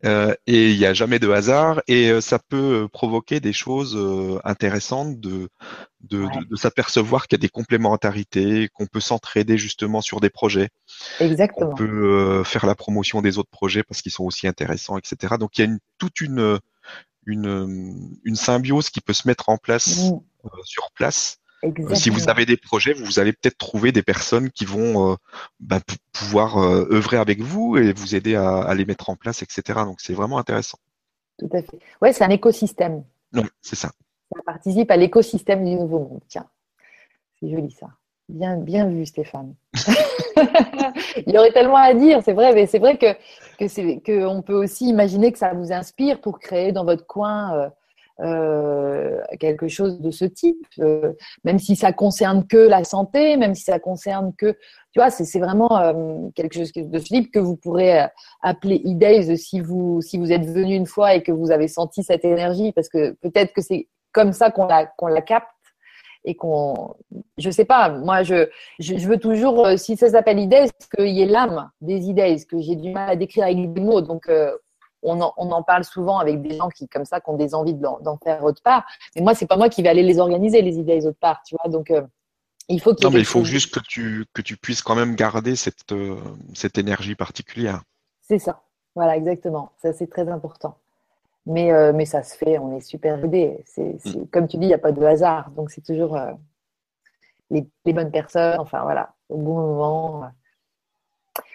[0.04, 3.96] Euh, et il n'y a jamais de hasard et euh, ça peut provoquer des choses
[4.42, 5.48] intéressantes de,
[6.00, 10.70] de, de, s'apercevoir qu'il y a des complémentarités, qu'on peut s'entraider justement sur des projets.
[11.20, 11.70] Exactement.
[11.70, 15.36] On peut faire la promotion des autres projets parce qu'ils sont aussi intéressants, etc.
[15.38, 16.58] Donc il y a une, toute une,
[17.26, 20.20] une, une symbiose qui peut se mettre en place mmh.
[20.44, 21.38] euh, sur place.
[21.64, 25.16] Euh, si vous avez des projets, vous allez peut-être trouver des personnes qui vont euh,
[25.60, 25.78] bah,
[26.12, 29.80] pouvoir œuvrer avec vous et vous aider à, à, les mettre en place, etc.
[29.84, 30.78] Donc c'est vraiment intéressant.
[31.38, 31.78] Tout à fait.
[32.00, 33.04] Ouais, c'est un écosystème.
[33.32, 33.92] Non, c'est ça.
[34.34, 36.20] Ça participe à l'écosystème du nouveau monde.
[36.26, 36.48] Tiens,
[37.38, 37.90] c'est joli ça.
[38.28, 39.54] Bien, bien vu, Stéphane.
[41.26, 43.12] Il y aurait tellement à dire, c'est vrai, mais c'est vrai que,
[43.58, 47.68] que qu'on peut aussi imaginer que ça vous inspire pour créer dans votre coin euh,
[48.20, 51.12] euh, quelque chose de ce type, euh,
[51.44, 54.52] même si ça concerne que la santé, même si ça concerne que,
[54.92, 58.06] tu vois, c'est, c'est vraiment quelque chose de ce type que vous pourrez
[58.42, 62.02] appeler e-days si vous, si vous êtes venu une fois et que vous avez senti
[62.02, 65.48] cette énergie, parce que peut-être que c'est comme ça qu'on la, qu'on la capte
[66.24, 66.94] et qu'on,
[67.38, 68.48] je sais pas, moi je,
[68.78, 72.60] je, veux toujours, euh, si ça s'appelle idées, qu'il y ait l'âme des idées, que
[72.60, 74.56] j'ai du mal à décrire avec des mots, donc euh,
[75.02, 77.54] on, en, on en parle souvent avec des gens qui comme ça, qui ont des
[77.54, 78.84] envies d'en faire autre part.
[79.16, 81.56] Mais moi c'est pas moi qui vais aller les organiser les idées autre part, tu
[81.60, 82.02] vois, donc euh,
[82.68, 85.16] il faut qu'il Non mais il faut juste que tu que tu puisses quand même
[85.16, 85.92] garder cette
[86.54, 87.82] cette énergie particulière.
[88.20, 88.62] C'est ça,
[88.94, 90.76] voilà exactement, ça c'est très important.
[91.46, 93.58] Mais, euh, mais ça se fait, on est super aidé.
[93.64, 94.28] C'est, mm.
[94.30, 95.50] Comme tu dis, il n'y a pas de hasard.
[95.50, 96.32] Donc, c'est toujours euh,
[97.50, 100.24] les, les, bonnes personnes, enfin voilà, au bon moment.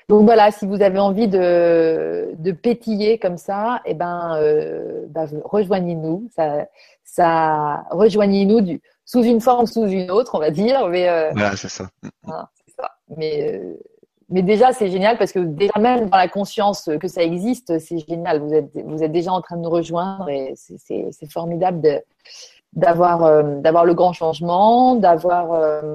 [0.10, 5.26] Donc voilà, si vous avez envie de, de pétiller comme ça, eh ben, euh, bah,
[5.46, 6.30] rejoignez-nous.
[6.36, 6.68] Ça,
[7.04, 10.88] ça, rejoignez-nous du, sous une forme, sous une autre, on va dire.
[10.88, 11.90] Mais, voilà, c'est ça.
[12.04, 12.92] c'est ça.
[13.16, 13.62] Mais
[14.30, 18.00] mais déjà, c'est génial parce que déjà même dans la conscience que ça existe, c'est
[18.00, 18.42] génial.
[18.42, 22.04] Vous êtes, vous êtes déjà en train de nous rejoindre et c'est formidable
[22.74, 25.94] d'avoir, euh, d'avoir le grand changement, d'avoir, euh,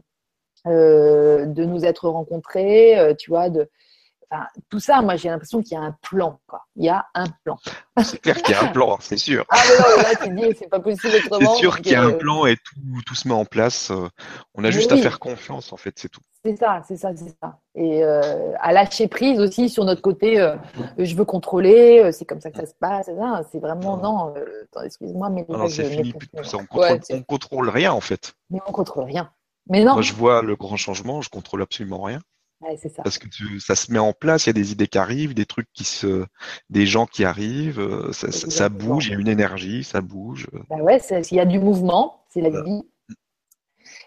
[0.66, 3.68] euh, de nous être rencontrés, tu vois, de,
[4.70, 6.40] tout ça, moi, j'ai l'impression qu'il y a un plan.
[6.46, 6.62] Quoi.
[6.76, 7.58] Il y a un plan.
[8.02, 9.44] C'est clair qu'il y a un plan, c'est sûr.
[9.50, 11.50] Ah, mais non, là, tu dis, c'est pas possible autrement.
[11.52, 13.92] C'est sûr qu'il y a un plan et tout, tout se met en place.
[14.54, 16.22] On a juste à faire confiance, en fait, c'est tout.
[16.44, 17.58] C'est ça, c'est ça, c'est ça.
[17.76, 20.56] Et euh, à lâcher prise aussi sur notre côté, euh,
[20.98, 23.08] je veux contrôler, c'est comme ça que ça se passe.
[23.50, 24.34] C'est vraiment, non,
[24.84, 25.46] excuse-moi, mais.
[25.48, 26.56] Non, c'est fini, tout ça.
[26.56, 28.34] On contrôle, on contrôle rien, en fait.
[28.50, 29.30] Mais on contrôle rien.
[29.68, 29.94] Mais non.
[29.94, 32.20] Moi, je vois le grand changement, je contrôle absolument rien
[33.04, 33.28] Parce que
[33.60, 35.84] ça se met en place, il y a des idées qui arrivent, des trucs qui
[35.84, 36.24] se,
[36.70, 40.48] des gens qui arrivent, euh, ça, ça, bouge, il y a une énergie, ça bouge.
[40.68, 42.82] Bah ouais, il y a du mouvement, c'est la vie.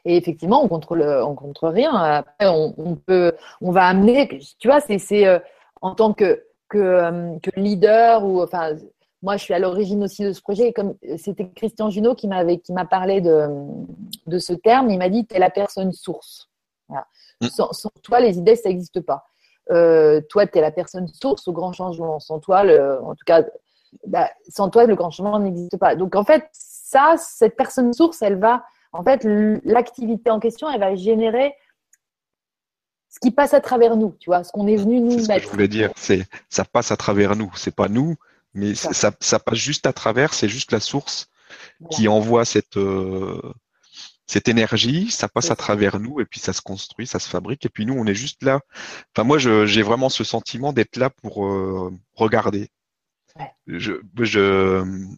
[0.06, 1.94] Et effectivement, on contrôle, on contrôle rien.
[1.94, 5.40] Après, on, peut, on va amener, tu vois, c'est euh,
[5.82, 8.76] en tant que, que, euh, que, leader ou enfin,
[9.24, 10.74] moi, je suis à l'origine aussi de ce projet.
[10.74, 13.48] comme c'était Christian Junot qui m'avait, qui m'a parlé de,
[14.28, 16.50] de ce terme, il m'a dit, tu es la personne source.
[16.88, 17.08] Voilà.
[17.42, 17.48] Mm.
[17.48, 17.72] Sans,
[18.04, 19.26] toi, les idées, ça n'existe pas.
[19.72, 22.20] Euh, toi, tu es la personne source au grand changement.
[22.20, 23.44] Sans toi, le, en tout cas,
[24.06, 25.96] bah, sans toi, le grand changement n'existe pas.
[25.96, 28.64] Donc, en fait, ça, cette personne source, elle va,
[28.96, 29.26] en fait,
[29.66, 31.54] l'activité en question, elle va générer
[33.10, 35.42] ce qui passe à travers nous, tu vois, ce qu'on est venu nous ce mettre.
[35.42, 37.52] Que je voulais dire, c'est ça passe à travers nous.
[37.56, 38.16] C'est pas nous,
[38.54, 39.12] mais ça.
[39.20, 40.34] Ça, passe juste à travers.
[40.34, 41.28] C'est juste la source
[41.92, 43.42] qui envoie cette euh,
[44.28, 47.66] cette énergie, ça passe à travers nous et puis ça se construit, ça se fabrique
[47.66, 48.60] et puis nous on est juste là.
[49.16, 52.70] Enfin moi j'ai vraiment ce sentiment d'être là pour euh, regarder.
[53.68, 53.94] Je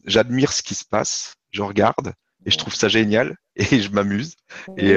[0.05, 2.13] j'admire ce qui se passe, je regarde
[2.47, 4.35] et je trouve ça génial et je m'amuse
[4.77, 4.93] et,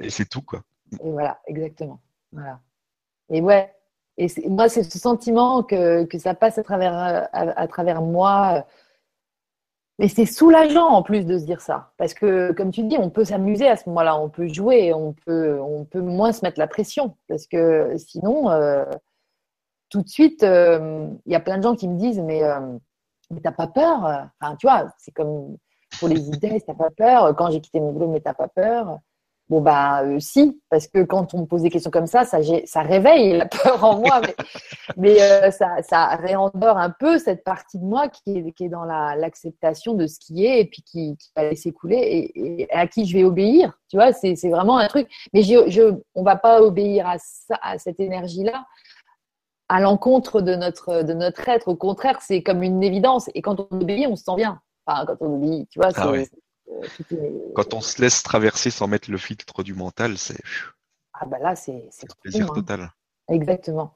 [0.00, 0.62] et c'est tout quoi.
[1.04, 2.00] Et voilà, exactement.
[2.32, 2.60] Voilà.
[3.30, 3.76] Et ouais,
[4.18, 8.64] et moi, c'est ce sentiment que, que, ça passe à travers, à, travers moi.
[9.98, 11.92] Mais c'est soulageant en plus de se dire ça.
[11.98, 15.12] Parce que, comme tu dis, on peut s'amuser à ce moment-là, on peut jouer, on
[15.12, 17.16] peut, on peut moins se mettre la pression.
[17.28, 18.84] Parce que sinon, euh,
[19.90, 22.60] tout de suite, euh, il y a plein de gens qui me disent Mais, euh,
[23.30, 24.28] mais t'as pas peur?
[24.40, 25.56] Enfin, tu vois, c'est comme
[25.98, 27.34] pour les idées, t'as pas peur.
[27.36, 29.00] Quand j'ai quitté mon boulot, mais t'as pas peur
[29.48, 32.38] Bon, bah, euh, si, parce que quand on me pose des questions comme ça, ça,
[32.64, 34.20] ça réveille la peur en moi,
[34.96, 38.68] mais, euh, ça, ça réendort un peu cette partie de moi qui est, qui est
[38.68, 42.88] dans l'acceptation de ce qui est et puis qui, qui va laisser couler et, à
[42.88, 43.78] qui je vais obéir.
[43.88, 45.08] Tu vois, c'est vraiment un truc.
[45.32, 48.64] Mais je, je, on va pas obéir à, ça, à cette énergie-là
[49.68, 51.68] à l'encontre de notre, de notre être.
[51.68, 53.28] Au contraire, c'est comme une évidence.
[53.34, 54.60] Et quand on obéit, on se sent bien.
[54.86, 56.30] Enfin, quand on tu vois, ah c'est.
[57.54, 60.40] Quand on se laisse traverser sans mettre le filtre du mental, c'est.
[61.14, 61.88] Ah bah là, c'est
[62.22, 62.54] plaisir hein.
[62.54, 62.92] total.
[63.28, 63.94] Exactement.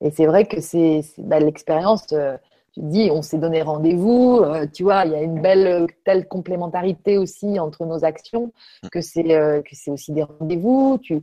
[0.00, 2.06] Et c'est vrai que c'est bah, l'expérience.
[2.12, 2.36] Euh,
[2.72, 4.40] tu dis, on s'est donné rendez-vous.
[4.44, 8.52] Euh, tu vois, il y a une belle telle complémentarité aussi entre nos actions
[8.84, 8.88] mm.
[8.88, 10.98] que c'est euh, que c'est aussi des rendez-vous.
[11.02, 11.22] Tu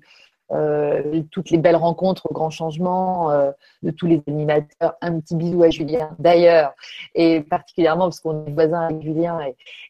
[0.52, 3.52] euh, toutes les belles rencontres au grand changement euh,
[3.84, 4.96] de tous les animateurs.
[5.02, 6.74] Un petit bisou à Julien d'ailleurs,
[7.16, 9.40] et particulièrement parce qu'on est voisins avec Julien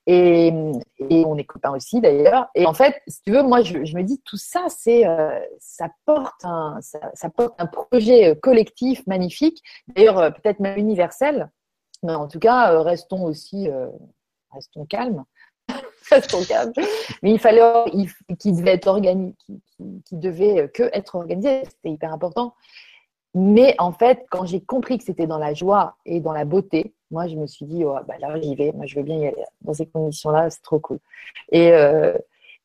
[0.07, 0.51] et,
[1.11, 2.47] on est copains aussi d'ailleurs.
[2.55, 4.38] Et en fait, si tu veux, moi je, me dis tout
[5.05, 11.51] euh, ça porte un ça, porte un projet collectif magnifique, d'ailleurs peut-être même universel,
[12.01, 13.69] mais en tout cas restons aussi
[14.85, 15.23] calmes
[17.23, 17.61] Mais il fallait
[18.39, 19.35] qu'il devait être organisé,
[20.05, 22.53] qui, devait que être organisé, c'était hyper important.
[23.34, 26.93] Mais en fait, quand j'ai compris que c'était dans la joie et dans la beauté,
[27.11, 29.27] moi je me suis dit, oh, bah là j'y vais, moi je veux bien y
[29.27, 29.43] aller.
[29.61, 30.99] Dans ces conditions-là, c'est trop cool.
[31.51, 32.17] Et, euh,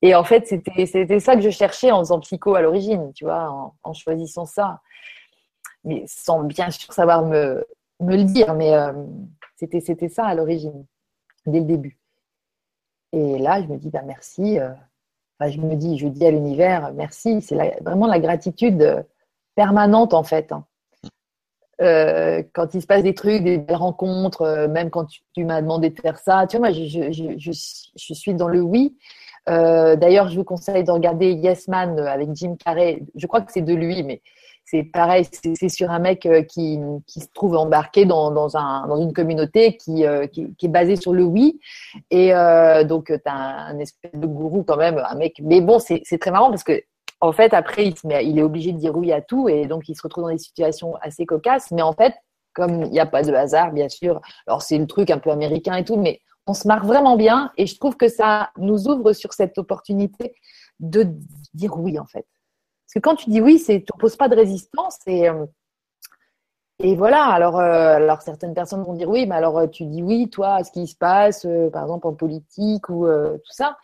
[0.03, 3.73] et en fait, c'était ça que je cherchais en faisant psycho à l'origine, tu vois,
[3.83, 4.81] en, choisissant ça.
[5.85, 7.65] Mais sans bien sûr savoir me,
[8.01, 8.93] me le dire, mais euh,
[9.57, 10.87] c'était ça à l'origine,
[11.47, 11.99] dès le début.
[13.13, 14.59] Et là, je me dis, bah, merci.
[14.59, 14.71] Euh,
[15.41, 17.43] je me dis, je dis à l'univers, merci.
[17.43, 19.05] C'est vraiment la gratitude
[19.55, 20.53] permanente, en fait.
[20.53, 20.65] Hein.
[21.81, 25.91] Euh, quand il se passe des trucs, des rencontres, euh, même quand tu, m'as demandé
[25.91, 27.53] de faire ça, tu vois, moi, je,
[28.15, 28.97] suis dans le oui.
[29.47, 33.03] D'ailleurs, je vous conseille de regarder Yes Man avec Jim Carrey.
[33.17, 34.23] Je crois que c'est de lui, mais
[34.73, 39.77] c'est pareil, c'est sur un mec euh, qui, se trouve embarqué dans, un, une communauté
[39.77, 41.61] qui, euh, qui, est basée sur le oui.
[42.11, 45.41] Et euh, donc, tu as un, espèce de gourou quand même, un mec.
[45.43, 46.81] Mais bon, c'est très marrant parce que,
[47.21, 49.95] en fait, après, il, il est obligé de dire oui à tout et donc il
[49.95, 51.71] se retrouve dans des situations assez cocasses.
[51.71, 52.15] Mais en fait,
[52.55, 55.31] comme il n'y a pas de hasard, bien sûr, alors c'est le truc un peu
[55.31, 58.89] américain et tout, mais on se marre vraiment bien et je trouve que ça nous
[58.89, 60.35] ouvre sur cette opportunité
[60.81, 61.07] de
[61.53, 62.27] dire oui, en fait.
[62.93, 65.47] Parce que quand tu dis oui, tu ne poses pas de résistance et, euh,
[66.95, 67.25] voilà.
[67.25, 70.57] Alors, euh, alors, certaines personnes vont dire oui, mais alors euh, tu dis oui, toi,
[70.57, 73.79] à ce qui se passe, par exemple en politique ou tout ça.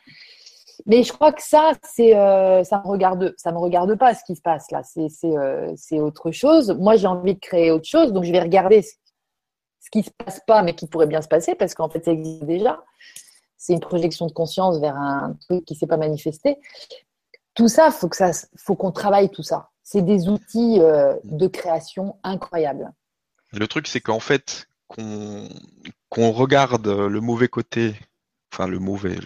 [0.85, 4.70] Mais je crois que ça, ça me regarde, me regarde pas ce qui se passe
[4.70, 4.82] là.
[4.82, 6.76] C'est, autre chose.
[6.78, 8.93] Moi, j'ai envie de créer autre chose, donc je vais regarder ce,
[9.80, 12.10] ce qui se passe pas, mais qui pourrait bien se passer, parce qu'en fait, ça
[12.10, 12.82] existe déjà.
[13.56, 16.59] C'est une projection de conscience vers un truc qui s'est pas manifesté
[17.59, 19.70] tout ça, faut que ça, faut qu'on travaille tout ça.
[19.82, 22.93] C'est des outils euh, de création incroyables.
[23.52, 27.97] Le truc, c'est qu'en fait, qu'on regarde le mauvais côté,
[28.52, 29.18] enfin le mauvais,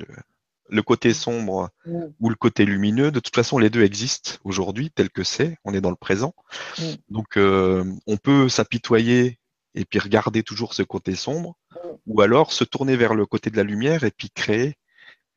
[0.71, 2.05] le, côté sombre mm.
[2.21, 5.59] ou le côté lumineux, de toute façon, les deux existent aujourd'hui, tel que c'est.
[5.65, 6.35] On est dans le présent.
[6.79, 6.85] Mm.
[7.11, 9.39] Donc, euh, on peut s'apitoyer
[9.75, 11.77] et puis regarder toujours ce côté sombre, mm.
[12.07, 14.79] ou alors se tourner vers le côté de la lumière et puis créer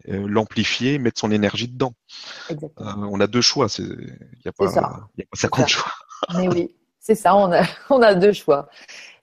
[0.10, 1.94] euh, l'amplifier, mettre son énergie dedans.
[2.52, 5.08] Euh, on a deux choix, il n'y a pas, ça.
[5.18, 5.92] Y a pas 50 choix.
[6.36, 8.70] Mais oui, c'est ça, on a, on a deux choix.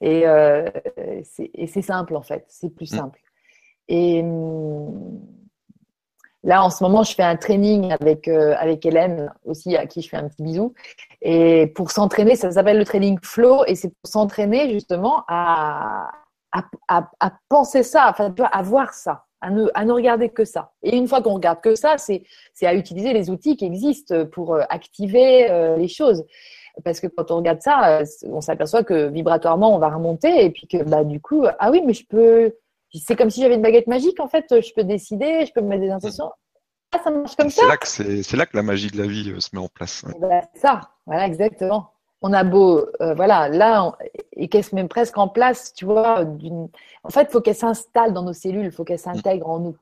[0.00, 0.68] Et, euh,
[1.24, 2.96] c'est simple en fait, c'est plus mm.
[2.96, 3.20] simple.
[3.88, 5.20] Et hum,
[6.42, 10.09] là, en ce moment, je fais un training avec, avec Hélène aussi, à qui je
[10.09, 10.74] fais un petit bisou.
[11.20, 16.10] Et pour s'entraîner, ça s'appelle le training flow, et c'est pour s'entraîner justement à,
[16.50, 19.51] à, à, penser ça, enfin, tu vois, à voir ça à
[19.85, 20.73] ne, regarder que ça.
[20.82, 22.24] Et une fois qu'on regarde que ça, c'est
[22.62, 26.24] à utiliser les outils qui existent pour euh, activer euh, les choses.
[26.85, 30.51] Parce que quand on regarde ça, euh, on s'aperçoit que vibratoirement, on va remonter et
[30.51, 32.52] puis que bah, du coup, ah oui, mais je peux.
[32.94, 35.69] C'est comme si j'avais une baguette magique, en fait, je peux décider, je peux me
[35.69, 36.31] mettre des intentions.
[36.94, 37.62] Ah, ça marche comme ça.
[37.85, 40.05] C'est là que la magie de la vie se met en place.
[40.20, 43.96] Bah, ça, voilà, exactement on a beau, euh, voilà, là,
[44.32, 46.24] et qu'elle se met presque en place, tu vois.
[47.04, 49.76] En fait, il faut qu'elle s'installe dans nos cellules, il faut qu'elle s'intègre en nous.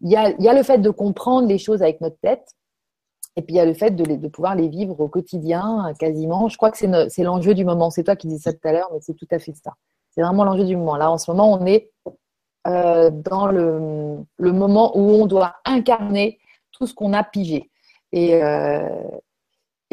[0.00, 2.54] il y a, y a le fait de comprendre les choses avec notre tête.
[3.36, 6.48] Et puis il y a le fait de, de pouvoir les vivre au quotidien, quasiment.
[6.48, 7.90] Je crois que c'est l'enjeu du moment.
[7.90, 9.72] C'est toi qui dis ça tout à l'heure, mais c'est tout à fait ça.
[10.10, 10.96] C'est vraiment l'enjeu du moment.
[10.96, 11.90] Là, en ce moment, on est
[12.68, 16.38] euh, dans le, le, moment où on doit incarner
[16.70, 17.70] tout ce qu'on a pigé.
[18.12, 18.88] Et, euh,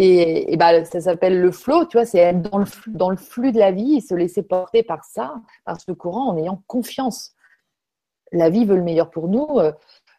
[0.03, 3.17] et, et bah, ça s'appelle le flow, tu vois, c'est être dans le, dans le
[3.17, 6.63] flux de la vie et se laisser porter par ça, par ce courant, en ayant
[6.65, 7.35] confiance.
[8.31, 9.47] La vie veut le meilleur pour nous.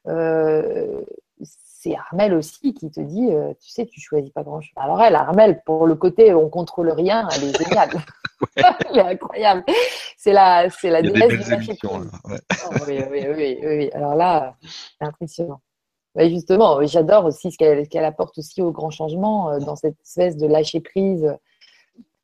[0.06, 1.02] Euh,
[1.42, 4.72] c'est Armel aussi qui te dit, euh, tu sais, tu choisis pas grand-chose.
[4.76, 7.90] Alors elle, Armel, pour le côté on contrôle rien, elle est géniale.
[8.56, 9.64] elle est incroyable.
[10.16, 12.38] C'est la, c'est la déesse de ouais.
[12.66, 15.60] oh, oui, oui, oui, oui, Alors là, c'est impressionnant.
[16.14, 20.36] Mais justement, j'adore aussi ce qu'elle, apporte aussi au grand changement euh, dans cette espèce
[20.36, 21.36] de lâcher prise,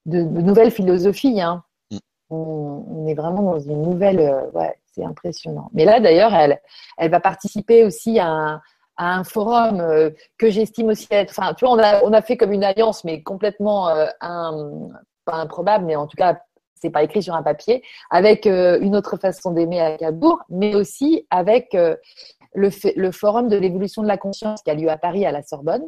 [0.06, 1.40] de, de nouvelle philosophie.
[1.40, 1.62] Hein.
[1.90, 1.97] Mm.
[2.31, 5.70] On, on, est vraiment dans une nouvelle, euh, ouais, c'est impressionnant.
[5.73, 6.60] Mais là, d'ailleurs, elle,
[6.98, 8.62] elle va participer aussi à un,
[8.98, 11.31] à un forum euh, que j'estime aussi être.
[11.31, 14.90] Enfin, tu vois, on a, on a fait comme une alliance, mais complètement euh, un,
[15.24, 16.40] pas improbable, mais en tout cas,
[16.74, 20.74] c'est pas écrit sur un papier, avec euh, une autre façon d'aimer à Cabourg, mais
[20.74, 21.77] aussi avec
[22.55, 25.85] le, forum de l'évolution de la conscience qui a lieu à Paris à la Sorbonne,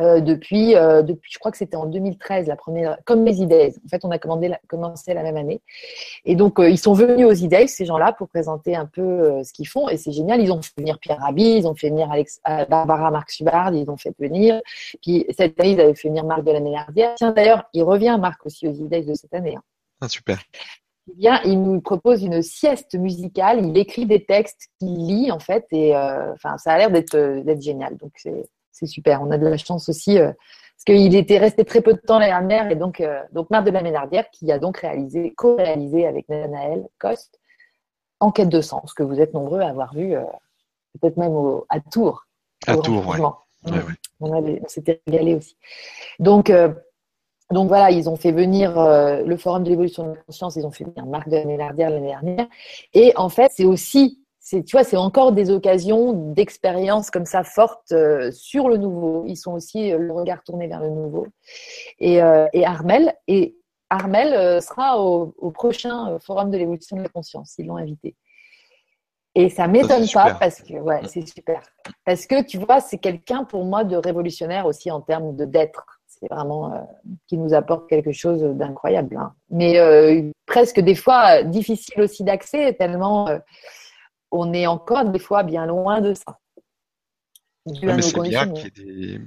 [0.00, 3.74] euh, depuis, euh, depuis, je crois que c'était en 2013, la première, comme les idées.
[3.84, 5.60] En fait, on a commencé la même année.
[6.24, 9.52] Et donc, euh, ils sont venus aux idées, ces gens-là, pour présenter un peu ce
[9.52, 9.88] qu'ils font.
[9.88, 10.40] Et c'est génial.
[10.40, 12.08] Ils ont fait venir Pierre Rabhi, ils ont fait venir
[12.68, 14.60] Barbara Marc Subard, ils ont fait venir.
[15.02, 17.14] Puis cette année, ils avaient fait venir Marc de la Ménardière.
[17.16, 19.56] Tiens, d'ailleurs, il revient, Marc, aussi aux idées de cette année.
[19.56, 19.62] Hein.
[20.00, 20.38] Ah, super.
[21.08, 23.64] Il vient, il nous propose une sieste musicale.
[23.64, 25.66] Il écrit des textes qu'il lit, en fait.
[25.72, 27.96] Et enfin, ça a l'air d'être génial.
[27.96, 28.12] Donc,
[28.78, 29.22] c'est super.
[29.22, 32.18] On a de la chance aussi euh, parce qu'il était resté très peu de temps
[32.18, 36.06] l'année dernière et donc euh, donc Marc de la Ménardière qui a donc réalisé, co-réalisé
[36.06, 37.40] avec Nathanaël Coste
[38.20, 40.24] Enquête de sens que vous êtes nombreux à avoir vu euh,
[41.00, 41.36] peut-être même
[41.68, 42.26] à Tours.
[42.66, 43.20] À Tours, oui.
[44.20, 45.56] On, s'était régalé aussi.
[46.18, 46.52] Donc
[47.50, 50.70] donc voilà, ils ont fait venir le Forum de l'évolution de la conscience, ils ont
[50.70, 52.46] fait venir Marc de la Ménardière l'année dernière.
[52.92, 54.18] Et en fait, c'est aussi
[54.48, 59.24] c'est tu vois c'est encore des occasions d'expériences comme ça fortes euh, sur le nouveau.
[59.26, 61.26] Ils sont aussi euh, le regard tourné vers le nouveau.
[61.98, 63.58] Et, euh, et Armel et
[63.90, 67.56] Armel sera au, prochain forum de l'évolution de la conscience.
[67.58, 68.16] Ils l'ont invité.
[69.34, 71.00] Et ça m'étonne pas parce que ouais.
[71.06, 71.60] c'est super.
[72.06, 75.97] Parce que tu vois c'est quelqu'un pour moi de révolutionnaire aussi en termes de d'être
[76.18, 76.88] c'est vraiment
[77.26, 79.34] qui nous apporte quelque chose d'incroyable hein.
[79.50, 83.28] mais presque des fois difficile aussi d'accès tellement
[84.30, 86.38] on est encore des fois bien loin de ça.
[87.82, 89.20] mais c'est bien qu'il y ait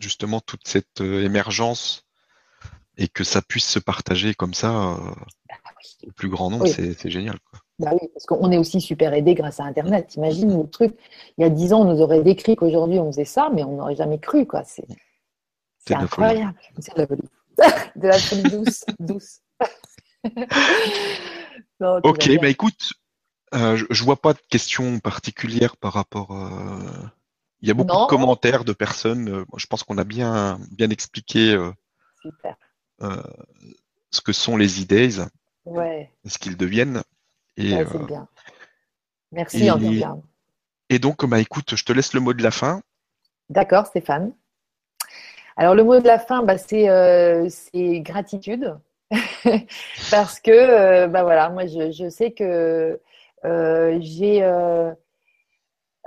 [0.00, 2.06] justement toute cette euh, émergence
[2.96, 4.96] et que ça puisse se partager comme ça euh,
[5.48, 5.56] bah
[6.06, 7.36] au plus grand nombre, c'est génial.
[7.78, 10.14] Bah oui, parce qu'on est aussi super aidé grâce à Internet.
[10.16, 10.94] Imagine le truc,
[11.36, 13.76] il y a dix ans, on nous aurait décrit qu'aujourd'hui on faisait ça, mais on
[13.76, 14.46] n'aurait jamais cru.
[14.46, 14.62] quoi.
[14.64, 14.84] C'est
[15.90, 16.54] incroyable.
[16.78, 17.28] C'est de la folie.
[17.96, 18.84] de la folie douce.
[19.00, 19.40] douce.
[21.80, 22.92] ok, bah écoute,
[23.54, 26.32] euh, je, je, vois pas de questions particulières par rapport.
[26.32, 27.08] Euh...
[27.62, 29.28] Il y a beaucoup de commentaires de personnes.
[29.28, 31.56] Euh, je pense qu'on a bien bien expliqué
[33.00, 35.28] ce que sont les e
[35.66, 36.10] ouais.
[36.26, 37.02] ce qu'ils deviennent.
[37.56, 38.28] Et, ouais, c'est bien.
[39.32, 40.22] Merci et, en.
[40.88, 42.82] Et donc, bah écoute, je te laisse le mot de la fin.
[43.48, 44.32] D'accord, Stéphane.
[45.60, 48.78] Alors le mot de la fin, bah, c'est gratitude.
[50.10, 52.98] Parce que, bah voilà, moi je, sais que
[53.44, 54.90] euh, j'ai euh,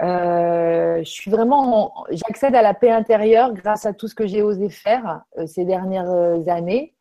[0.01, 4.41] euh, je suis vraiment, j'accède à la paix intérieure grâce à tout ce que j'ai
[4.41, 6.09] osé faire ces dernières
[6.47, 6.95] années.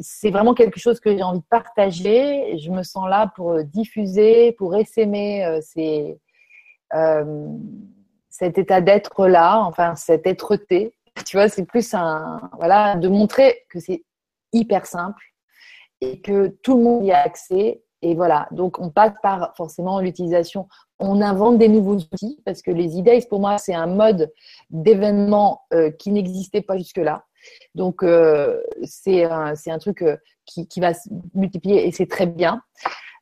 [0.00, 2.56] c'est vraiment quelque chose que j'ai envie de partager.
[2.56, 6.18] Je me sens là pour diffuser, pour essaimer ces,
[8.30, 10.94] cet état d'être là, enfin cette être-té.
[11.26, 14.04] Tu vois, c'est plus un, voilà, de montrer que c'est
[14.52, 15.22] hyper simple
[16.00, 20.00] et que tout le monde y a accès et voilà, donc on passe par forcément
[20.00, 20.68] l'utilisation.
[20.98, 24.32] On invente des nouveaux outils parce que les idées, pour moi, c'est un mode
[24.70, 27.24] d'événement euh, qui n'existait pas jusque-là.
[27.74, 30.16] Donc euh, c'est un, un, truc euh,
[30.46, 32.62] qui, qui, va se multiplier et c'est très bien.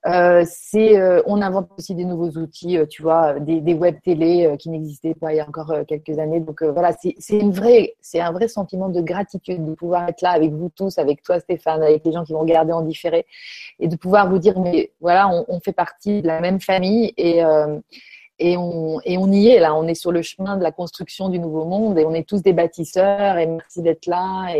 [0.06, 4.54] Euh, c'est, euh, on invente aussi des nouveaux outils, euh, tu vois, des, web télé
[4.58, 6.40] qui n'existaient pas il y a encore quelques années.
[6.40, 7.52] Donc voilà, c'est, une
[8.00, 11.40] c'est un vrai sentiment de gratitude de pouvoir être là avec vous tous, avec toi
[11.40, 13.26] Stéphane, avec les gens qui vont regarder en différé,
[13.80, 17.42] et de pouvoir vous dire mais voilà, on, fait partie de la même famille et
[18.40, 21.28] et on, et on y est là, on est sur le chemin de la construction
[21.28, 24.54] du nouveau monde et on est tous des bâtisseurs et merci d'être là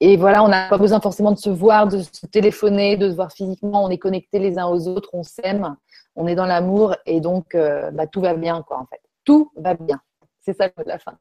[0.00, 3.14] et voilà, on n'a pas besoin forcément de se voir, de se téléphoner, de se
[3.14, 3.84] voir physiquement.
[3.84, 5.76] On est connectés les uns aux autres, on s'aime,
[6.16, 9.00] on est dans l'amour et donc euh, bah, tout va bien, quoi, en fait.
[9.24, 10.00] Tout va bien.
[10.40, 11.16] C'est ça le mot de la fin.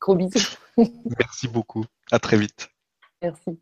[0.00, 0.56] Gros bisous.
[1.18, 1.84] Merci beaucoup.
[2.10, 2.68] À très vite.
[3.22, 3.58] Merci.